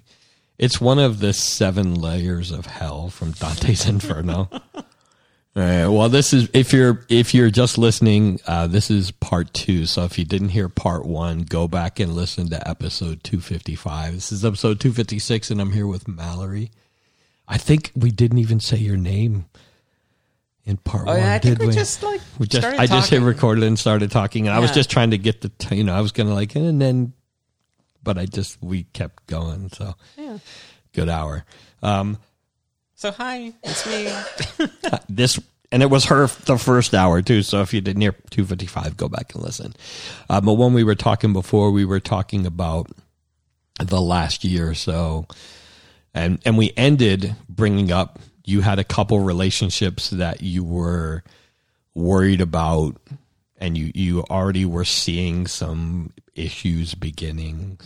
it's 0.60 0.80
one 0.80 1.00
of 1.00 1.20
the 1.20 1.34
seven 1.34 1.96
layers 1.96 2.52
of 2.52 2.66
hell 2.68 3.10
from 3.10 3.32
Dante's 3.32 3.86
Inferno. 3.88 4.50
All 5.58 5.64
right. 5.64 5.88
Well, 5.88 6.10
this 6.10 6.34
is 6.34 6.50
if 6.54 6.74
you're 6.74 7.06
if 7.08 7.34
you're 7.34 7.50
just 7.50 7.78
listening, 7.78 8.42
uh, 8.46 8.68
this 8.68 8.92
is 8.92 9.12
part 9.12 9.54
two. 9.54 9.86
So 9.86 10.04
if 10.04 10.20
you 10.20 10.26
didn't 10.26 10.50
hear 10.50 10.68
part 10.68 11.06
one, 11.06 11.44
go 11.44 11.68
back 11.70 12.00
and 12.00 12.14
listen 12.14 12.50
to 12.50 12.68
episode 12.70 13.24
two 13.24 13.40
fifty 13.40 13.76
five. 13.76 14.14
This 14.14 14.34
is 14.34 14.44
episode 14.44 14.82
two 14.82 14.92
fifty 14.92 15.18
six, 15.18 15.50
and 15.50 15.62
I'm 15.62 15.72
here 15.72 15.88
with 15.88 16.10
Mallory. 16.10 16.72
I 17.48 17.58
think 17.58 17.92
we 17.96 18.12
didn't 18.12 18.40
even 18.40 18.60
say 18.60 18.76
your 18.78 18.98
name 18.98 19.46
in 20.66 20.76
part 20.78 21.08
Oh 21.08 21.12
one. 21.12 21.20
yeah, 21.22 21.34
I 21.36 21.40
think 21.40 21.60
did 21.60 21.68
we 21.68 21.74
just 21.74 22.04
like 22.04 22.20
we 22.38 22.48
just 22.48 22.66
I 22.68 22.86
just 22.86 23.10
hit 23.10 23.18
talking. 23.20 23.24
recorded 23.24 23.64
and 23.64 23.80
started 23.80 24.12
talking, 24.12 24.48
and 24.48 24.56
I 24.56 24.60
was 24.60 24.72
just 24.72 24.90
trying 24.90 25.12
to 25.12 25.18
get 25.18 25.40
the 25.40 25.50
t- 25.50 25.78
you 25.78 25.86
know 25.86 25.94
I 25.96 26.02
was 26.02 26.12
gonna 26.12 26.34
like 26.34 26.54
and 26.56 26.82
then, 26.82 27.14
but 28.04 28.18
I 28.18 28.26
just 28.26 28.62
we 28.62 28.84
kept 28.92 29.26
going. 29.28 29.70
So 29.70 29.94
Yeah. 30.18 30.40
good 30.92 31.08
hour. 31.08 31.46
Um, 31.82 32.18
So 32.96 33.12
hi, 33.12 33.54
it's 33.62 33.86
me. 33.86 34.68
this 35.10 35.40
and 35.72 35.84
it 35.84 35.90
was 35.90 36.06
her 36.06 36.28
the 36.28 36.58
first 36.58 36.94
hour 36.94 37.22
too. 37.22 37.44
So 37.44 37.62
if 37.62 37.74
you 37.74 37.82
didn't 37.82 38.02
hear 38.02 38.16
two 38.30 38.46
fifty 38.46 38.68
five, 38.68 38.96
go 38.96 39.10
back 39.10 39.36
and 39.36 39.44
listen. 39.44 39.74
Uh, 40.30 40.40
but 40.40 40.54
when 40.54 40.74
we 40.74 40.86
were 40.86 40.96
talking 40.96 41.34
before, 41.34 41.72
we 41.72 41.84
were 41.84 42.00
talking 42.00 42.46
about 42.46 42.90
the 43.80 44.00
last 44.00 44.46
year 44.46 44.70
or 44.70 44.74
so, 44.74 45.28
and 46.14 46.40
and 46.46 46.58
we 46.58 46.72
ended 46.78 47.36
bringing 47.50 47.92
up 47.92 48.20
you 48.46 48.62
had 48.62 48.80
a 48.80 48.84
couple 48.86 49.20
relationships 49.20 50.12
that 50.12 50.42
you 50.42 50.64
were 50.64 51.24
worried 51.96 52.40
about, 52.40 52.96
and 53.58 53.78
you 53.78 53.92
you 53.94 54.22
already 54.30 54.64
were 54.64 54.86
seeing 54.86 55.48
some 55.48 56.14
issues 56.34 56.96
beginning. 56.96 57.78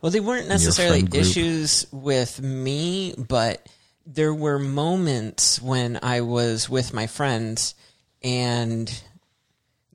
Well, 0.00 0.12
they 0.12 0.20
weren't 0.20 0.48
necessarily 0.48 1.06
issues 1.12 1.86
with 1.90 2.40
me, 2.40 3.14
but 3.18 3.66
there 4.12 4.34
were 4.34 4.58
moments 4.58 5.62
when 5.62 5.98
I 6.02 6.20
was 6.22 6.68
with 6.68 6.92
my 6.92 7.06
friends 7.06 7.76
and 8.22 9.02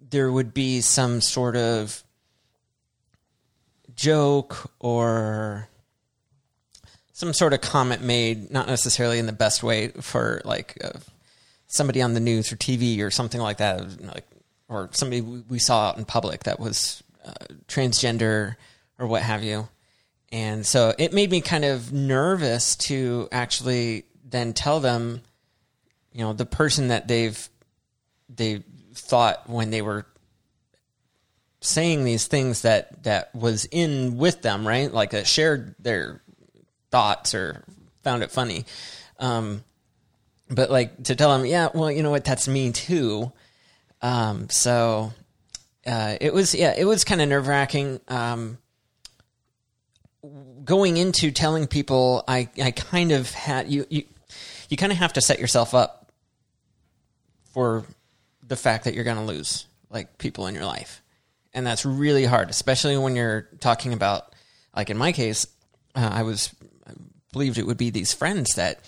there 0.10 0.32
would 0.32 0.54
be 0.54 0.80
some 0.80 1.20
sort 1.20 1.58
of 1.58 2.02
joke 3.94 4.72
or 4.80 5.68
some 7.12 7.34
sort 7.34 7.54
of 7.54 7.62
comment 7.62 8.02
made, 8.04 8.52
not 8.52 8.68
necessarily 8.68 9.20
in 9.20 9.26
the 9.26 9.34
best 9.34 9.64
way 9.64 9.90
for 9.90 10.42
like 10.46 10.78
uh, 10.82 11.00
somebody 11.68 12.02
on 12.02 12.14
the 12.14 12.20
news 12.22 12.54
or 12.54 12.56
TV 12.56 13.02
or 13.02 13.12
something 13.12 13.42
like 13.42 13.58
that, 13.58 14.02
like 14.02 14.26
or 14.70 14.90
somebody 14.94 15.22
we 15.22 15.60
saw 15.60 15.90
out 15.90 15.98
in 15.98 16.06
public 16.06 16.44
that 16.44 16.60
was 16.60 17.04
uh, 17.26 17.34
transgender 17.68 18.56
or 18.98 19.08
what 19.08 19.24
have 19.24 19.44
you. 19.44 19.68
And 20.36 20.66
so 20.66 20.94
it 20.98 21.14
made 21.14 21.32
me 21.32 21.40
kind 21.40 21.64
of 21.64 21.94
nervous 21.94 22.76
to 22.76 23.30
actually 23.32 24.04
then 24.26 24.52
tell 24.52 24.82
them, 24.82 25.22
you 26.12 26.26
know, 26.26 26.34
the 26.34 26.46
person 26.46 26.90
that 26.90 27.08
they've 27.08 27.50
they 28.28 28.62
thought 28.94 29.50
when 29.50 29.70
they 29.70 29.82
were 29.82 30.06
saying 31.62 32.04
these 32.04 32.28
things 32.28 32.64
that 32.64 33.04
that 33.04 33.34
was 33.34 33.64
in 33.72 34.18
with 34.18 34.42
them, 34.42 34.68
right? 34.68 34.92
Like 34.92 35.12
that 35.12 35.26
shared 35.26 35.74
their 35.80 36.22
thoughts 36.92 37.34
or 37.34 37.64
found 38.04 38.22
it 38.22 38.30
funny. 38.30 38.66
Um, 39.20 39.64
but 40.50 40.70
like 40.70 41.02
to 41.06 41.16
tell 41.16 41.30
them, 41.38 41.46
yeah, 41.46 41.70
well, 41.74 41.90
you 41.90 42.04
know 42.04 42.12
what, 42.12 42.26
that's 42.26 42.50
me 42.50 42.74
too. 42.74 43.32
Um, 44.02 44.50
so 44.50 45.14
uh, 45.88 46.18
it 46.20 46.34
was, 46.34 46.54
yeah, 46.54 46.74
it 46.78 46.84
was 46.84 47.06
kind 47.06 47.22
of 47.22 47.30
nerve 47.30 47.48
wracking. 47.48 48.02
Um, 48.10 48.58
going 50.66 50.98
into 50.98 51.32
telling 51.32 51.68
people, 51.68 52.24
I, 52.28 52.50
I 52.62 52.72
kind 52.72 53.12
of 53.12 53.32
had 53.32 53.70
you, 53.72 53.86
you, 53.90 54.04
you 54.70 54.78
kind 54.78 54.92
of 54.92 54.98
have 54.98 55.14
to 55.14 55.22
set 55.22 55.40
yourself 55.40 55.74
up 55.74 56.12
for 57.54 57.86
the 58.46 58.56
fact 58.56 58.84
that 58.84 58.94
you're 58.94 59.04
going 59.04 59.18
to 59.18 59.24
lose 59.24 59.68
like 59.90 60.18
people 60.18 60.48
in 60.48 60.56
your 60.56 60.66
life. 60.66 61.02
And 61.54 61.66
that's 61.66 61.86
really 61.86 62.26
hard, 62.26 62.50
especially 62.50 62.98
when 62.98 63.16
you're 63.16 63.48
talking 63.60 63.94
about, 63.94 64.34
like 64.76 64.90
in 64.90 64.98
my 64.98 65.14
case, 65.14 65.48
uh, 65.96 66.10
I 66.12 66.24
was 66.24 66.54
I 66.86 66.92
believed 67.32 67.58
it 67.58 67.66
would 67.66 67.78
be 67.78 67.92
these 67.92 68.14
friends 68.14 68.56
that 68.56 68.82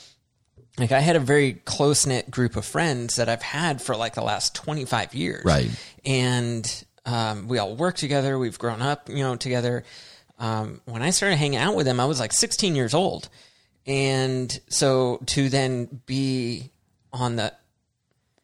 like 0.78 0.92
I 0.92 1.00
had 1.00 1.16
a 1.16 1.20
very 1.20 1.54
close 1.54 2.06
knit 2.06 2.30
group 2.30 2.56
of 2.56 2.66
friends 2.66 3.16
that 3.16 3.30
I've 3.30 3.42
had 3.42 3.82
for 3.82 3.96
like 3.96 4.16
the 4.16 4.22
last 4.22 4.54
25 4.56 5.16
years. 5.16 5.46
Right. 5.46 5.70
And 6.06 6.86
um, 7.06 7.48
we 7.48 7.58
all 7.58 7.76
work 7.76 7.96
together. 7.96 8.38
We've 8.38 8.60
grown 8.60 8.82
up, 8.82 9.10
you 9.10 9.24
know, 9.24 9.36
together. 9.38 9.86
Um, 10.40 10.82
when 10.86 11.02
I 11.02 11.10
started 11.10 11.38
hanging 11.38 11.60
out 11.60 11.76
with 11.76 11.86
them, 11.86 12.00
I 12.00 12.06
was 12.06 12.20
like 12.20 12.34
16 12.34 12.76
years 12.76 12.94
old. 12.94 13.30
And 13.86 14.60
so 14.70 15.22
to 15.28 15.50
then 15.50 16.02
be 16.06 16.72
on 17.14 17.38
the, 17.38 17.54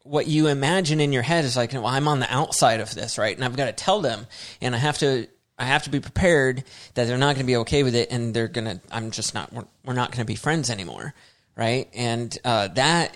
what 0.04 0.28
you 0.28 0.48
imagine 0.48 1.00
in 1.00 1.14
your 1.14 1.22
head 1.22 1.46
is 1.46 1.56
like, 1.56 1.74
well, 1.74 1.86
I'm 1.86 2.08
on 2.08 2.20
the 2.20 2.34
outside 2.34 2.80
of 2.80 2.94
this, 2.94 3.18
right? 3.18 3.36
And 3.36 3.44
I've 3.44 3.56
got 3.56 3.66
to 3.66 3.74
tell 3.74 4.02
them, 4.02 4.26
and 4.62 4.76
I 4.76 4.78
have 4.78 4.98
to, 5.00 5.28
I 5.58 5.66
have 5.66 5.84
to 5.84 5.90
be 5.90 6.00
prepared 6.00 6.64
that 6.96 7.06
they're 7.06 7.18
not 7.18 7.36
going 7.36 7.46
to 7.46 7.52
be 7.52 7.58
okay 7.58 7.84
with 7.84 7.96
it, 7.96 8.12
and 8.12 8.34
they're 8.34 8.48
gonna, 8.48 8.82
I'm 8.92 9.12
just 9.12 9.34
not, 9.34 9.54
we're, 9.54 9.66
we're 9.86 9.94
not 9.94 10.12
going 10.12 10.20
to 10.20 10.26
be 10.26 10.36
friends 10.36 10.70
anymore, 10.70 11.14
right? 11.56 11.88
And 11.94 12.36
uh, 12.44 12.70
that, 12.70 13.16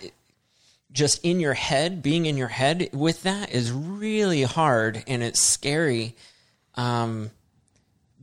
just 0.91 1.23
in 1.23 1.39
your 1.39 1.53
head, 1.53 2.01
being 2.01 2.25
in 2.25 2.37
your 2.37 2.47
head 2.47 2.89
with 2.93 3.23
that 3.23 3.51
is 3.51 3.71
really 3.71 4.43
hard, 4.43 5.03
and 5.07 5.23
it's 5.23 5.41
scary. 5.41 6.15
Um, 6.75 7.31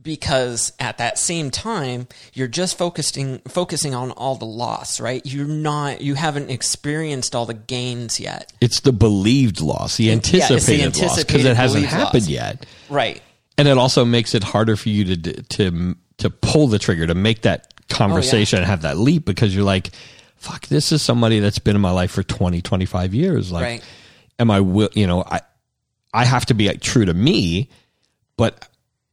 because 0.05 0.71
at 0.79 0.97
that 0.99 1.17
same 1.19 1.51
time 1.51 2.07
you're 2.33 2.47
just 2.47 2.77
focusing 2.77 3.39
focusing 3.39 3.93
on 3.93 4.11
all 4.11 4.35
the 4.35 4.45
loss 4.45 5.01
right 5.01 5.25
you're 5.25 5.45
not 5.45 5.99
you 5.99 6.13
haven't 6.13 6.49
experienced 6.49 7.35
all 7.35 7.45
the 7.45 7.53
gains 7.53 8.17
yet 8.21 8.53
It's 8.61 8.79
the 8.79 8.93
believed 8.93 9.59
loss, 9.59 9.97
the 9.97 10.11
anticipated, 10.11 10.85
it's 10.87 10.99
the 10.99 11.05
loss, 11.07 11.23
because 11.25 11.43
it 11.43 11.57
hasn't 11.57 11.85
happened 11.85 12.23
loss. 12.23 12.29
yet, 12.29 12.65
right 12.89 13.21
and 13.57 13.67
it 13.67 13.77
also 13.77 14.05
makes 14.05 14.33
it 14.33 14.43
harder 14.43 14.77
for 14.77 14.87
you 14.87 15.15
to 15.15 15.41
to 15.43 15.95
to 16.19 16.29
pull 16.29 16.67
the 16.67 16.79
trigger 16.79 17.07
to 17.07 17.15
make 17.15 17.41
that 17.41 17.73
oh, 17.73 17.95
conversation 17.95 18.59
and 18.59 18.67
have 18.67 18.83
that 18.83 18.97
leap 18.97 19.25
because 19.25 19.53
you're 19.53 19.65
like, 19.65 19.89
"Fuck, 20.37 20.67
this 20.67 20.91
is 20.93 21.01
somebody 21.01 21.39
that's 21.39 21.59
been 21.59 21.75
in 21.75 21.81
my 21.81 21.91
life 21.91 22.11
for 22.11 22.23
20, 22.23 22.61
25 22.61 23.13
years." 23.13 23.51
Like, 23.51 23.63
Right. 23.63 23.83
am 24.39 24.49
I 24.51 24.59
will 24.61 24.89
you 24.93 25.07
know 25.07 25.23
I 25.25 25.41
I 26.13 26.23
have 26.25 26.45
to 26.45 26.53
be 26.53 26.67
like, 26.67 26.79
true 26.81 27.03
to 27.05 27.13
me, 27.13 27.69
but 28.37 28.67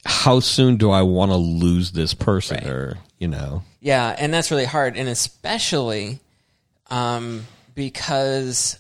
how 0.05 0.41
soon 0.41 0.77
do 0.77 0.91
I 0.91 1.03
want 1.03 1.31
to 1.31 1.37
lose 1.37 1.93
this 1.93 2.15
person 2.15 2.59
Right. 2.59 2.67
or 2.67 2.99
you 3.19 3.29
know? 3.29 3.63
Yeah, 3.81 4.15
and 4.19 4.35
that's 4.35 4.51
really 4.51 4.65
hard, 4.65 4.97
and 4.97 5.09
especially 5.09 6.19
um, 6.91 7.47
because 7.75 8.79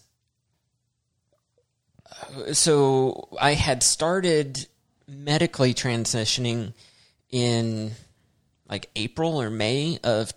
uh, 2.06 2.52
so 2.52 3.28
I 3.40 3.54
had 3.54 3.82
started 3.82 4.66
medically 5.06 5.74
transitioning 5.74 6.72
in 7.30 7.92
like 8.68 8.90
April 8.96 9.40
or 9.40 9.50
May 9.50 9.98
of 10.02 10.32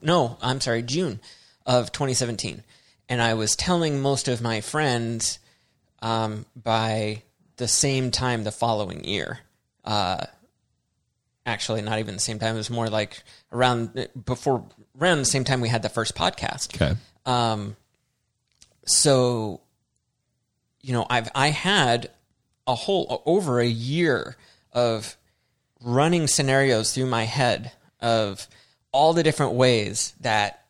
no, 0.00 0.36
I'm 0.42 0.60
sorry, 0.60 0.82
June 0.82 1.20
of 1.66 1.92
2017, 1.92 2.62
and 3.08 3.22
I 3.22 3.34
was 3.34 3.56
telling 3.56 4.00
most 4.00 4.28
of 4.28 4.40
my 4.40 4.60
friends 4.60 5.38
um, 6.00 6.46
by 6.56 7.22
the 7.56 7.68
same 7.68 8.10
time 8.10 8.44
the 8.44 8.50
following 8.52 9.04
year. 9.04 9.40
Uh, 9.84 10.26
actually 11.44 11.82
not 11.82 11.98
even 11.98 12.14
the 12.14 12.20
same 12.20 12.38
time. 12.38 12.54
It 12.54 12.58
was 12.58 12.70
more 12.70 12.88
like 12.88 13.22
around 13.52 14.08
before 14.24 14.64
around 15.00 15.18
the 15.18 15.24
same 15.24 15.44
time 15.44 15.60
we 15.60 15.68
had 15.68 15.82
the 15.82 15.88
first 15.88 16.14
podcast. 16.14 16.74
Okay. 16.74 16.98
Um, 17.26 17.76
so 18.84 19.60
you 20.80 20.92
know, 20.92 21.06
I've 21.08 21.30
I 21.34 21.48
had 21.48 22.10
a 22.66 22.74
whole 22.74 23.22
over 23.26 23.60
a 23.60 23.66
year 23.66 24.36
of 24.72 25.16
running 25.80 26.26
scenarios 26.26 26.92
through 26.94 27.06
my 27.06 27.24
head 27.24 27.72
of 28.00 28.46
all 28.92 29.12
the 29.12 29.22
different 29.22 29.52
ways 29.52 30.12
that 30.20 30.64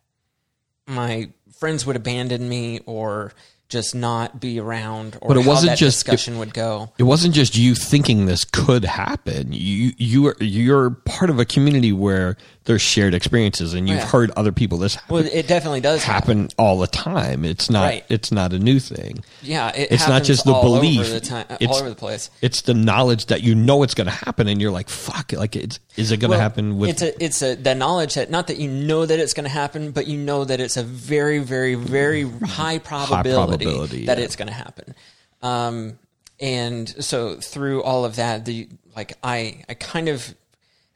my 0.86 1.30
friends 1.58 1.84
would 1.86 1.96
abandon 1.96 2.48
me 2.48 2.80
or 2.86 3.32
just 3.72 3.94
not 3.94 4.38
be 4.40 4.60
around 4.60 5.16
or 5.20 5.28
But 5.28 5.36
it 5.38 5.46
wasn't 5.46 5.76
just- 5.78 6.04
discussion 6.04 6.38
would 6.38 6.54
go. 6.54 6.90
it 6.98 7.02
wasn't 7.04 7.34
just 7.34 7.56
you 7.56 7.74
thinking 7.74 8.26
this 8.26 8.44
could 8.44 8.84
happen. 8.84 9.48
You 9.52 9.92
you 9.96 10.26
are 10.28 10.36
you're 10.40 10.90
part 10.90 11.30
of 11.30 11.38
a 11.40 11.44
community 11.44 11.92
where 11.92 12.36
there's 12.64 12.80
shared 12.82 13.12
experiences, 13.12 13.74
and 13.74 13.88
you've 13.88 13.98
Yeah. 13.98 14.06
heard 14.06 14.30
other 14.36 14.52
people 14.52 14.78
this 14.78 14.94
happen, 14.94 15.14
Well, 15.14 15.24
it 15.32 15.48
definitely 15.48 15.80
does 15.80 16.04
happen 16.04 16.48
all 16.56 16.78
the 16.78 16.86
time. 16.86 17.44
It's 17.44 17.68
not 17.68 17.84
Right. 17.84 18.04
it's 18.08 18.30
not 18.30 18.52
a 18.52 18.58
new 18.58 18.78
thing. 18.78 19.24
Yeah, 19.42 19.70
it 19.74 19.90
It's 19.90 20.06
not 20.06 20.22
just 20.22 20.44
the 20.44 20.52
all 20.52 20.62
belief. 20.62 21.08
the 21.10 21.20
time, 21.20 21.46
It's- 21.58 21.68
all 21.68 21.76
over 21.76 21.88
the 21.88 21.96
place. 21.96 22.30
It's 22.40 22.60
the 22.60 22.74
knowledge 22.74 23.26
that 23.26 23.42
you 23.42 23.54
know 23.56 23.82
it's 23.82 23.94
going 23.94 24.06
to 24.06 24.12
happen, 24.12 24.46
and 24.46 24.60
you're 24.60 24.70
like, 24.70 24.88
"Fuck!" 24.88 25.32
Like, 25.32 25.56
it's 25.56 25.80
is 25.96 26.12
it 26.12 26.18
going 26.18 26.30
to 26.30 26.36
Well, 26.36 26.40
happen 26.40 26.78
with? 26.78 26.90
it's 26.90 27.02
a 27.02 27.24
it's 27.24 27.42
a 27.42 27.54
the 27.56 27.74
knowledge 27.74 28.14
that 28.14 28.30
not 28.30 28.46
that 28.46 28.58
you 28.58 28.68
know 28.68 29.06
that 29.06 29.18
it's 29.18 29.32
going 29.34 29.44
to 29.44 29.50
happen, 29.50 29.90
but 29.90 30.06
you 30.06 30.16
know 30.18 30.44
that 30.44 30.60
it's 30.60 30.76
a 30.76 30.84
very 30.84 31.38
very 31.40 31.74
very 31.74 32.30
high 32.46 32.78
probability, 32.78 33.64
probability, 33.64 34.06
that 34.06 34.18
yeah. 34.18 34.24
it's 34.24 34.36
going 34.36 34.48
to 34.48 34.54
happen. 34.54 34.94
Um, 35.42 35.98
and 36.38 36.88
so 37.04 37.36
through 37.36 37.82
all 37.82 38.04
of 38.04 38.16
that, 38.16 38.44
the 38.44 38.68
like 38.96 39.14
I 39.24 39.64
I 39.68 39.74
kind 39.74 40.08
of 40.08 40.34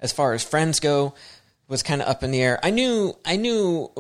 as 0.00 0.12
far 0.12 0.34
as 0.34 0.44
friends 0.44 0.78
go 0.80 1.14
was 1.68 1.82
kind 1.82 2.00
of 2.02 2.08
up 2.08 2.22
in 2.22 2.30
the 2.30 2.42
air. 2.42 2.58
I 2.62 2.70
knew 2.70 3.16
I 3.24 3.36
knew 3.36 3.90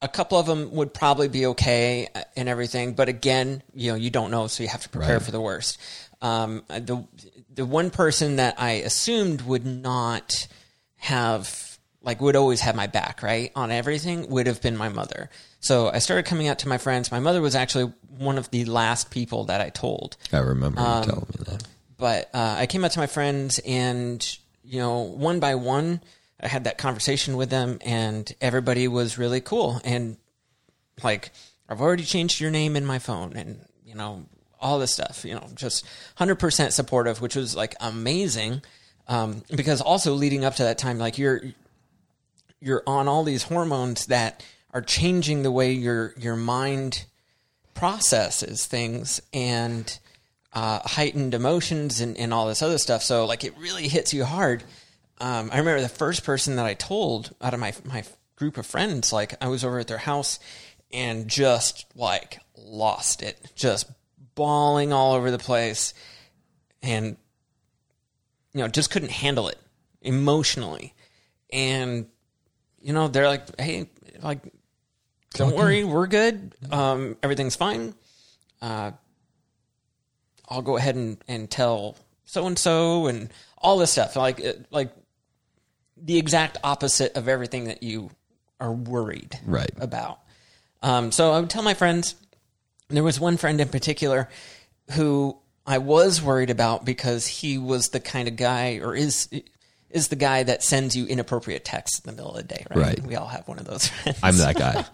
a 0.00 0.08
couple 0.08 0.38
of 0.38 0.46
them 0.46 0.72
would 0.72 0.92
probably 0.92 1.28
be 1.28 1.46
okay 1.46 2.08
and 2.36 2.48
everything, 2.48 2.94
but 2.94 3.08
again, 3.08 3.62
you 3.74 3.90
know, 3.92 3.96
you 3.96 4.10
don't 4.10 4.30
know, 4.32 4.46
so 4.48 4.62
you 4.62 4.68
have 4.68 4.82
to 4.82 4.88
prepare 4.88 5.14
Right. 5.18 5.22
for 5.22 5.30
the 5.30 5.40
worst. 5.40 5.78
Um, 6.20 6.62
the 6.68 7.04
the 7.54 7.64
one 7.66 7.90
person 7.90 8.36
that 8.36 8.54
I 8.60 8.72
assumed 8.72 9.42
would 9.42 9.64
not 9.66 10.46
have 10.96 11.78
like 12.02 12.20
would 12.20 12.34
always 12.36 12.60
have 12.60 12.74
my 12.74 12.86
back 12.88 13.22
right 13.22 13.52
on 13.54 13.70
everything 13.70 14.28
would 14.30 14.46
have 14.46 14.60
been 14.60 14.76
my 14.76 14.88
mother. 14.88 15.30
So 15.60 15.88
I 15.88 15.98
started 16.00 16.26
coming 16.26 16.48
out 16.48 16.58
to 16.60 16.68
my 16.68 16.78
friends. 16.78 17.12
My 17.12 17.20
mother 17.20 17.40
was 17.40 17.54
actually 17.54 17.92
one 18.18 18.38
of 18.38 18.50
the 18.50 18.64
last 18.64 19.10
people 19.10 19.44
that 19.44 19.60
I 19.60 19.68
told 19.68 20.16
I 20.32 20.38
remember 20.38 20.80
um, 20.80 21.02
you 21.04 21.08
telling 21.10 21.26
me 21.38 21.44
that. 21.46 21.62
but 21.96 22.30
uh, 22.34 22.56
I 22.58 22.66
came 22.66 22.84
out 22.84 22.90
to 22.92 22.98
my 22.98 23.06
friends, 23.06 23.60
and 23.64 24.38
you 24.64 24.80
know, 24.80 25.00
one 25.02 25.38
by 25.38 25.54
one, 25.54 26.00
I 26.42 26.48
had 26.48 26.64
that 26.64 26.78
conversation 26.78 27.36
with 27.36 27.50
them, 27.50 27.78
and 27.84 28.30
everybody 28.40 28.88
was 28.88 29.18
really 29.18 29.40
cool. 29.40 29.80
And 29.84 30.16
like, 31.02 31.30
I've 31.68 31.80
already 31.80 32.04
changed 32.04 32.40
your 32.40 32.50
name 32.50 32.76
in 32.76 32.84
my 32.84 32.98
phone, 32.98 33.34
and 33.36 33.64
you 33.84 33.94
know, 33.94 34.26
all 34.60 34.78
this 34.78 34.92
stuff. 34.92 35.24
You 35.24 35.34
know, 35.34 35.48
just 35.54 35.86
hundred 36.16 36.36
percent 36.36 36.72
supportive, 36.72 37.20
which 37.20 37.36
was 37.36 37.54
like 37.56 37.74
amazing. 37.80 38.62
Um, 39.08 39.42
because 39.54 39.80
also 39.80 40.14
leading 40.14 40.44
up 40.44 40.56
to 40.56 40.62
that 40.64 40.78
time, 40.78 40.98
like 40.98 41.18
you're 41.18 41.42
you're 42.60 42.82
on 42.86 43.08
all 43.08 43.24
these 43.24 43.42
hormones 43.42 44.06
that 44.06 44.44
are 44.72 44.82
changing 44.82 45.42
the 45.42 45.50
way 45.50 45.72
your 45.72 46.14
your 46.16 46.36
mind 46.36 47.04
processes 47.74 48.66
things 48.66 49.20
and 49.32 49.98
uh, 50.52 50.80
heightened 50.84 51.34
emotions 51.34 52.00
and, 52.00 52.16
and 52.16 52.32
all 52.32 52.46
this 52.46 52.62
other 52.62 52.78
stuff. 52.78 53.02
So 53.02 53.24
like 53.26 53.44
it 53.44 53.54
really 53.58 53.88
hits 53.88 54.12
you 54.12 54.24
hard. 54.24 54.62
Um, 55.22 55.50
I 55.52 55.58
remember 55.58 55.80
the 55.80 55.88
first 55.88 56.24
person 56.24 56.56
that 56.56 56.66
I 56.66 56.74
told 56.74 57.32
out 57.40 57.54
of 57.54 57.60
my 57.60 57.72
my 57.84 58.02
group 58.34 58.58
of 58.58 58.66
friends, 58.66 59.12
like 59.12 59.34
I 59.40 59.46
was 59.46 59.64
over 59.64 59.78
at 59.78 59.86
their 59.86 59.98
house 59.98 60.40
and 60.92 61.28
just 61.28 61.86
like 61.94 62.40
lost 62.58 63.22
it, 63.22 63.38
just 63.54 63.88
bawling 64.34 64.92
all 64.92 65.12
over 65.12 65.30
the 65.30 65.38
place, 65.38 65.94
and 66.82 67.16
you 68.52 68.62
know 68.62 68.68
just 68.68 68.90
couldn't 68.90 69.12
handle 69.12 69.46
it 69.46 69.58
emotionally. 70.00 70.92
And 71.52 72.06
you 72.80 72.92
know 72.92 73.06
they're 73.06 73.28
like, 73.28 73.60
hey, 73.60 73.90
like 74.20 74.40
don't 75.34 75.54
worry, 75.54 75.84
we're 75.84 76.08
good. 76.08 76.52
Um, 76.72 77.16
everything's 77.22 77.54
fine. 77.54 77.94
Uh, 78.60 78.90
I'll 80.48 80.62
go 80.62 80.76
ahead 80.76 80.96
and, 80.96 81.16
and 81.28 81.48
tell 81.48 81.96
so 82.24 82.44
and 82.48 82.58
so 82.58 83.06
and 83.06 83.30
all 83.56 83.78
this 83.78 83.92
stuff. 83.92 84.16
Like 84.16 84.44
like 84.72 84.92
the 86.04 86.18
exact 86.18 86.58
opposite 86.64 87.16
of 87.16 87.28
everything 87.28 87.64
that 87.64 87.82
you 87.82 88.10
are 88.60 88.72
worried 88.72 89.38
Right. 89.46 89.70
about. 89.78 90.18
Um, 90.82 91.12
so 91.12 91.32
I 91.32 91.40
would 91.40 91.50
tell 91.50 91.62
my 91.62 91.74
friends. 91.74 92.14
There 92.88 93.02
was 93.04 93.18
one 93.20 93.36
friend 93.36 93.60
in 93.60 93.68
particular 93.68 94.28
who 94.92 95.36
I 95.66 95.78
was 95.78 96.20
worried 96.20 96.50
about 96.50 96.84
because 96.84 97.26
he 97.26 97.56
was 97.56 97.90
the 97.90 98.00
kind 98.00 98.28
of 98.28 98.36
guy, 98.36 98.80
or 98.82 98.94
is 98.94 99.28
is 99.90 100.08
the 100.08 100.16
guy 100.16 100.42
that 100.42 100.62
sends 100.62 100.96
you 100.96 101.06
inappropriate 101.06 101.64
texts 101.64 102.00
in 102.00 102.10
the 102.10 102.16
middle 102.16 102.32
of 102.32 102.36
the 102.36 102.54
day. 102.54 102.64
Right? 102.70 102.78
Right. 102.78 103.02
We 103.06 103.14
all 103.16 103.26
have 103.28 103.46
one 103.46 103.58
of 103.58 103.64
those 103.66 103.86
friends. 103.86 104.18
I'm 104.22 104.36
that 104.38 104.56
guy. 104.56 104.84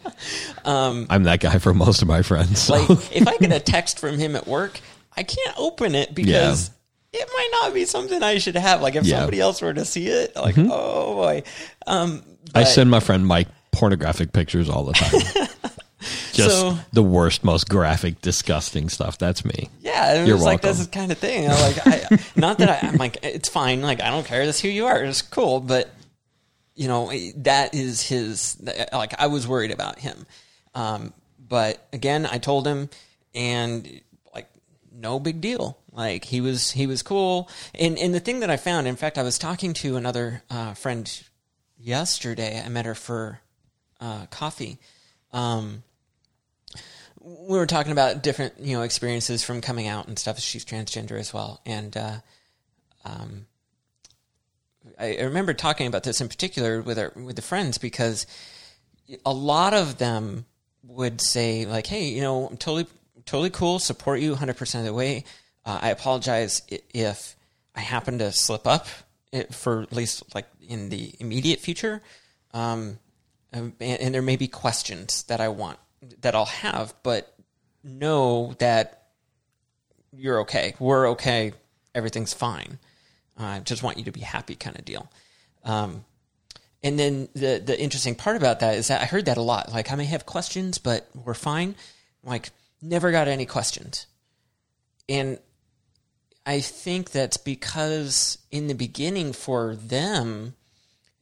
I'm 0.65 1.23
that 1.25 1.41
guy 1.41 1.59
for 1.59 1.73
most 1.73 2.03
of 2.03 2.09
my 2.09 2.23
friends. 2.23 2.61
So. 2.61 2.75
Um, 2.75 2.87
like 2.89 3.17
if 3.17 3.27
I 3.29 3.37
get 3.39 3.53
a 3.53 3.61
text 3.61 3.99
from 3.99 4.19
him 4.19 4.37
at 4.37 4.47
work, 4.47 4.79
I 5.17 5.23
can't 5.23 5.55
open 5.59 5.95
it 5.95 6.15
because 6.15 6.71
it 7.13 7.29
might 7.33 7.49
not 7.63 7.75
be 7.75 7.85
something 7.85 8.23
I 8.23 8.39
should 8.39 8.57
have. 8.57 8.83
Like 8.83 8.95
if 8.97 9.05
Yeah. 9.05 9.15
Mm-hmm. 9.15 9.21
somebody 9.23 9.41
else 9.41 9.63
were 9.63 9.75
to 9.75 9.85
see 9.85 10.07
it, 10.09 10.35
like 10.37 10.57
oh 10.59 11.15
boy. 11.15 11.43
Um, 11.87 12.23
I 12.55 12.65
send 12.65 12.91
my 12.91 13.01
friend 13.01 13.27
Mike 13.27 13.49
pornographic 13.73 14.33
pictures 14.33 14.69
all 14.69 14.85
the 14.85 14.93
time. 14.95 15.49
Just 16.33 16.51
So- 16.61 16.79
the 16.93 17.03
worst, 17.03 17.43
most 17.43 17.69
graphic, 17.69 18.21
disgusting 18.21 18.89
stuff. 18.89 19.19
That's 19.19 19.45
me. 19.45 19.69
Yeah, 19.81 20.15
it 20.23 20.27
You're 20.29 20.37
was 20.37 20.45
like 20.45 20.63
welcome. 20.63 20.79
this 20.79 20.87
kind 20.87 21.11
of 21.13 21.19
thing. 21.19 21.51
I'm 21.51 21.61
like, 21.61 21.87
I, 21.87 22.19
not 22.37 22.59
that 22.59 22.85
I, 22.85 22.89
I'm 22.89 22.97
like, 22.97 23.19
it's 23.25 23.49
fine. 23.49 23.83
Like, 23.83 24.01
I 24.01 24.11
don't 24.11 24.25
care. 24.25 24.47
That's 24.47 24.61
who 24.61 24.69
you 24.69 24.87
are. 24.87 25.03
It's 25.03 25.23
cool. 25.23 25.59
But 25.61 25.91
you 26.77 26.87
know, 26.87 27.11
that 27.39 27.75
is 27.75 28.01
his. 28.07 28.57
Like, 28.93 29.21
I 29.21 29.27
was 29.27 29.49
worried 29.49 29.73
about 29.73 29.99
him. 29.99 30.25
Um, 30.77 31.13
but 31.49 31.85
again, 31.93 32.25
I 32.31 32.39
told 32.39 32.65
him, 32.67 32.89
and 33.35 34.01
like, 34.33 34.49
no 34.93 35.19
big 35.19 35.41
deal. 35.41 35.77
Like 35.99 36.27
he 36.27 36.41
was 36.41 36.71
he 36.71 36.87
was 36.87 37.03
cool. 37.03 37.51
And 37.75 37.99
and 37.99 38.15
the 38.15 38.21
thing 38.21 38.39
that 38.39 38.51
I 38.51 38.57
found, 38.57 38.87
in 38.87 38.95
fact, 38.95 39.19
I 39.19 39.25
was 39.25 39.37
talking 39.37 39.75
to 39.75 39.97
another 39.97 40.45
uh, 40.49 40.75
friend 40.75 41.23
yesterday. 41.77 42.63
I 42.65 42.69
met 42.69 42.87
her 42.87 42.95
for 42.95 43.41
uh, 44.01 44.27
coffee. 44.27 44.79
Um, 45.33 45.83
we 47.21 47.59
were 47.59 47.67
talking 47.67 47.91
about 47.91 48.23
different 48.23 48.61
you 48.61 48.77
know 48.77 48.83
experiences 48.83 49.43
from 49.43 49.61
coming 49.61 49.89
out 49.89 50.07
and 50.07 50.17
stuff. 50.17 50.39
She's 50.39 50.65
transgender 50.65 51.19
as 51.19 51.35
well, 51.35 51.61
and 51.67 51.97
uh, 51.97 52.17
um, 53.05 53.47
I, 55.01 55.17
I 55.17 55.23
remember 55.23 55.53
talking 55.53 55.89
about 55.89 56.05
this 56.05 56.21
in 56.21 56.29
particular 56.29 56.81
with 56.81 57.01
our 57.01 57.13
with 57.17 57.35
the 57.35 57.43
friends 57.43 57.77
because 57.77 58.25
a 59.27 59.33
lot 59.33 59.75
of 59.75 59.99
them 59.99 60.47
would 60.85 61.21
say 61.21 61.67
like, 61.67 61.89
"Hey, 61.89 62.05
you 62.05 62.23
know, 62.23 62.47
I'm 62.47 62.57
totally 62.57 62.87
totally 63.27 63.51
cool, 63.51 63.81
support 63.81 64.21
you 64.21 64.31
100 64.31 64.57
percent 64.57 64.83
of 64.83 64.87
the 64.87 64.95
way. 64.95 65.25
Uh, 65.69 65.79
I 65.83 65.91
apologize 65.91 66.63
if 66.95 67.37
I 67.75 67.81
happen 67.81 68.21
to 68.21 68.33
slip 68.33 68.67
up 68.67 68.87
for 69.51 69.83
at 69.83 69.93
least 69.93 70.35
like 70.35 70.47
in 70.67 70.89
the 70.89 71.15
immediate 71.21 71.61
future." 71.61 72.01
Um, 72.55 72.99
and, 73.53 73.75
and 73.79 74.15
there 74.15 74.23
may 74.23 74.37
be 74.37 74.49
questions 74.49 75.25
that 75.25 75.43
I 75.43 75.49
want 75.49 75.79
that 76.23 76.35
I'll 76.35 76.47
have, 76.47 76.95
but 77.03 77.35
know 77.85 78.55
that 78.61 79.09
you're 80.11 80.41
okay. 80.41 80.75
We're 80.79 81.11
okay. 81.11 81.53
Everything's 81.95 82.33
fine. 82.33 82.79
I 83.37 83.61
just 83.61 83.83
want 83.83 83.99
you 83.99 84.05
to 84.05 84.11
be 84.13 84.21
happy, 84.21 84.55
kind 84.55 84.79
of 84.79 84.87
deal. 84.87 85.11
Um, 85.65 86.07
and 86.83 86.99
then 86.99 87.29
the 87.35 87.63
the 87.63 87.79
interesting 87.79 88.15
part 88.15 88.37
about 88.37 88.61
that 88.61 88.77
is 88.77 88.89
that 88.89 89.03
I 89.03 89.05
heard 89.05 89.27
that 89.27 89.37
a 89.37 89.43
lot. 89.43 89.71
Like 89.71 89.93
I 89.93 89.97
may 89.97 90.07
have 90.07 90.25
questions, 90.25 90.79
but 90.79 91.11
we're 91.15 91.35
fine. 91.35 91.75
Like 92.25 92.49
never 92.81 93.11
got 93.11 93.29
any 93.29 93.45
questions, 93.45 94.07
and 95.11 95.39
I 96.49 96.61
think 96.61 97.11
that's 97.11 97.37
because 97.37 98.39
in 98.51 98.69
the 98.69 98.75
beginning 98.75 99.35
for 99.35 99.77
them, 99.77 100.55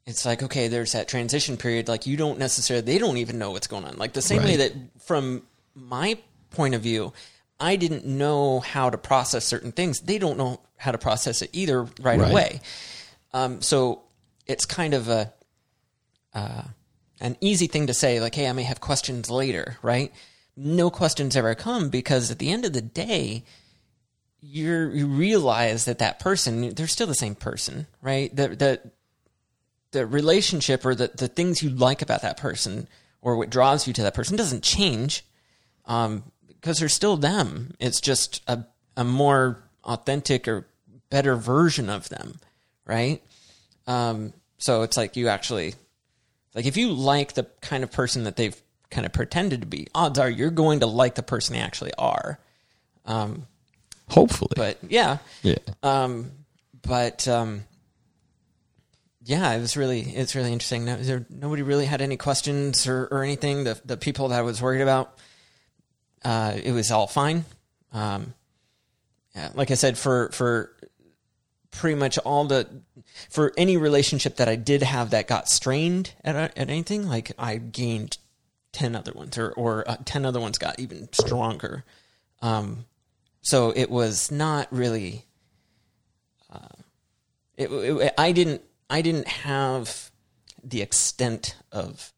it's 0.07 0.25
like 0.25 0.41
okay, 0.43 0.69
there's 0.69 0.93
that 0.93 1.09
transition 1.09 1.57
period. 1.57 1.89
Like 1.89 2.07
you 2.07 2.17
don't 2.17 2.39
necessarily, 2.39 2.87
they 2.87 2.99
don't 2.99 3.17
even 3.17 3.39
know 3.39 3.51
what's 3.51 3.67
going 3.67 3.85
on. 3.85 3.97
Like 3.97 4.13
the 4.13 4.23
same 4.23 4.43
way 4.45 4.57
that 4.57 4.73
from 5.03 5.43
my 5.75 6.17
point 6.51 6.75
of 6.77 6.81
view, 6.83 7.13
I 7.59 7.75
didn't 7.75 8.05
know 8.07 8.61
how 8.61 8.89
to 8.91 8.99
process 8.99 9.45
certain 9.45 9.73
things. 9.73 10.01
They 10.01 10.19
don't 10.19 10.39
know 10.39 10.61
how 10.77 10.93
to 10.93 10.99
process 10.99 11.43
it 11.43 11.51
either 11.53 11.83
right, 12.01 12.21
Right. 12.21 12.31
away. 12.31 12.61
Um, 13.33 13.61
so 13.63 14.03
it's 14.47 14.65
kind 14.65 14.95
of 14.95 15.09
a 15.09 15.33
uh, 16.35 16.63
an 17.21 17.37
easy 17.41 17.67
thing 17.67 17.89
to 17.89 17.95
say, 17.95 18.21
like, 18.21 18.35
"Hey, 18.35 18.47
I 18.47 18.53
may 18.53 18.63
have 18.63 18.81
questions 18.81 19.29
later," 19.29 19.77
right? 19.83 20.13
No 20.57 20.89
questions 20.91 21.35
ever 21.35 21.55
come 21.57 21.89
because 21.89 22.31
at 22.31 22.39
the 22.39 22.51
end 22.53 22.65
of 22.65 22.73
the 22.75 22.81
day, 22.83 23.43
you 24.53 25.07
realize 25.07 25.85
that 25.87 25.99
that 25.99 26.19
person 26.21 26.75
they're 26.75 26.87
still 26.87 27.07
the 27.07 27.15
same 27.15 27.35
person, 27.35 27.87
right? 28.03 28.35
The 28.35 28.49
the 28.49 28.81
the 29.93 30.07
relationship 30.07 30.85
or 30.85 30.95
the 30.95 31.11
the 31.15 31.29
things 31.29 31.63
you 31.63 31.71
like 31.71 32.03
about 32.03 32.23
that 32.23 32.37
person 32.37 32.89
or 33.21 33.37
what 33.37 33.51
draws 33.51 33.87
you 33.87 33.93
to 33.93 34.03
that 34.03 34.15
person 34.15 34.37
doesn't 34.37 34.63
change 34.63 35.25
um, 35.87 36.25
because 36.47 36.79
they're 36.79 36.89
still 36.89 37.17
them. 37.17 37.75
It's 37.79 38.01
just 38.01 38.43
a 38.47 38.65
a 38.97 39.05
more 39.05 39.63
authentic 39.85 40.49
or 40.49 40.67
better 41.11 41.37
version 41.37 41.89
of 41.89 42.09
them, 42.09 42.35
right? 42.85 43.23
Um, 43.87 44.33
so 44.59 44.83
it's 44.83 44.97
like 44.97 45.17
you 45.17 45.29
actually 45.29 45.75
like 46.55 46.67
if 46.67 46.77
you 46.77 46.93
like 46.93 47.35
the 47.35 47.45
kind 47.61 47.85
of 47.85 47.93
person 47.93 48.25
that 48.25 48.37
they've 48.37 48.61
kind 48.91 49.05
of 49.07 49.13
pretended 49.13 49.61
to 49.61 49.67
be, 49.67 49.89
odds 49.95 50.19
are 50.19 50.31
you're 50.31 50.51
going 50.51 50.81
to 50.81 50.87
like 50.87 51.15
the 51.15 51.23
person 51.23 51.55
they 51.55 51.61
actually 51.61 51.93
are. 51.99 52.39
Hopefully. 54.09 54.53
But 54.55 54.79
yeah, 54.89 55.19
yeah. 55.43 55.57
um, 55.83 56.31
but 56.83 57.27
um, 57.27 57.65
yeah, 59.23 59.53
it 59.53 59.61
was 59.61 59.77
really 59.77 60.01
it's 60.01 60.35
really 60.35 60.53
interesting. 60.53 60.85
No, 60.85 60.97
there, 60.97 61.27
nobody 61.29 61.63
really 61.63 61.87
had 61.87 62.01
any 62.01 62.17
questions 62.17 62.87
or, 62.87 63.09
or 63.11 63.25
anything. 63.25 63.65
The 63.65 63.81
the 63.85 63.97
people 63.97 64.29
that 64.29 64.39
I 64.39 64.43
was 64.43 64.63
worried 64.63 64.83
about, 64.83 65.19
uh, 66.25 66.55
it 66.63 66.73
was 66.73 66.91
all 66.93 67.09
fine. 67.09 67.45
Um, 67.93 68.35
yeah, 69.35 69.51
like 69.55 69.71
I 69.71 69.75
said, 69.75 69.99
for 69.99 70.31
for 70.31 70.73
pretty 71.73 71.97
much 71.97 72.19
all 72.19 72.45
the 72.45 72.69
for 73.29 73.53
any 73.57 73.77
relationship 73.77 74.37
that 74.37 74.49
I 74.49 74.57
did 74.57 74.83
have 74.83 75.11
that 75.11 75.27
got 75.27 75.49
strained 75.49 76.13
at 76.25 76.37
at 76.37 76.71
anything, 76.71 77.09
like 77.09 77.33
I 77.37 77.57
gained 77.57 78.19
ten 78.71 78.95
other 78.95 79.13
ones, 79.13 79.37
or 79.37 79.51
or 79.53 79.89
uh, 79.91 79.97
ten 80.05 80.25
other 80.25 80.39
ones 80.39 80.59
got 80.59 80.79
even 80.79 81.13
stronger. 81.13 81.85
Um, 82.43 82.85
so 83.47 83.73
it 83.77 83.89
was 83.91 84.33
not 84.33 84.67
really. 84.73 85.25
Uh, 86.53 86.83
it, 87.57 87.71
it, 87.71 88.15
I 88.19 88.33
didn't. 88.33 88.63
I 88.91 89.03
didn't 89.03 89.29
have 89.29 90.11
the 90.65 90.83
extent 90.83 91.55
of 91.71 92.13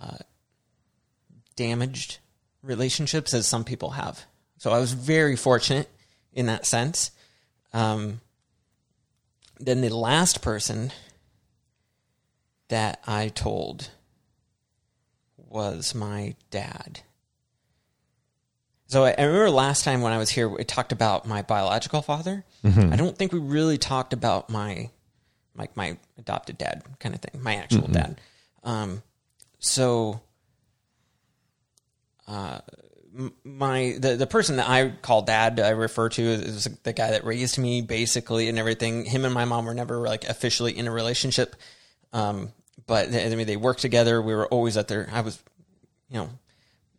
uh, 0.00 0.18
damaged 1.54 2.18
relationships 2.60 3.32
as 3.34 3.46
some 3.46 3.62
people 3.62 3.90
have. 3.90 4.24
So 4.58 4.72
I 4.72 4.80
was 4.80 4.94
very 4.94 5.36
fortunate 5.36 5.88
in 6.32 6.46
that 6.46 6.66
sense. 6.66 7.12
Um, 7.72 8.20
then 9.60 9.80
the 9.80 9.94
last 9.94 10.42
person 10.42 10.90
that 12.66 13.00
I 13.06 13.28
told 13.28 13.90
was 15.36 15.94
my 15.94 16.34
dad. 16.50 17.02
So 18.92 19.06
I, 19.06 19.14
I 19.16 19.22
remember 19.22 19.48
last 19.48 19.84
time 19.84 20.02
when 20.02 20.12
I 20.12 20.18
was 20.18 20.28
here, 20.28 20.46
we 20.46 20.64
talked 20.64 20.92
about 20.92 21.26
my 21.26 21.40
biological 21.40 22.02
father. 22.02 22.44
I 22.92 22.96
don't 22.96 23.16
think 23.16 23.32
we 23.32 23.38
really 23.38 23.78
talked 23.78 24.12
about 24.12 24.50
my 24.50 24.90
like 25.56 25.74
my 25.78 25.96
adopted 26.18 26.58
dad 26.58 26.82
kind 26.98 27.14
of 27.14 27.22
thing, 27.22 27.42
my 27.42 27.54
actual 27.54 27.88
dad. 27.88 28.20
Um, 28.64 29.02
so 29.60 30.20
uh, 32.28 32.58
my 33.44 33.96
the 33.98 34.16
the 34.16 34.26
person 34.26 34.56
that 34.56 34.68
I 34.68 34.90
call 34.90 35.22
dad, 35.22 35.58
I 35.58 35.70
refer 35.70 36.10
to 36.10 36.22
as 36.22 36.64
the 36.82 36.92
guy 36.92 37.12
that 37.12 37.24
raised 37.24 37.56
me 37.56 37.80
basically 37.80 38.50
and 38.50 38.58
everything. 38.58 39.06
Him 39.06 39.24
and 39.24 39.32
my 39.32 39.46
mom 39.46 39.64
were 39.64 39.72
never 39.72 40.00
like 40.00 40.24
officially 40.24 40.76
in 40.76 40.86
a 40.86 40.90
relationship, 40.90 41.56
um, 42.12 42.52
but 42.86 43.10
they, 43.10 43.24
I 43.24 43.34
mean 43.36 43.46
they 43.46 43.56
worked 43.56 43.80
together. 43.80 44.20
We 44.20 44.34
were 44.34 44.48
always 44.48 44.76
at 44.76 44.88
their. 44.88 45.08
I 45.10 45.22
was, 45.22 45.42
you 46.10 46.18
know, 46.18 46.28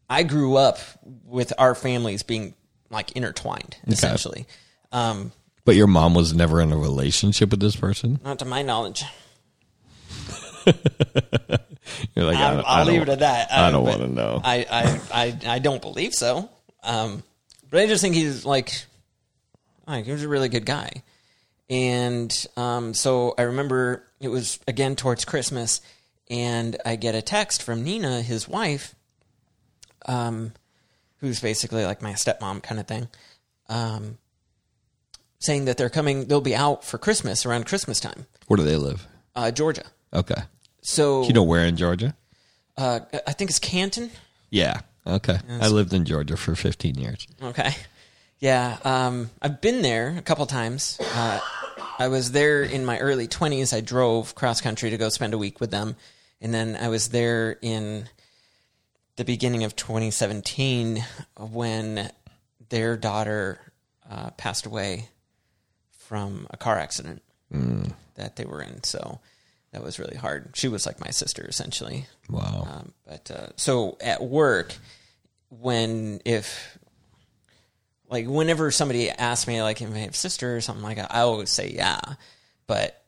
I 0.10 0.24
grew 0.24 0.58
up 0.58 0.80
with 1.26 1.54
our 1.58 1.76
families 1.76 2.24
being 2.24 2.54
like 2.89 3.14
intertwined 3.14 3.78
essentially. 3.88 4.45
Um, 4.91 5.32
But 5.66 5.76
your 5.76 5.88
mom 5.88 6.14
was 6.14 6.34
never 6.34 6.62
in 6.62 6.72
a 6.72 6.78
relationship 6.78 7.49
with 7.51 7.60
this 7.60 7.76
person? 7.76 8.20
not 8.24 8.39
to 8.39 8.45
my 8.45 8.62
knowledge. 8.62 9.04
You're 12.16 12.26
like, 12.26 12.38
I, 12.38 12.54
I'll 12.56 12.64
I 12.66 12.84
leave 12.84 13.01
it 13.01 13.10
at 13.10 13.20
that. 13.20 13.51
I 13.51 13.72
don't 13.72 13.84
want 13.84 14.01
to 14.01 14.08
know. 14.08 14.39
I, 14.43 14.66
I, 14.70 15.01
I, 15.14 15.39
I 15.56 15.60
don't 15.60 15.82
believe 15.82 16.14
so. 16.14 16.49
Um, 16.84 17.24
but 17.70 17.80
I 17.82 17.88
just 17.88 18.01
think 18.01 18.16
he's 18.16 18.45
like, 18.45 18.72
like 19.88 20.06
he 20.06 20.12
was 20.12 20.24
a 20.24 20.28
really 20.28 20.49
good 20.49 20.66
guy. 20.66 21.04
And 21.70 22.45
um, 22.56 22.93
so 22.93 23.34
I 23.38 23.43
remember 23.43 24.04
it 24.20 24.28
was 24.30 24.60
again 24.68 24.95
towards 24.95 25.26
Christmas, 25.26 25.82
and 26.30 26.78
I 26.86 26.95
get 26.95 27.16
a 27.16 27.22
text 27.22 27.64
from 27.64 27.84
Nina, 27.84 28.22
his 28.22 28.47
wife, 28.47 28.95
um, 30.06 30.54
who's 31.18 31.39
basically 31.39 31.86
like 31.86 32.01
my 32.01 32.14
stepmom 32.14 32.62
kind 32.64 32.80
of 32.80 32.88
thing, 32.88 33.08
um, 33.70 34.18
saying 35.39 35.66
that 35.66 35.78
they're 35.78 35.89
coming. 35.89 36.26
They'll 36.26 36.41
be 36.41 36.56
out 36.56 36.84
for 36.84 36.97
Christmas 36.97 37.45
around 37.45 37.66
Christmas 37.66 37.99
time, 37.99 38.26
Where 38.47 38.58
do 38.58 38.64
they 38.64 38.78
live? 38.78 39.08
uh, 39.36 39.51
Georgia. 39.51 39.86
Okay. 40.14 40.41
So 40.82 41.24
You 41.24 41.34
know 41.34 41.43
where 41.43 41.66
in 41.66 41.78
Georgia? 41.78 42.16
uh, 42.78 42.99
I 43.28 43.34
think 43.34 43.49
it's 43.49 43.60
Canton. 43.60 44.12
Yeah. 44.49 44.82
Okay. 45.06 45.38
I 45.62 45.68
lived 45.68 45.93
in 45.93 46.06
Georgia 46.06 46.38
for 46.38 46.56
15 46.56 46.95
years. 46.95 47.28
Okay. 47.41 47.72
Yeah, 48.39 48.78
um, 48.84 49.30
I've 49.41 49.62
been 49.62 49.82
there 49.82 50.16
a 50.18 50.22
couple 50.22 50.45
times. 50.45 50.97
Uh, 51.16 51.39
I 51.97 52.10
was 52.10 52.32
there 52.34 52.62
in 52.64 52.84
my 52.86 52.99
early 52.99 53.28
20s. 53.28 53.74
I 53.76 53.80
drove 53.82 54.36
cross 54.36 54.60
country 54.60 54.89
to 54.89 54.97
go 54.97 55.08
spend 55.10 55.34
a 55.34 55.38
week 55.38 55.60
with 55.62 55.72
them. 55.72 55.95
And 56.41 56.54
then 56.54 56.76
I 56.76 56.89
was 56.89 57.10
there 57.10 57.58
in 57.62 58.10
the 59.16 59.26
beginning 59.26 59.64
of 59.64 59.76
2017 59.76 61.03
when 61.38 62.11
their 62.70 62.97
daughter 62.97 63.59
uh, 64.09 64.32
passed 64.32 64.66
away 64.66 65.09
from 65.91 66.47
a 66.49 66.57
car 66.57 66.78
accident 66.78 67.22
that 68.16 68.36
they 68.36 68.45
were 68.45 68.61
in. 68.61 68.84
So 68.84 69.20
that 69.72 69.84
was 69.84 69.99
really 69.99 70.18
hard. 70.18 70.51
She 70.53 70.68
was 70.68 70.86
like 70.86 70.99
my 70.99 71.11
sister, 71.11 71.45
essentially. 71.47 72.05
Wow. 72.30 72.68
Um, 72.70 72.93
but 73.05 73.32
uh, 73.32 73.47
so 73.55 73.97
at 74.01 74.24
work, 74.24 74.74
when 75.49 76.22
if 76.26 76.78
like 78.09 78.28
whenever 78.28 78.72
somebody 78.72 79.09
asks 79.09 79.47
me 79.47 79.61
like 79.61 79.82
if 79.82 79.91
I 79.93 79.97
have 79.99 80.11
a 80.11 80.14
sister 80.14 80.55
or 80.55 80.61
something 80.61 80.84
like 80.84 80.97
that, 80.97 81.14
I 81.14 81.22
always 81.22 81.49
say 81.49 81.72
yeah. 81.72 81.99
But 82.68 83.03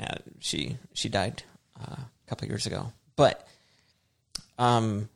uh, 0.00 0.16
she 0.40 0.76
she 0.92 1.08
died 1.08 1.42
uh, 1.80 1.96
a 1.96 2.28
couple 2.28 2.48
years 2.48 2.66
ago. 2.66 2.92
But 3.16 3.46
um, 4.58 5.08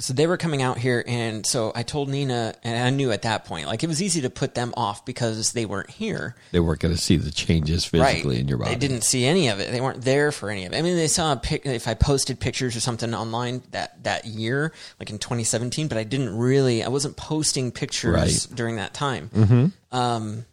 so 0.00 0.12
they 0.12 0.26
were 0.26 0.36
coming 0.36 0.60
out 0.60 0.76
here, 0.78 1.04
and 1.06 1.46
so 1.46 1.70
I 1.74 1.84
told 1.84 2.08
Nina, 2.08 2.54
and 2.64 2.84
I 2.84 2.90
knew 2.90 3.12
at 3.12 3.22
that 3.22 3.44
point, 3.44 3.68
like 3.68 3.84
it 3.84 3.86
was 3.86 4.02
easy 4.02 4.22
to 4.22 4.30
put 4.30 4.54
them 4.56 4.74
off 4.76 5.04
because 5.04 5.52
they 5.52 5.66
weren't 5.66 5.90
here. 5.90 6.34
They 6.50 6.58
weren't 6.58 6.80
going 6.80 6.92
to 6.94 7.00
see 7.00 7.16
the 7.16 7.30
changes 7.30 7.84
physically 7.84 8.40
in 8.40 8.48
your 8.48 8.58
body. 8.58 8.70
They 8.70 8.76
didn't 8.88 9.02
see 9.04 9.24
any 9.24 9.48
of 9.48 9.60
it. 9.60 9.70
They 9.70 9.80
weren't 9.80 10.02
there 10.02 10.32
for 10.32 10.50
any 10.50 10.64
of 10.66 10.72
it. 10.72 10.76
I 10.78 10.82
mean, 10.82 10.96
they 10.96 11.06
saw 11.06 11.32
a 11.32 11.36
pic 11.36 11.64
if 11.64 11.86
I 11.86 11.94
posted 11.94 12.40
pictures 12.40 12.74
or 12.74 12.80
something 12.80 13.14
online 13.14 13.62
that 13.70 14.02
that 14.02 14.24
year, 14.24 14.72
like 14.98 15.10
in 15.10 15.18
2017, 15.18 15.86
but 15.86 15.96
I 15.96 16.02
didn't 16.04 16.36
really. 16.36 16.82
I 16.82 16.88
wasn't 16.88 17.16
posting 17.16 17.70
pictures 17.70 18.14
Right. 18.48 18.56
during 18.56 18.76
that 18.76 18.94
time. 18.94 19.30
Mm-hmm. 19.32 19.96
Um, 19.96 20.44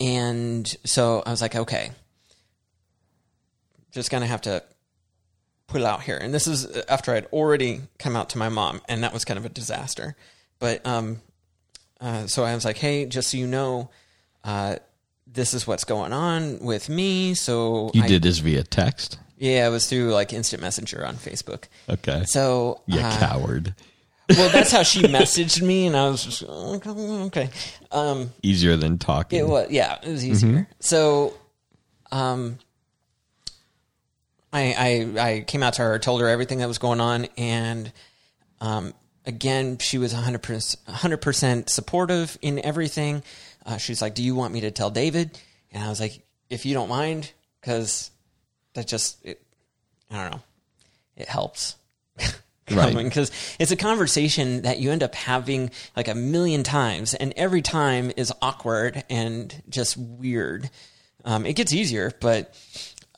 and 0.00 0.66
so 0.84 1.22
I 1.26 1.30
was 1.30 1.42
like, 1.42 1.56
okay, 1.56 1.90
just 3.90 4.10
gonna 4.10 4.26
have 4.26 4.42
to 4.42 4.62
put 5.70 5.80
it 5.80 5.86
out 5.86 6.02
here. 6.02 6.16
And 6.18 6.34
this 6.34 6.46
is 6.46 6.66
after 6.88 7.14
I'd 7.14 7.26
already 7.26 7.80
come 7.98 8.16
out 8.16 8.28
to 8.30 8.38
my 8.38 8.48
mom, 8.48 8.82
and 8.88 9.02
that 9.04 9.12
was 9.12 9.24
kind 9.24 9.38
of 9.38 9.44
a 9.46 9.48
disaster. 9.48 10.16
But 10.58 10.84
um, 10.86 11.20
uh, 12.00 12.26
so 12.26 12.44
I 12.44 12.54
was 12.54 12.64
like, 12.64 12.76
hey, 12.76 13.06
just 13.06 13.30
so 13.30 13.36
you 13.38 13.46
know, 13.46 13.88
uh, 14.44 14.76
this 15.26 15.54
is 15.54 15.66
what's 15.66 15.84
going 15.84 16.12
on 16.12 16.58
with 16.60 16.88
me. 16.88 17.34
So 17.34 17.90
You 17.94 18.02
I, 18.02 18.08
did 18.08 18.22
this 18.22 18.38
via 18.40 18.62
text. 18.64 19.18
yeah, 19.38 19.66
it 19.66 19.70
was 19.70 19.88
through 19.88 20.10
like 20.12 20.32
instant 20.32 20.60
messenger 20.60 21.06
on 21.06 21.14
Facebook. 21.16 21.64
Okay. 21.88 22.24
So 22.26 22.80
you 22.86 23.00
uh, 23.00 23.18
coward. 23.18 23.74
well, 24.28 24.50
that's 24.50 24.70
how 24.72 24.82
she 24.82 25.00
messaged 25.18 25.62
me, 25.62 25.86
and 25.86 25.96
I 25.96 26.08
was 26.08 26.24
just 26.24 26.42
okay. 26.42 26.90
okay. 26.90 27.50
Um, 27.92 28.30
Easier 28.42 28.76
than 28.76 28.98
talking. 28.98 29.38
it 29.38 29.46
was 29.48 29.70
yeah, 29.70 29.98
it 30.02 30.08
was 30.10 30.24
easier. 30.26 30.68
So, 30.80 31.34
um, 32.12 32.58
I, 34.52 34.74
I 35.16 35.28
I 35.28 35.40
came 35.40 35.62
out 35.62 35.74
to 35.74 35.82
her, 35.82 35.98
told 35.98 36.20
her 36.20 36.28
everything 36.28 36.58
that 36.58 36.68
was 36.68 36.78
going 36.78 37.00
on, 37.00 37.26
and 37.36 37.92
um, 38.60 38.94
again, 39.24 39.78
she 39.78 39.98
was 39.98 40.12
hundred 40.12 40.42
percent 40.42 40.80
hundred 40.88 41.18
percent 41.18 41.70
supportive 41.70 42.36
in 42.42 42.58
everything. 42.64 43.22
Uh, 43.64 43.76
she's 43.76 44.02
like, 44.02 44.14
"Do 44.14 44.22
you 44.22 44.34
want 44.34 44.52
me 44.52 44.62
to 44.62 44.70
tell 44.70 44.90
David?" 44.90 45.38
And 45.72 45.82
I 45.84 45.88
was 45.88 46.00
like, 46.00 46.22
"If 46.48 46.66
you 46.66 46.74
don't 46.74 46.88
mind, 46.88 47.32
because 47.60 48.10
that 48.74 48.88
just 48.88 49.24
it, 49.24 49.40
I 50.10 50.22
don't 50.22 50.32
know, 50.32 50.42
it 51.16 51.28
helps." 51.28 51.76
Right. 52.70 52.94
because 52.94 53.32
it's 53.58 53.72
a 53.72 53.76
conversation 53.76 54.62
that 54.62 54.78
you 54.78 54.92
end 54.92 55.02
up 55.02 55.16
having 55.16 55.72
like 55.96 56.06
a 56.06 56.14
million 56.14 56.62
times 56.62 57.14
and 57.14 57.32
every 57.36 57.62
time 57.62 58.12
is 58.16 58.32
awkward 58.40 59.02
and 59.10 59.52
just 59.68 59.96
weird 59.96 60.70
um, 61.24 61.46
it 61.46 61.54
gets 61.54 61.72
easier 61.72 62.12
but 62.20 62.54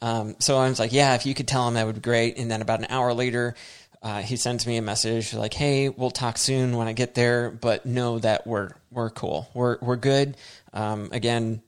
um, 0.03 0.37
so 0.39 0.59
i 0.59 0.69
was 0.69 0.79
like 0.79 0.93
yeah 0.93 1.15
if 1.15 1.25
you 1.25 1.33
could 1.35 1.49
tell 1.49 1.67
him 1.67 1.75
that 1.75 1.87
would 1.87 1.95
be 1.95 2.01
great. 2.03 2.37
And 2.37 2.51
then 2.51 2.61
about 2.61 2.81
an 2.81 2.87
hour 2.91 3.15
later 3.15 3.55
uh, 4.03 4.21
he 4.21 4.35
sends 4.37 4.67
me 4.67 4.77
a 4.77 4.83
message 4.83 5.33
like 5.33 5.55
hey 5.55 5.89
we'll 5.89 6.11
talk 6.11 6.37
soon 6.37 6.77
when 6.77 6.89
i 6.89 6.93
get 6.93 7.15
there 7.15 7.51
but 7.51 7.87
know 7.87 8.19
that 8.19 8.47
we're 8.47 8.71
we're 8.91 9.09
cool. 9.11 9.49
We're 9.55 9.79
we're 9.81 9.97
good. 9.97 10.37
Um, 10.75 11.09
again 11.13 11.63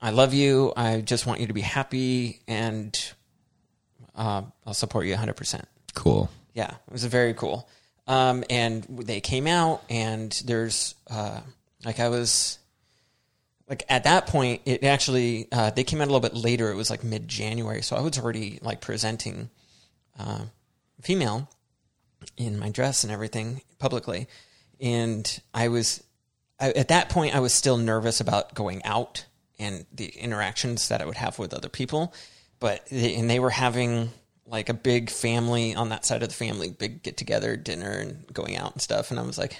i 0.00 0.10
love 0.10 0.34
you. 0.34 0.72
I 0.76 1.00
just 1.00 1.26
want 1.26 1.40
you 1.40 1.46
to 1.46 1.52
be 1.52 1.60
happy 1.62 2.40
and 2.46 2.92
uh, 4.14 4.42
i'll 4.66 4.74
support 4.74 5.06
you 5.06 5.14
100% 5.14 5.64
Cool. 5.94 6.28
yeah, 6.54 6.70
it 6.86 6.92
was 6.92 7.04
very 7.04 7.34
cool. 7.34 7.68
Um, 8.06 8.44
and 8.50 8.82
they 8.84 9.20
came 9.20 9.46
out, 9.46 9.82
and 9.88 10.32
there's 10.44 10.94
uh, 11.08 11.40
like 11.84 12.00
I 12.00 12.08
was 12.08 12.58
like 13.72 13.84
at 13.88 14.04
that 14.04 14.26
point, 14.26 14.60
it 14.66 14.84
actually 14.84 15.48
uh, 15.50 15.70
they 15.70 15.82
came 15.82 16.02
out 16.02 16.04
a 16.04 16.12
little 16.12 16.20
bit 16.20 16.34
later. 16.34 16.70
It 16.70 16.74
was 16.74 16.90
like 16.90 17.02
mid 17.02 17.26
January, 17.26 17.80
so 17.80 17.96
I 17.96 18.02
was 18.02 18.18
already 18.18 18.58
like 18.60 18.82
presenting 18.82 19.48
uh, 20.18 20.42
female 21.00 21.48
in 22.36 22.58
my 22.58 22.68
dress 22.68 23.02
and 23.02 23.10
everything 23.10 23.62
publicly, 23.78 24.28
and 24.78 25.40
I 25.54 25.68
was 25.68 26.04
I, 26.60 26.72
at 26.72 26.88
that 26.88 27.08
point 27.08 27.34
I 27.34 27.40
was 27.40 27.54
still 27.54 27.78
nervous 27.78 28.20
about 28.20 28.52
going 28.52 28.84
out 28.84 29.24
and 29.58 29.86
the 29.90 30.08
interactions 30.08 30.88
that 30.88 31.00
I 31.00 31.06
would 31.06 31.16
have 31.16 31.38
with 31.38 31.54
other 31.54 31.70
people, 31.70 32.12
but 32.60 32.84
they, 32.90 33.14
and 33.14 33.30
they 33.30 33.40
were 33.40 33.48
having 33.48 34.10
like 34.44 34.68
a 34.68 34.74
big 34.74 35.08
family 35.08 35.74
on 35.74 35.88
that 35.88 36.04
side 36.04 36.22
of 36.22 36.28
the 36.28 36.34
family, 36.34 36.70
big 36.70 37.02
get 37.02 37.16
together, 37.16 37.56
dinner, 37.56 37.92
and 37.92 38.26
going 38.34 38.54
out 38.54 38.72
and 38.72 38.82
stuff, 38.82 39.10
and 39.10 39.18
I 39.18 39.22
was 39.22 39.38
like, 39.38 39.56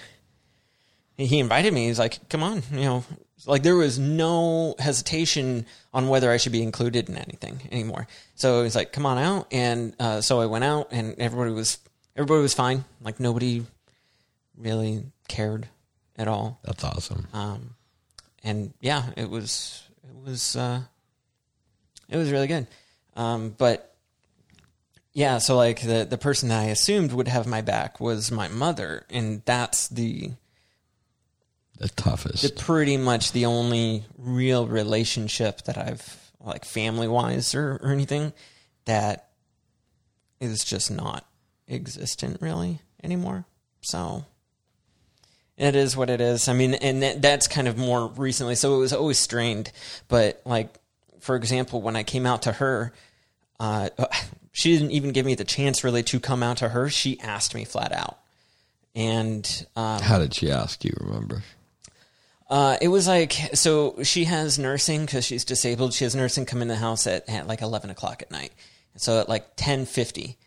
he 1.17 1.39
invited 1.39 1.73
me. 1.73 1.87
He's 1.87 1.97
like, 1.97 2.29
"Come 2.29 2.43
on," 2.43 2.61
you 2.71 2.81
know, 2.81 3.03
like 3.45 3.63
there 3.63 3.75
was 3.75 3.99
no 3.99 4.75
hesitation 4.79 5.65
on 5.93 6.07
whether 6.07 6.31
I 6.31 6.37
should 6.37 6.51
be 6.51 6.63
included 6.63 7.09
in 7.09 7.17
anything 7.17 7.61
anymore. 7.71 8.07
So 8.35 8.63
he's 8.63 8.75
like, 8.75 8.93
"Come 8.93 9.05
on 9.05 9.17
out," 9.17 9.47
and 9.51 9.95
uh, 9.99 10.21
so 10.21 10.39
I 10.39 10.45
went 10.45 10.63
out, 10.63 10.89
and 10.91 11.15
everybody 11.19 11.51
was 11.51 11.77
everybody 12.15 12.41
was 12.41 12.53
fine. 12.53 12.85
Like 13.01 13.19
nobody 13.19 13.65
really 14.57 15.03
cared 15.27 15.67
at 16.17 16.27
all. 16.27 16.59
That's 16.63 16.83
awesome. 16.83 17.27
Um, 17.33 17.75
and 18.43 18.73
yeah, 18.79 19.09
it 19.17 19.29
was 19.29 19.83
it 20.03 20.15
was 20.15 20.55
uh, 20.55 20.81
it 22.09 22.17
was 22.17 22.31
really 22.31 22.47
good. 22.47 22.67
Um, 23.15 23.55
but 23.57 23.95
yeah, 25.13 25.37
so 25.37 25.55
like 25.55 25.81
the 25.81 26.05
the 26.09 26.17
person 26.17 26.49
that 26.49 26.61
I 26.61 26.65
assumed 26.65 27.13
would 27.13 27.27
have 27.27 27.47
my 27.47 27.61
back 27.61 27.99
was 27.99 28.31
my 28.31 28.47
mother, 28.47 29.05
and 29.09 29.41
that's 29.45 29.87
the 29.87 30.31
The 31.83 31.89
toughest. 31.89 32.43
the 32.43 32.61
pretty 32.63 32.95
much 32.95 33.33
the 33.33 33.45
only 33.45 34.05
real 34.17 34.65
relationship 34.65 35.63
that 35.63 35.77
I've 35.77 36.31
like 36.39 36.63
family 36.63 37.09
wise 37.09 37.53
or, 37.53 37.73
or 37.83 37.91
anything 37.91 38.31
that 38.85 39.27
is 40.39 40.63
just 40.63 40.89
not 40.89 41.25
existent 41.67 42.37
really 42.39 42.79
anymore. 43.03 43.43
So 43.81 44.23
it 45.57 45.75
is 45.75 45.97
what 45.97 46.09
it 46.09 46.21
is. 46.21 46.47
I 46.47 46.53
mean, 46.53 46.73
and 46.75 47.03
that, 47.03 47.21
that's 47.21 47.49
kind 47.49 47.67
of 47.67 47.77
more 47.77 48.07
recently. 48.07 48.55
So 48.55 48.75
it 48.75 48.79
was 48.79 48.93
always 48.93 49.19
strained, 49.19 49.69
but 50.07 50.41
like 50.45 50.79
for 51.19 51.35
example, 51.35 51.81
when 51.81 51.97
I 51.97 52.03
came 52.03 52.25
out 52.25 52.43
to 52.43 52.53
her, 52.53 52.93
uh, 53.59 53.89
she 54.53 54.71
didn't 54.71 54.91
even 54.91 55.11
give 55.11 55.25
me 55.25 55.35
the 55.35 55.43
chance 55.43 55.83
really 55.83 56.03
to 56.03 56.21
come 56.21 56.43
out 56.43 56.57
to 56.57 56.69
her. 56.69 56.89
She 56.89 57.19
asked 57.19 57.53
me 57.53 57.65
flat 57.65 57.91
out, 57.91 58.19
and 58.95 59.67
um, 59.75 60.01
How 60.01 60.17
did 60.17 60.33
she 60.33 60.49
ask 60.49 60.85
you? 60.85 60.93
Remember? 61.01 61.43
Uh, 62.49 62.77
it 62.81 62.87
was 62.87 63.07
like 63.07 63.33
so 63.53 64.03
she 64.03 64.25
has 64.25 64.59
nursing 64.59 65.05
because 65.05 65.25
she's 65.25 65.45
disabled. 65.45 65.93
She 65.93 66.03
has 66.03 66.15
nursing 66.15 66.45
come 66.45 66.61
in 66.61 66.67
the 66.67 66.75
house 66.75 67.07
at, 67.07 67.27
at 67.29 67.47
like 67.47 67.61
eleven 67.61 67.89
o'clock 67.89 68.21
at 68.21 68.31
night. 68.31 68.51
So 68.97 69.19
at 69.19 69.29
like 69.29 69.55
ten 69.55 69.85
fifty, 69.85 70.37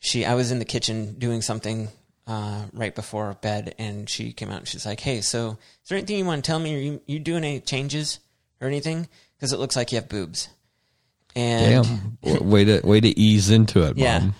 she 0.00 0.24
I 0.24 0.34
was 0.34 0.50
in 0.50 0.58
the 0.58 0.64
kitchen 0.64 1.14
doing 1.18 1.42
something 1.42 1.88
uh, 2.26 2.62
right 2.72 2.94
before 2.94 3.34
bed, 3.40 3.74
and 3.78 4.08
she 4.08 4.32
came 4.32 4.50
out 4.50 4.58
and 4.58 4.68
she's 4.68 4.86
like, 4.86 5.00
"Hey, 5.00 5.20
so 5.20 5.58
is 5.82 5.88
there 5.88 5.98
anything 5.98 6.18
you 6.18 6.24
want 6.24 6.44
to 6.44 6.48
tell 6.48 6.58
me? 6.58 6.74
Are 6.74 6.78
you 6.78 7.00
you 7.06 7.18
doing 7.18 7.44
any 7.44 7.60
changes 7.60 8.18
or 8.60 8.68
anything? 8.68 9.08
Because 9.36 9.52
it 9.52 9.58
looks 9.58 9.76
like 9.76 9.92
you 9.92 9.96
have 9.96 10.08
boobs." 10.08 10.48
And 11.34 12.18
Damn. 12.22 12.48
Way 12.50 12.64
to 12.64 12.80
way 12.84 13.00
to 13.00 13.18
ease 13.18 13.50
into 13.50 13.86
it, 13.86 13.96
yeah. 13.96 14.18
mom. 14.18 14.34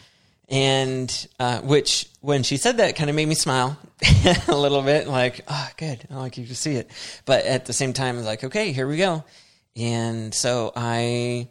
And 0.53 1.29
uh, 1.41 1.61
which, 1.63 2.11
when 2.21 2.43
she 2.43 2.59
said 2.59 2.77
that, 2.77 2.95
kind 2.95 3.09
of 3.09 3.17
made 3.17 3.27
me 3.27 3.35
smile 3.35 3.79
a 4.49 4.55
little 4.55 4.83
bit, 4.83 5.09
like, 5.09 5.41
oh, 5.49 5.69
good. 5.79 6.07
I 6.11 6.17
like 6.17 6.37
you 6.37 6.47
to 6.47 6.55
see 6.55 6.75
it. 6.75 6.91
But 7.25 7.47
at 7.47 7.65
the 7.65 7.73
same 7.73 7.95
time, 7.95 8.17
I 8.17 8.19
was 8.19 8.27
like, 8.27 8.45
okay, 8.45 8.73
here 8.73 8.87
we 8.87 8.99
go. 8.99 9.25
And 9.77 10.35
so 10.35 10.71
I 10.77 11.49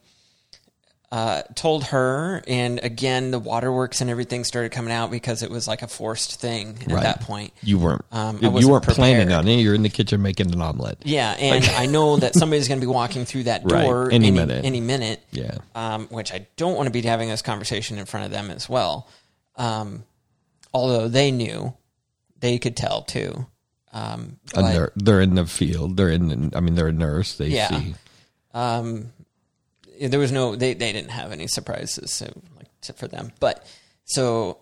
uh, 1.12 1.42
told 1.56 1.84
her, 1.86 2.42
and 2.48 2.80
again, 2.84 3.32
the 3.32 3.40
waterworks 3.40 4.00
and 4.00 4.10
everything 4.10 4.46
started 4.46 4.72
coming 4.72 4.94
out 4.94 5.12
because 5.12 5.44
it 5.44 5.52
was 5.52 5.68
like 5.68 5.82
a 5.82 5.88
forced 5.88 6.40
thing 6.40 6.78
at 6.86 6.92
Right. 6.92 7.04
that 7.04 7.20
point. 7.22 7.52
You 7.62 7.80
weren't. 7.80 8.06
Um, 8.14 8.40
you 8.42 8.70
weren't 8.70 8.86
planning 8.88 9.30
on 9.34 9.46
it. 9.48 9.56
You're 9.56 9.76
in 9.76 9.84
the 9.84 9.90
kitchen 9.90 10.22
making 10.22 10.54
an 10.54 10.62
omelet. 10.62 11.00
Yeah, 11.04 11.32
and 11.32 11.66
I 11.66 11.86
know 11.86 12.16
that 12.16 12.34
somebody's 12.36 12.70
going 12.70 12.80
to 12.80 12.86
be 12.86 12.92
walking 12.92 13.26
through 13.26 13.44
that 13.44 13.62
Right. 13.70 13.84
door 13.84 14.10
Any 14.10 14.32
minute. 14.32 14.64
Any 14.64 14.80
minute. 14.80 15.22
Yeah. 15.32 15.58
Um, 15.76 16.08
which 16.08 16.32
I 16.34 16.48
don't 16.56 16.76
want 16.78 16.88
to 16.88 16.92
be 16.92 17.02
having 17.02 17.28
this 17.28 17.42
conversation 17.42 17.98
in 17.98 18.06
front 18.06 18.26
of 18.26 18.32
them 18.32 18.50
as 18.50 18.70
well. 18.70 19.08
Um, 19.58 20.06
although 20.74 21.10
they 21.10 21.30
knew, 21.32 21.74
they 22.40 22.58
could 22.58 22.78
tell 22.78 23.02
too. 23.02 23.48
Um, 23.92 24.38
but, 24.56 24.72
they're 24.72 24.92
they're 24.96 25.20
in 25.20 25.36
the 25.36 25.46
field. 25.46 25.98
They're 25.98 26.08
in. 26.10 26.30
The, 26.50 26.58
I 26.58 26.62
mean, 26.62 26.76
they're 26.76 26.88
a 26.88 26.94
nurse. 26.94 27.36
They 27.36 27.48
Yeah. 27.50 27.68
see. 27.68 27.96
um, 28.54 29.12
there 30.10 30.20
was 30.20 30.32
no, 30.32 30.56
they, 30.56 30.74
they 30.74 30.92
didn't 30.92 31.12
have 31.12 31.32
any 31.32 31.48
surprises 31.48 32.14
so, 32.14 32.26
like 32.58 32.68
for 32.98 33.08
them. 33.08 33.32
But 33.40 33.66
so 34.06 34.58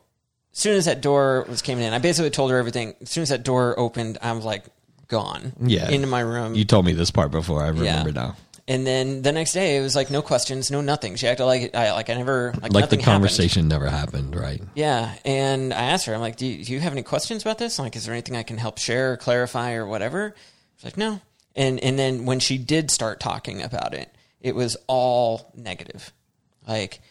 as 0.54 0.60
soon 0.60 0.76
as 0.76 0.86
that 0.86 1.02
door 1.02 1.46
was 1.48 1.62
came 1.62 1.80
in, 1.80 1.94
I 1.94 2.00
basically 2.00 2.30
told 2.32 2.52
her 2.52 2.58
everything. 2.58 2.96
As 3.02 3.10
soon 3.10 3.24
as 3.24 3.30
that 3.30 3.44
door 3.44 3.80
opened, 3.80 4.18
I 4.22 4.32
was 4.34 4.46
like 4.46 4.66
gone. 5.08 5.54
Yeah. 5.62 5.90
into 5.90 6.08
my 6.08 6.22
room. 6.22 6.56
You 6.56 6.66
told 6.66 6.86
me 6.86 6.94
this 6.94 7.12
part 7.12 7.32
before. 7.32 7.64
I 7.64 7.70
remember 7.70 8.12
now. 8.12 8.36
And 8.68 8.86
then 8.86 9.24
the 9.24 9.32
next 9.32 9.54
day, 9.54 9.78
it 9.78 9.82
was 9.82 9.96
like 9.96 10.12
no 10.12 10.22
questions, 10.22 10.70
no 10.70 10.80
nothing. 10.82 11.16
She 11.16 11.28
acted 11.28 11.46
like 11.46 11.76
I 11.76 11.92
like 11.94 12.12
I 12.12 12.14
never 12.14 12.52
like, 12.54 12.62
Like 12.62 12.72
the 12.72 12.80
nothing 12.82 13.00
happened. 13.00 13.04
conversation 13.16 13.68
never 13.68 13.90
happened, 13.90 14.36
right? 14.36 14.62
Yeah, 14.76 15.16
and 15.26 15.74
I 15.74 15.86
asked 15.86 16.06
her, 16.06 16.14
I'm 16.14 16.20
like, 16.22 16.36
do 16.36 16.46
you, 16.46 16.64
do 16.64 16.74
you 16.74 16.80
have 16.80 16.92
any 16.92 17.02
questions 17.02 17.42
about 17.42 17.58
this? 17.58 17.80
Like, 17.80 17.96
is 17.96 18.06
there 18.06 18.14
anything 18.14 18.38
I 18.38 18.44
can 18.44 18.58
help 18.60 18.78
share 18.78 19.14
or 19.14 19.18
clarify 19.18 19.74
or 19.74 19.88
whatever? 19.88 20.36
She's 20.76 20.86
like, 20.86 20.98
no. 20.98 21.20
And 21.56 21.80
and 21.80 21.98
then 21.98 22.26
when 22.28 22.40
she 22.40 22.60
did 22.60 22.92
start 22.92 23.20
talking 23.20 23.64
about 23.64 23.96
it, 23.96 24.14
it 24.42 24.56
was 24.56 24.78
all 24.88 25.52
negative. 25.56 26.12
Like, 26.68 27.02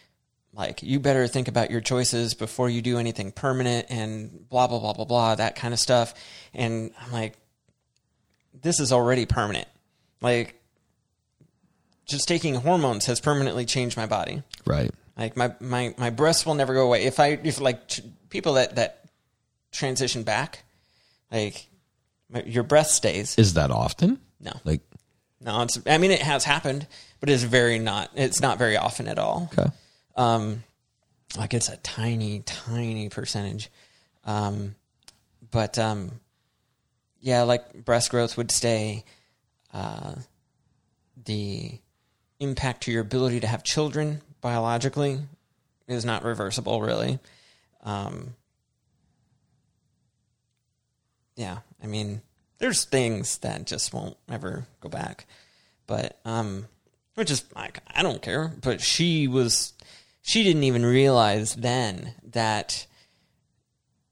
like 0.55 0.83
you 0.83 0.99
better 0.99 1.27
think 1.27 1.49
about 1.49 1.71
your 1.71 1.81
choices 1.81 2.35
before 2.35 2.69
you 2.69 2.83
do 2.83 2.99
anything 2.99 3.33
permanent 3.33 3.87
and 3.91 4.49
blah 4.49 4.67
blah 4.67 4.79
blah 4.79 4.93
blah 4.93 5.05
blah 5.05 5.35
that 5.35 5.57
kind 5.57 5.75
of 5.75 5.81
stuff. 5.81 6.15
And 6.55 6.91
i'm 7.01 7.13
like 7.13 7.35
this 8.61 8.81
is 8.81 8.93
already 8.93 9.25
permanent. 9.27 9.69
Like 10.21 10.61
just 12.07 12.27
taking 12.27 12.55
hormones 12.57 13.07
has 13.07 13.21
permanently 13.21 13.67
changed 13.67 13.97
my 13.97 14.07
body. 14.07 14.43
Right. 14.67 14.91
like 15.17 15.37
my 15.37 15.55
my 15.61 15.95
my 15.99 16.11
breasts 16.11 16.47
will 16.47 16.55
never 16.55 16.75
go 16.75 16.87
away. 16.87 17.05
If 17.05 17.21
i 17.21 17.39
if 17.43 17.61
like 17.61 17.87
t- 17.89 18.03
people 18.31 18.55
that 18.55 18.77
that 18.77 19.05
transition 19.71 20.23
back 20.23 20.65
like 21.31 21.69
my, 22.31 22.43
your 22.43 22.65
breath 22.65 22.89
stays. 22.89 23.37
Is 23.39 23.55
that 23.55 23.71
often? 23.71 24.19
no. 24.41 24.53
Like, 24.65 24.81
no 25.41 25.63
it's 25.63 25.79
i 25.87 25.99
mean 25.99 26.11
it 26.11 26.23
has 26.23 26.45
happened 26.45 26.87
but 27.21 27.29
it's 27.29 27.43
very 27.43 27.79
not 27.79 28.11
it's 28.15 28.41
not 28.41 28.59
very 28.59 28.77
often 28.77 29.09
at 29.09 29.19
all 29.19 29.51
okay. 29.53 29.71
um, 30.17 30.63
like 31.37 31.53
it's 31.53 31.69
a 31.69 31.77
tiny, 31.79 32.41
tiny 32.41 33.09
percentage. 33.09 33.71
Um, 34.25 34.75
but 35.51 35.79
um, 35.79 36.13
yeah, 37.21 37.43
like 37.43 37.85
breast 37.85 38.11
growth 38.11 38.37
would 38.37 38.51
stay. 38.51 39.05
Uh, 39.73 40.15
the 41.25 41.79
impact 42.41 42.85
to 42.85 42.93
your 42.93 43.03
ability 43.03 43.41
to 43.41 43.47
have 43.47 43.63
children 43.63 44.23
biologically 44.41 45.19
is 45.87 46.05
not 46.05 46.25
reversible, 46.25 46.81
really. 46.81 47.19
Um, 47.83 48.35
yeah, 51.37 51.59
I 51.83 51.87
mean, 51.87 52.23
there's 52.59 52.85
things 52.85 53.39
that 53.39 53.67
just 53.67 53.93
won't 53.93 54.17
ever 54.31 54.67
go 54.81 54.89
back, 54.89 55.27
but 55.87 56.19
um, 56.25 56.67
which 57.19 57.31
is 57.31 57.45
like 57.55 57.81
I 57.95 58.03
don't 58.03 58.23
care. 58.23 58.53
But 58.63 58.81
she 58.81 59.27
was, 59.27 59.73
she 60.23 60.45
didn't 60.45 60.65
even 60.65 60.87
realize 60.87 61.55
then 61.57 62.15
that 62.31 62.87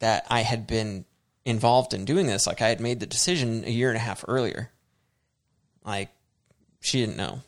that 0.00 0.26
I 0.28 0.42
had 0.42 0.66
been 0.66 1.04
involved 1.44 1.94
in 1.94 2.04
doing 2.04 2.26
this. 2.26 2.46
Like 2.46 2.61
I 2.61 2.68
had 2.68 2.80
made 2.80 3.00
the 3.00 3.07
decision 3.07 3.64
a 3.64 3.70
year 3.70 3.88
and 3.88 3.96
a 3.96 4.00
half 4.00 4.24
earlier. 4.26 4.72
Like 5.84 6.11
she 6.80 7.00
didn't 7.00 7.16
know. 7.16 7.40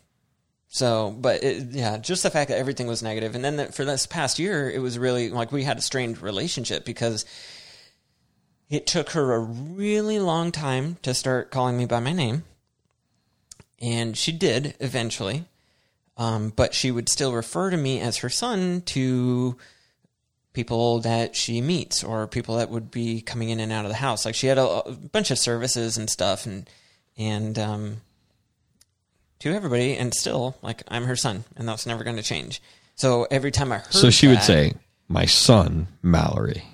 So, 0.68 1.10
but 1.18 1.42
it, 1.42 1.70
yeah, 1.70 1.96
just 1.96 2.22
the 2.22 2.30
fact 2.30 2.50
that 2.50 2.58
everything 2.58 2.86
was 2.86 3.02
negative, 3.02 3.34
and 3.34 3.42
then 3.42 3.56
that 3.56 3.74
for 3.74 3.84
this 3.84 4.06
past 4.06 4.38
year, 4.38 4.70
it 4.70 4.80
was 4.80 4.98
really 4.98 5.30
like 5.30 5.50
we 5.50 5.64
had 5.64 5.78
a 5.78 5.82
strained 5.82 6.20
relationship 6.20 6.84
because 6.84 7.24
it 8.68 8.86
took 8.86 9.10
her 9.10 9.34
a 9.34 9.40
really 9.40 10.18
long 10.18 10.52
time 10.52 10.98
to 11.02 11.14
start 11.14 11.50
calling 11.50 11.78
me 11.78 11.86
by 11.86 12.00
my 12.00 12.12
name, 12.12 12.44
and 13.80 14.16
she 14.16 14.32
did 14.32 14.74
eventually, 14.80 15.44
um, 16.16 16.52
but 16.54 16.74
she 16.74 16.90
would 16.90 17.08
still 17.08 17.32
refer 17.32 17.70
to 17.70 17.76
me 17.76 18.00
as 18.00 18.18
her 18.18 18.28
son 18.28 18.82
to 18.86 19.56
people 20.52 20.98
that 21.00 21.36
she 21.36 21.60
meets 21.60 22.02
or 22.02 22.26
people 22.26 22.56
that 22.56 22.70
would 22.70 22.90
be 22.90 23.20
coming 23.20 23.50
in 23.50 23.60
and 23.60 23.70
out 23.70 23.84
of 23.84 23.90
the 23.90 23.96
house. 23.96 24.24
Like 24.24 24.34
she 24.34 24.48
had 24.48 24.58
a, 24.58 24.66
a 24.66 24.92
bunch 24.92 25.30
of 25.30 25.38
services 25.38 25.96
and 25.96 26.10
stuff, 26.10 26.46
and 26.46 26.68
and 27.16 27.58
um, 27.58 27.96
to 29.40 29.52
everybody, 29.54 29.96
and 29.96 30.12
still 30.12 30.56
like 30.62 30.82
I'm 30.88 31.04
her 31.04 31.16
son, 31.16 31.44
and 31.56 31.68
that's 31.68 31.86
never 31.86 32.02
going 32.04 32.16
to 32.16 32.22
change. 32.22 32.60
So 32.96 33.26
every 33.30 33.52
time 33.52 33.70
I 33.70 33.78
heard, 33.78 33.92
So 33.92 34.10
she 34.10 34.26
would 34.26 34.42
say, 34.42 34.74
"My 35.06 35.26
son, 35.26 35.86
Mallory." 36.02 36.64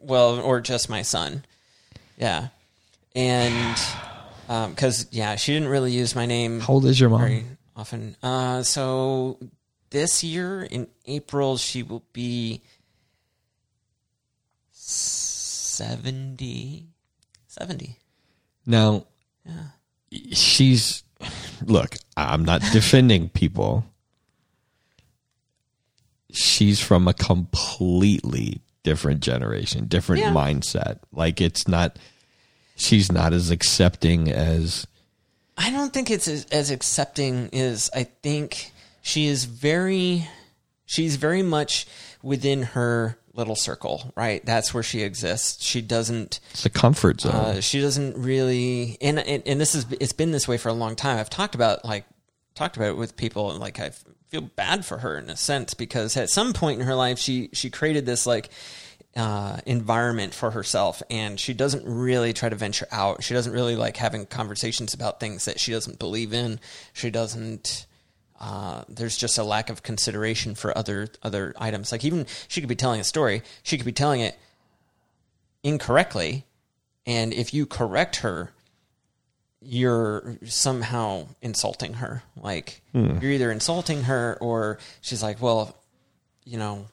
well, 0.00 0.40
or 0.40 0.60
just 0.60 0.88
my 0.88 1.02
son. 1.02 1.44
Yeah. 2.16 2.48
And 3.14 3.78
because, 4.46 5.06
yeah, 5.10 5.36
she 5.36 5.52
didn't 5.52 5.68
really 5.68 5.92
use 5.92 6.14
my 6.14 6.26
name 6.26 6.60
How 6.60 6.74
old 6.74 6.84
is 6.86 6.98
your 7.00 7.10
mom? 7.10 7.20
very 7.20 7.44
often. 7.74 8.16
Uh, 8.22 8.62
so 8.62 9.38
this 9.90 10.22
year 10.24 10.62
in 10.62 10.88
April, 11.06 11.56
she 11.56 11.82
will 11.82 12.04
be 12.12 12.62
70. 15.76 16.86
70. 17.48 17.98
Now, 18.66 19.06
she's 20.32 21.02
look. 21.64 21.96
I'm 22.16 22.44
not 22.44 22.60
defending 22.72 23.28
people. 23.28 23.84
She's 26.32 26.80
from 26.80 27.08
a 27.08 27.14
completely 27.14 28.60
different 28.82 29.20
generation, 29.20 29.86
different 29.86 30.22
Yeah. 30.22 30.32
mindset. 30.32 30.98
Like 31.12 31.40
it's 31.40 31.66
not. 31.68 31.98
She's 32.76 33.10
not 33.10 33.32
as 33.32 33.50
accepting 33.50 34.30
as 34.30 34.86
I 35.56 35.70
don't 35.70 35.92
think 35.92 36.10
it's 36.10 36.28
as, 36.28 36.44
as 36.46 36.70
accepting 36.70 37.52
as 37.52 37.90
I 37.94 38.04
think 38.04 38.72
she 39.02 39.26
is 39.26 39.44
very 39.46 40.28
she's 40.84 41.16
very 41.16 41.42
much 41.42 41.86
within 42.22 42.62
her 42.62 43.18
little 43.32 43.56
circle, 43.56 44.12
right? 44.16 44.44
That's 44.44 44.72
where 44.72 44.82
she 44.82 45.02
exists. 45.02 45.64
She 45.64 45.80
doesn't 45.80 46.40
it's 46.50 46.66
a 46.66 46.70
comfort 46.70 47.22
zone. 47.22 47.34
uh, 47.34 47.60
she 47.60 47.80
doesn't 47.80 48.16
really 48.18 48.98
and, 49.00 49.18
and 49.18 49.42
and 49.46 49.60
this 49.60 49.74
is 49.74 49.86
it's 49.98 50.12
been 50.12 50.32
this 50.32 50.46
way 50.46 50.58
for 50.58 50.68
a 50.68 50.74
long 50.74 50.96
time. 50.96 51.18
I've 51.18 51.30
talked 51.30 51.54
about 51.54 51.84
like 51.84 52.04
talked 52.54 52.76
about 52.76 52.88
it 52.88 52.96
with 52.96 53.16
people 53.16 53.50
and 53.50 53.60
like 53.60 53.80
I 53.80 53.90
feel 54.28 54.42
bad 54.42 54.84
for 54.84 54.98
her 54.98 55.16
in 55.18 55.30
a 55.30 55.36
sense 55.36 55.74
because 55.74 56.16
at 56.16 56.30
some 56.30 56.52
point 56.52 56.80
in 56.80 56.86
her 56.86 56.94
life 56.94 57.18
she 57.18 57.48
she 57.52 57.70
created 57.70 58.04
this 58.06 58.26
like 58.26 58.50
uh, 59.16 59.56
environment 59.64 60.34
for 60.34 60.50
herself 60.50 61.02
and 61.08 61.40
she 61.40 61.54
doesn't 61.54 61.84
really 61.86 62.34
try 62.34 62.50
to 62.50 62.56
venture 62.56 62.86
out. 62.92 63.24
She 63.24 63.32
doesn't 63.32 63.52
really 63.52 63.74
like 63.74 63.96
having 63.96 64.26
conversations 64.26 64.92
about 64.92 65.20
things 65.20 65.46
that 65.46 65.58
she 65.58 65.72
doesn't 65.72 65.98
believe 65.98 66.34
in. 66.34 66.60
She 66.92 67.10
doesn't 67.10 67.86
uh, 68.38 68.82
there's 68.86 69.16
just 69.16 69.38
a 69.38 69.42
lack 69.42 69.70
of 69.70 69.82
consideration 69.82 70.54
for 70.54 70.76
other 70.76 71.08
other 71.22 71.54
items. 71.56 71.92
Like 71.92 72.04
even 72.04 72.26
she 72.46 72.60
could 72.60 72.68
be 72.68 72.76
telling 72.76 73.00
a 73.00 73.04
story 73.04 73.42
she 73.62 73.78
could 73.78 73.86
be 73.86 73.92
telling 73.92 74.20
it 74.20 74.38
incorrectly 75.62 76.44
and 77.06 77.32
if 77.32 77.54
you 77.54 77.64
correct 77.64 78.16
her 78.16 78.52
you're 79.62 80.36
somehow 80.44 81.26
insulting 81.40 81.94
her. 81.94 82.22
Like 82.36 82.82
you're 83.22 83.32
either 83.32 83.50
insulting 83.50 84.02
her 84.02 84.36
or 84.42 84.78
she's 85.00 85.22
like 85.22 85.40
well 85.40 85.74
you 86.44 86.58
know 86.58 86.86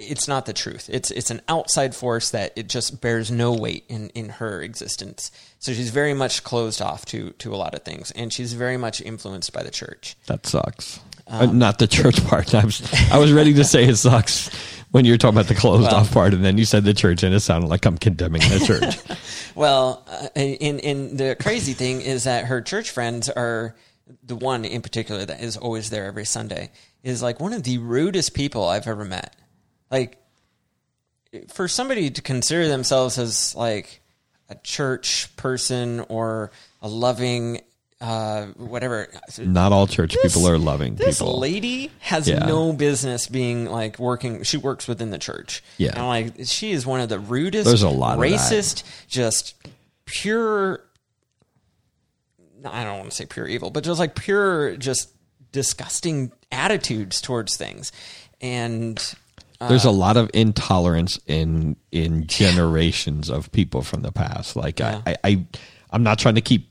it's 0.00 0.28
not 0.28 0.46
the 0.46 0.52
truth 0.52 0.88
it's 0.92 1.10
it's 1.10 1.30
an 1.30 1.40
outside 1.48 1.94
force 1.94 2.30
that 2.30 2.52
it 2.56 2.68
just 2.68 3.00
bears 3.00 3.30
no 3.30 3.52
weight 3.52 3.84
in 3.88 4.08
in 4.10 4.28
her 4.28 4.62
existence 4.62 5.30
so 5.58 5.72
she's 5.72 5.90
very 5.90 6.14
much 6.14 6.44
closed 6.44 6.80
off 6.80 7.04
to 7.04 7.30
to 7.32 7.52
a 7.52 7.56
lot 7.56 7.74
of 7.74 7.82
things 7.82 8.12
and 8.12 8.32
she's 8.32 8.52
very 8.52 8.76
much 8.76 9.00
influenced 9.00 9.52
by 9.52 9.62
the 9.62 9.70
church 9.70 10.16
that 10.26 10.46
sucks. 10.46 11.00
Uh, 11.26 11.44
not 11.44 11.78
the 11.78 11.86
church 11.86 12.24
part. 12.26 12.54
I 12.54 12.64
was 12.64 12.80
I 13.12 13.18
was 13.18 13.32
ready 13.32 13.52
to 13.54 13.64
say 13.64 13.84
it 13.84 13.96
sucks 13.96 14.48
when 14.92 15.04
you 15.04 15.12
were 15.12 15.18
talking 15.18 15.36
about 15.36 15.48
the 15.48 15.54
closed 15.54 15.92
off 15.92 16.10
part, 16.10 16.32
and 16.32 16.42
then 16.42 16.56
you 16.56 16.64
said 16.64 16.84
the 16.84 16.94
church, 16.94 17.22
and 17.22 17.34
it 17.34 17.40
sounded 17.40 17.68
like 17.68 17.84
I'm 17.84 17.98
condemning 17.98 18.40
the 18.40 18.58
church. 18.66 19.18
Well, 19.54 20.04
uh, 20.08 20.28
in 20.34 20.78
in 20.78 21.16
the 21.18 21.36
crazy 21.38 21.74
thing 21.74 22.00
is 22.00 22.24
that 22.24 22.46
her 22.46 22.62
church 22.62 22.90
friends 22.90 23.28
are 23.28 23.76
the 24.22 24.36
one 24.36 24.64
in 24.64 24.80
particular 24.80 25.26
that 25.26 25.42
is 25.42 25.58
always 25.58 25.90
there 25.90 26.06
every 26.06 26.24
Sunday 26.24 26.70
is 27.02 27.22
like 27.22 27.40
one 27.40 27.52
of 27.52 27.62
the 27.64 27.76
rudest 27.78 28.34
people 28.34 28.66
I've 28.66 28.86
ever 28.86 29.04
met. 29.04 29.36
Like 29.90 30.18
for 31.48 31.68
somebody 31.68 32.10
to 32.10 32.22
consider 32.22 32.68
themselves 32.68 33.18
as 33.18 33.54
like 33.54 34.00
a 34.48 34.54
church 34.56 35.34
person 35.36 36.00
or 36.08 36.50
a 36.80 36.88
loving 36.88 37.60
uh 38.00 38.46
whatever 38.56 39.08
not 39.40 39.72
all 39.72 39.88
church 39.88 40.16
people 40.22 40.48
are 40.48 40.56
loving 40.56 40.94
this 40.94 41.18
people. 41.18 41.38
lady 41.40 41.90
has 41.98 42.28
Yeah. 42.28 42.38
no 42.46 42.72
business 42.72 43.26
being 43.26 43.66
like 43.66 43.98
working. 43.98 44.44
She 44.44 44.56
works 44.56 44.86
within 44.86 45.10
the 45.10 45.18
church. 45.18 45.62
Yeah. 45.78 45.92
and 45.96 46.06
like 46.06 46.34
she 46.46 46.70
is 46.70 46.86
one 46.86 47.00
of 47.00 47.08
the 47.08 47.18
rudest, 47.18 47.66
There's 47.66 47.82
a 47.82 47.88
lot 47.90 48.14
of 48.14 48.20
racist, 48.20 48.84
just 49.08 49.54
pure. 50.04 50.84
I 52.64 52.84
don't 52.84 52.98
want 52.98 53.10
to 53.10 53.16
say 53.16 53.26
pure 53.26 53.46
evil, 53.46 53.70
but 53.70 53.84
just 53.84 53.98
like 54.00 54.14
pure, 54.14 54.76
just 54.76 55.10
disgusting 55.52 56.32
attitudes 56.50 57.20
towards 57.20 57.56
things, 57.56 57.92
and 58.40 58.98
There's 59.60 59.84
a 59.84 59.90
lot 59.90 60.16
of 60.16 60.30
intolerance 60.34 61.18
in 61.26 61.76
in 61.90 62.26
generations 62.28 63.28
of 63.28 63.50
people 63.52 63.82
from 63.82 64.02
the 64.02 64.12
past. 64.12 64.54
Like 64.54 64.78
Yeah. 64.78 65.02
I, 65.06 65.10
I, 65.12 65.16
I, 65.24 65.46
I'm 65.90 66.02
not 66.02 66.18
trying 66.18 66.36
to 66.36 66.40
keep 66.40 66.70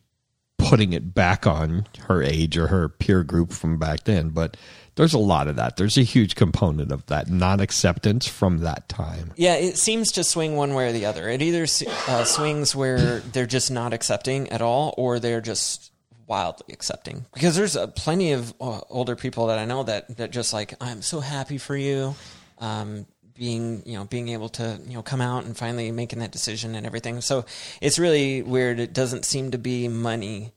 putting 0.57 0.93
it 0.93 1.13
back 1.13 1.45
on 1.45 1.87
her 2.07 2.23
age 2.23 2.57
or 2.57 2.67
her 2.67 2.89
peer 2.89 3.23
group 3.23 3.51
from 3.51 3.77
back 3.77 4.03
then, 4.05 4.29
but 4.29 4.57
there's 4.95 5.13
a 5.13 5.19
lot 5.19 5.47
of 5.47 5.55
that. 5.55 5.77
There's 5.77 5.97
a 5.97 6.01
huge 6.01 6.35
component 6.35 6.91
of 6.91 7.05
that 7.05 7.29
non 7.29 7.59
acceptance 7.59 8.27
from 8.27 8.59
that 8.59 8.89
time. 8.89 9.31
Yeah, 9.35 9.55
it 9.55 9.77
seems 9.77 10.11
to 10.13 10.23
swing 10.23 10.55
one 10.55 10.73
way 10.73 10.89
or 10.89 10.91
the 10.91 11.05
other. 11.05 11.29
It 11.29 11.41
either 11.41 11.63
uh, 12.07 12.23
swings 12.23 12.75
where 12.75 13.19
they're 13.19 13.45
just 13.45 13.69
not 13.69 13.93
accepting 13.93 14.49
at 14.49 14.61
all, 14.61 14.95
or 14.97 15.19
they're 15.19 15.41
just 15.41 15.91
wildly 16.25 16.73
accepting. 16.73 17.25
Because 17.33 17.55
there's 17.55 17.77
uh, 17.77 17.87
plenty 17.87 18.31
of 18.31 18.53
uh, 18.59 18.81
older 18.89 19.15
people 19.15 19.47
that 19.47 19.59
I 19.59 19.65
know 19.65 19.83
that 19.83 20.17
that 20.17 20.31
just 20.31 20.51
like, 20.51 20.73
I'm 20.81 21.03
so 21.03 21.19
happy 21.19 21.59
for 21.59 21.77
you, 21.77 22.15
um, 22.59 23.05
being 23.35 23.83
you 23.85 23.97
know 23.97 24.05
being 24.05 24.29
able 24.29 24.49
to 24.49 24.79
you 24.87 24.95
know 24.95 25.03
come 25.03 25.21
out 25.21 25.45
and 25.45 25.55
finally 25.55 25.91
making 25.91 26.19
that 26.19 26.31
decision 26.31 26.75
and 26.75 26.85
everything. 26.85 27.21
So 27.21 27.45
it's 27.81 27.99
really 27.99 28.41
weird. 28.41 28.79
It 28.79 28.93
doesn't 28.93 29.25
seem 29.25 29.51
to 29.51 29.57
be 29.57 29.87
money. 29.87 30.51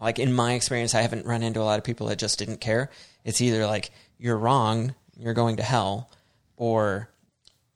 Like 0.00 0.18
in 0.18 0.32
my 0.32 0.52
experience, 0.52 0.94
I 0.94 1.02
haven't 1.02 1.24
run 1.24 1.42
into 1.42 1.60
a 1.60 1.64
lot 1.64 1.78
of 1.78 1.84
people 1.84 2.08
that 2.08 2.18
just 2.18 2.38
didn't 2.38 2.60
care. 2.60 2.90
It's 3.24 3.40
either 3.40 3.66
like 3.66 3.90
you're 4.18 4.36
wrong, 4.36 4.94
you're 5.16 5.34
going 5.34 5.56
to 5.56 5.62
hell, 5.62 6.10
or 6.56 7.08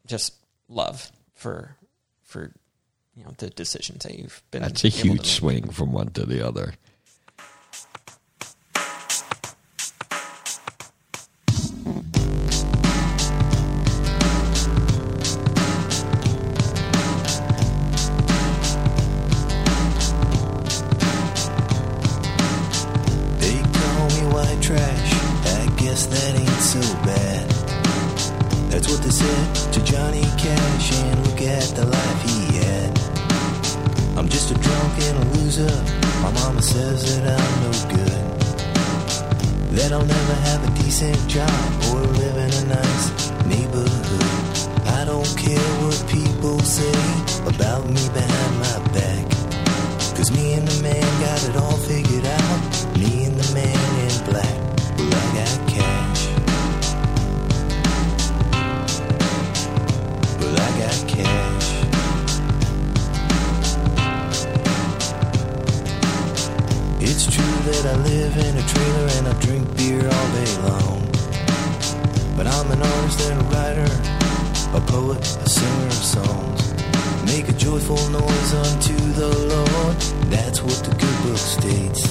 just 0.07 0.35
love 0.69 1.11
for 1.35 1.77
for 2.25 2.53
you 3.15 3.25
know 3.25 3.33
the 3.39 3.51
decisions 3.51 4.05
that 4.05 4.19
you've 4.19 4.43
been. 4.51 4.63
That's 4.63 4.85
a 4.85 4.89
huge 4.89 5.27
swing 5.27 5.71
from 5.71 5.93
one 5.93 6.11
to 6.11 6.27
the 6.27 6.47
other. 6.47 6.75
Loser. 35.61 35.83
My 36.23 36.31
mama 36.33 36.63
says 36.63 37.21
that 37.21 37.39
I'm 37.39 37.55
no 37.63 37.73
good. 37.95 38.23
That 39.77 39.93
I'll 39.93 40.05
never 40.05 40.35
have 40.49 40.61
a 40.69 40.83
decent 40.83 41.17
job 41.29 41.51
or 41.89 42.01
live 42.01 42.37
in 42.37 42.53
a 42.53 42.75
nice 42.75 43.31
neighborhood. 43.47 44.25
I 44.87 45.05
don't 45.05 45.33
care 45.37 45.71
what 45.83 45.99
people 46.09 46.59
say 46.61 47.01
about 47.47 47.87
me 47.89 48.09
behind 48.09 48.53
my 48.59 48.79
back. 48.93 49.25
Cause 50.17 50.31
me 50.31 50.55
and 50.55 50.67
the 50.69 50.83
man 50.83 51.21
got 51.21 51.43
it 51.49 51.57
all 51.57 51.70
that 67.67 67.87
I 67.87 67.97
live 68.03 68.37
in 68.37 68.57
a 68.57 68.65
trailer 68.73 69.07
and 69.19 69.29
I 69.29 69.35
drink 69.41 69.77
beer 69.77 70.01
all 70.01 70.29
day 70.33 70.53
long. 70.69 71.01
But 72.37 72.47
I'm 72.47 72.71
an 72.71 72.81
artist 72.81 73.21
and 73.29 73.41
a 73.41 73.45
writer, 73.53 73.91
a 74.77 74.81
poet, 74.81 75.21
a 75.21 75.49
singer 75.49 75.87
of 75.87 76.05
songs. 76.17 76.63
Make 77.27 77.49
a 77.49 77.53
joyful 77.53 78.01
noise 78.09 78.55
unto 78.55 78.97
the 79.13 79.31
Lord. 79.53 79.97
That's 80.33 80.63
what 80.63 80.79
the 80.85 80.95
good 80.97 81.17
book 81.25 81.39
states. 81.39 82.03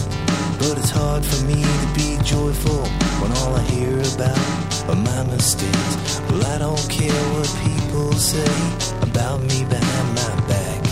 But 0.59 0.77
it's 0.77 0.91
hard 0.91 1.25
for 1.25 1.41
me 1.45 1.63
to 1.63 1.87
be 1.95 2.21
joyful 2.23 2.83
when 3.21 3.31
all 3.39 3.55
I 3.55 3.63
hear 3.63 3.97
about 4.13 4.89
are 4.89 4.95
my 4.95 5.23
mistakes. 5.33 6.21
Well, 6.29 6.45
I 6.45 6.57
don't 6.59 6.89
care 6.89 7.23
what 7.33 7.49
people 7.65 8.11
say 8.13 8.53
about 9.01 9.41
me 9.41 9.65
behind 9.65 10.09
my 10.13 10.33
back. 10.47 10.83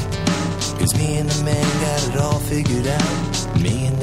Cause 0.80 0.96
me 0.98 1.18
and 1.18 1.30
the 1.30 1.44
man 1.44 1.68
got 1.82 2.08
it 2.08 2.18
all 2.22 2.40
figured 2.40 2.88
out. 2.88 3.60
Me 3.60 3.88
and 3.88 3.97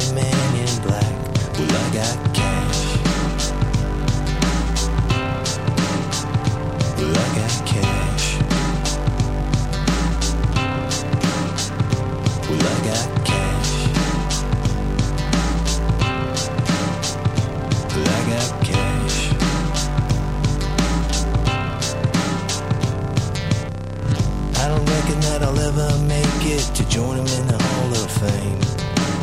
it 26.55 26.75
to 26.75 26.89
join 26.89 27.17
him 27.17 27.27
in 27.27 27.47
the 27.49 27.59
Hall 27.61 27.91
of 27.93 28.11
Fame. 28.23 28.61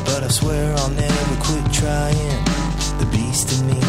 But 0.05 0.23
I 0.23 0.27
swear 0.27 0.73
I'll 0.77 0.89
never 0.89 1.35
quit 1.39 1.65
trying. 1.71 2.37
The 2.99 3.07
beast 3.11 3.47
in 3.55 3.67
me 3.67 3.79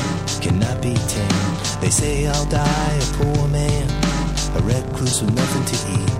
cannot 0.41 0.81
be 0.81 0.95
tamed. 0.95 1.59
They 1.81 1.91
say 1.91 2.27
I'll 2.27 2.47
die 2.47 2.99
a 3.03 3.09
poor 3.19 3.49
man, 3.49 3.87
a 4.57 4.61
recluse 4.63 5.23
with 5.23 5.35
nothing 5.35 5.65
to 5.73 5.79
eat. 5.99 6.15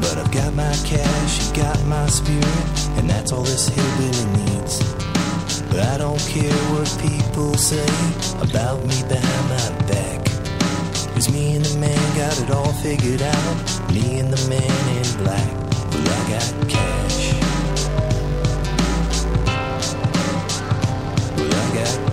But 0.00 0.18
I've 0.18 0.32
got 0.32 0.52
my 0.54 0.74
cash, 0.84 1.32
you 1.40 1.56
got 1.56 1.78
my 1.86 2.06
spirit, 2.06 2.66
and 2.98 3.08
that's 3.08 3.32
all 3.32 3.42
this 3.42 3.68
hillbilly 3.68 4.26
needs. 4.38 4.74
But 5.70 5.80
I 5.80 5.98
don't 5.98 6.24
care 6.28 6.60
what 6.72 6.88
people 7.00 7.54
say 7.54 7.90
about 8.40 8.84
me 8.84 9.02
behind 9.08 9.44
my 9.48 9.68
back. 9.88 10.24
Cause 11.14 11.32
me 11.32 11.56
and 11.56 11.64
the 11.64 11.78
man 11.78 12.16
got 12.16 12.38
it 12.38 12.50
all 12.50 12.72
figured 12.84 13.22
out. 13.22 13.56
Me 13.92 14.18
and 14.18 14.30
the 14.30 14.42
man 14.50 14.96
in 14.96 15.24
black. 15.24 15.65
Well, 16.06 16.22
I 16.22 16.30
got 16.30 16.68
cash. 16.68 17.34
Well, 21.36 21.54
I 21.54 21.74
got 21.74 22.05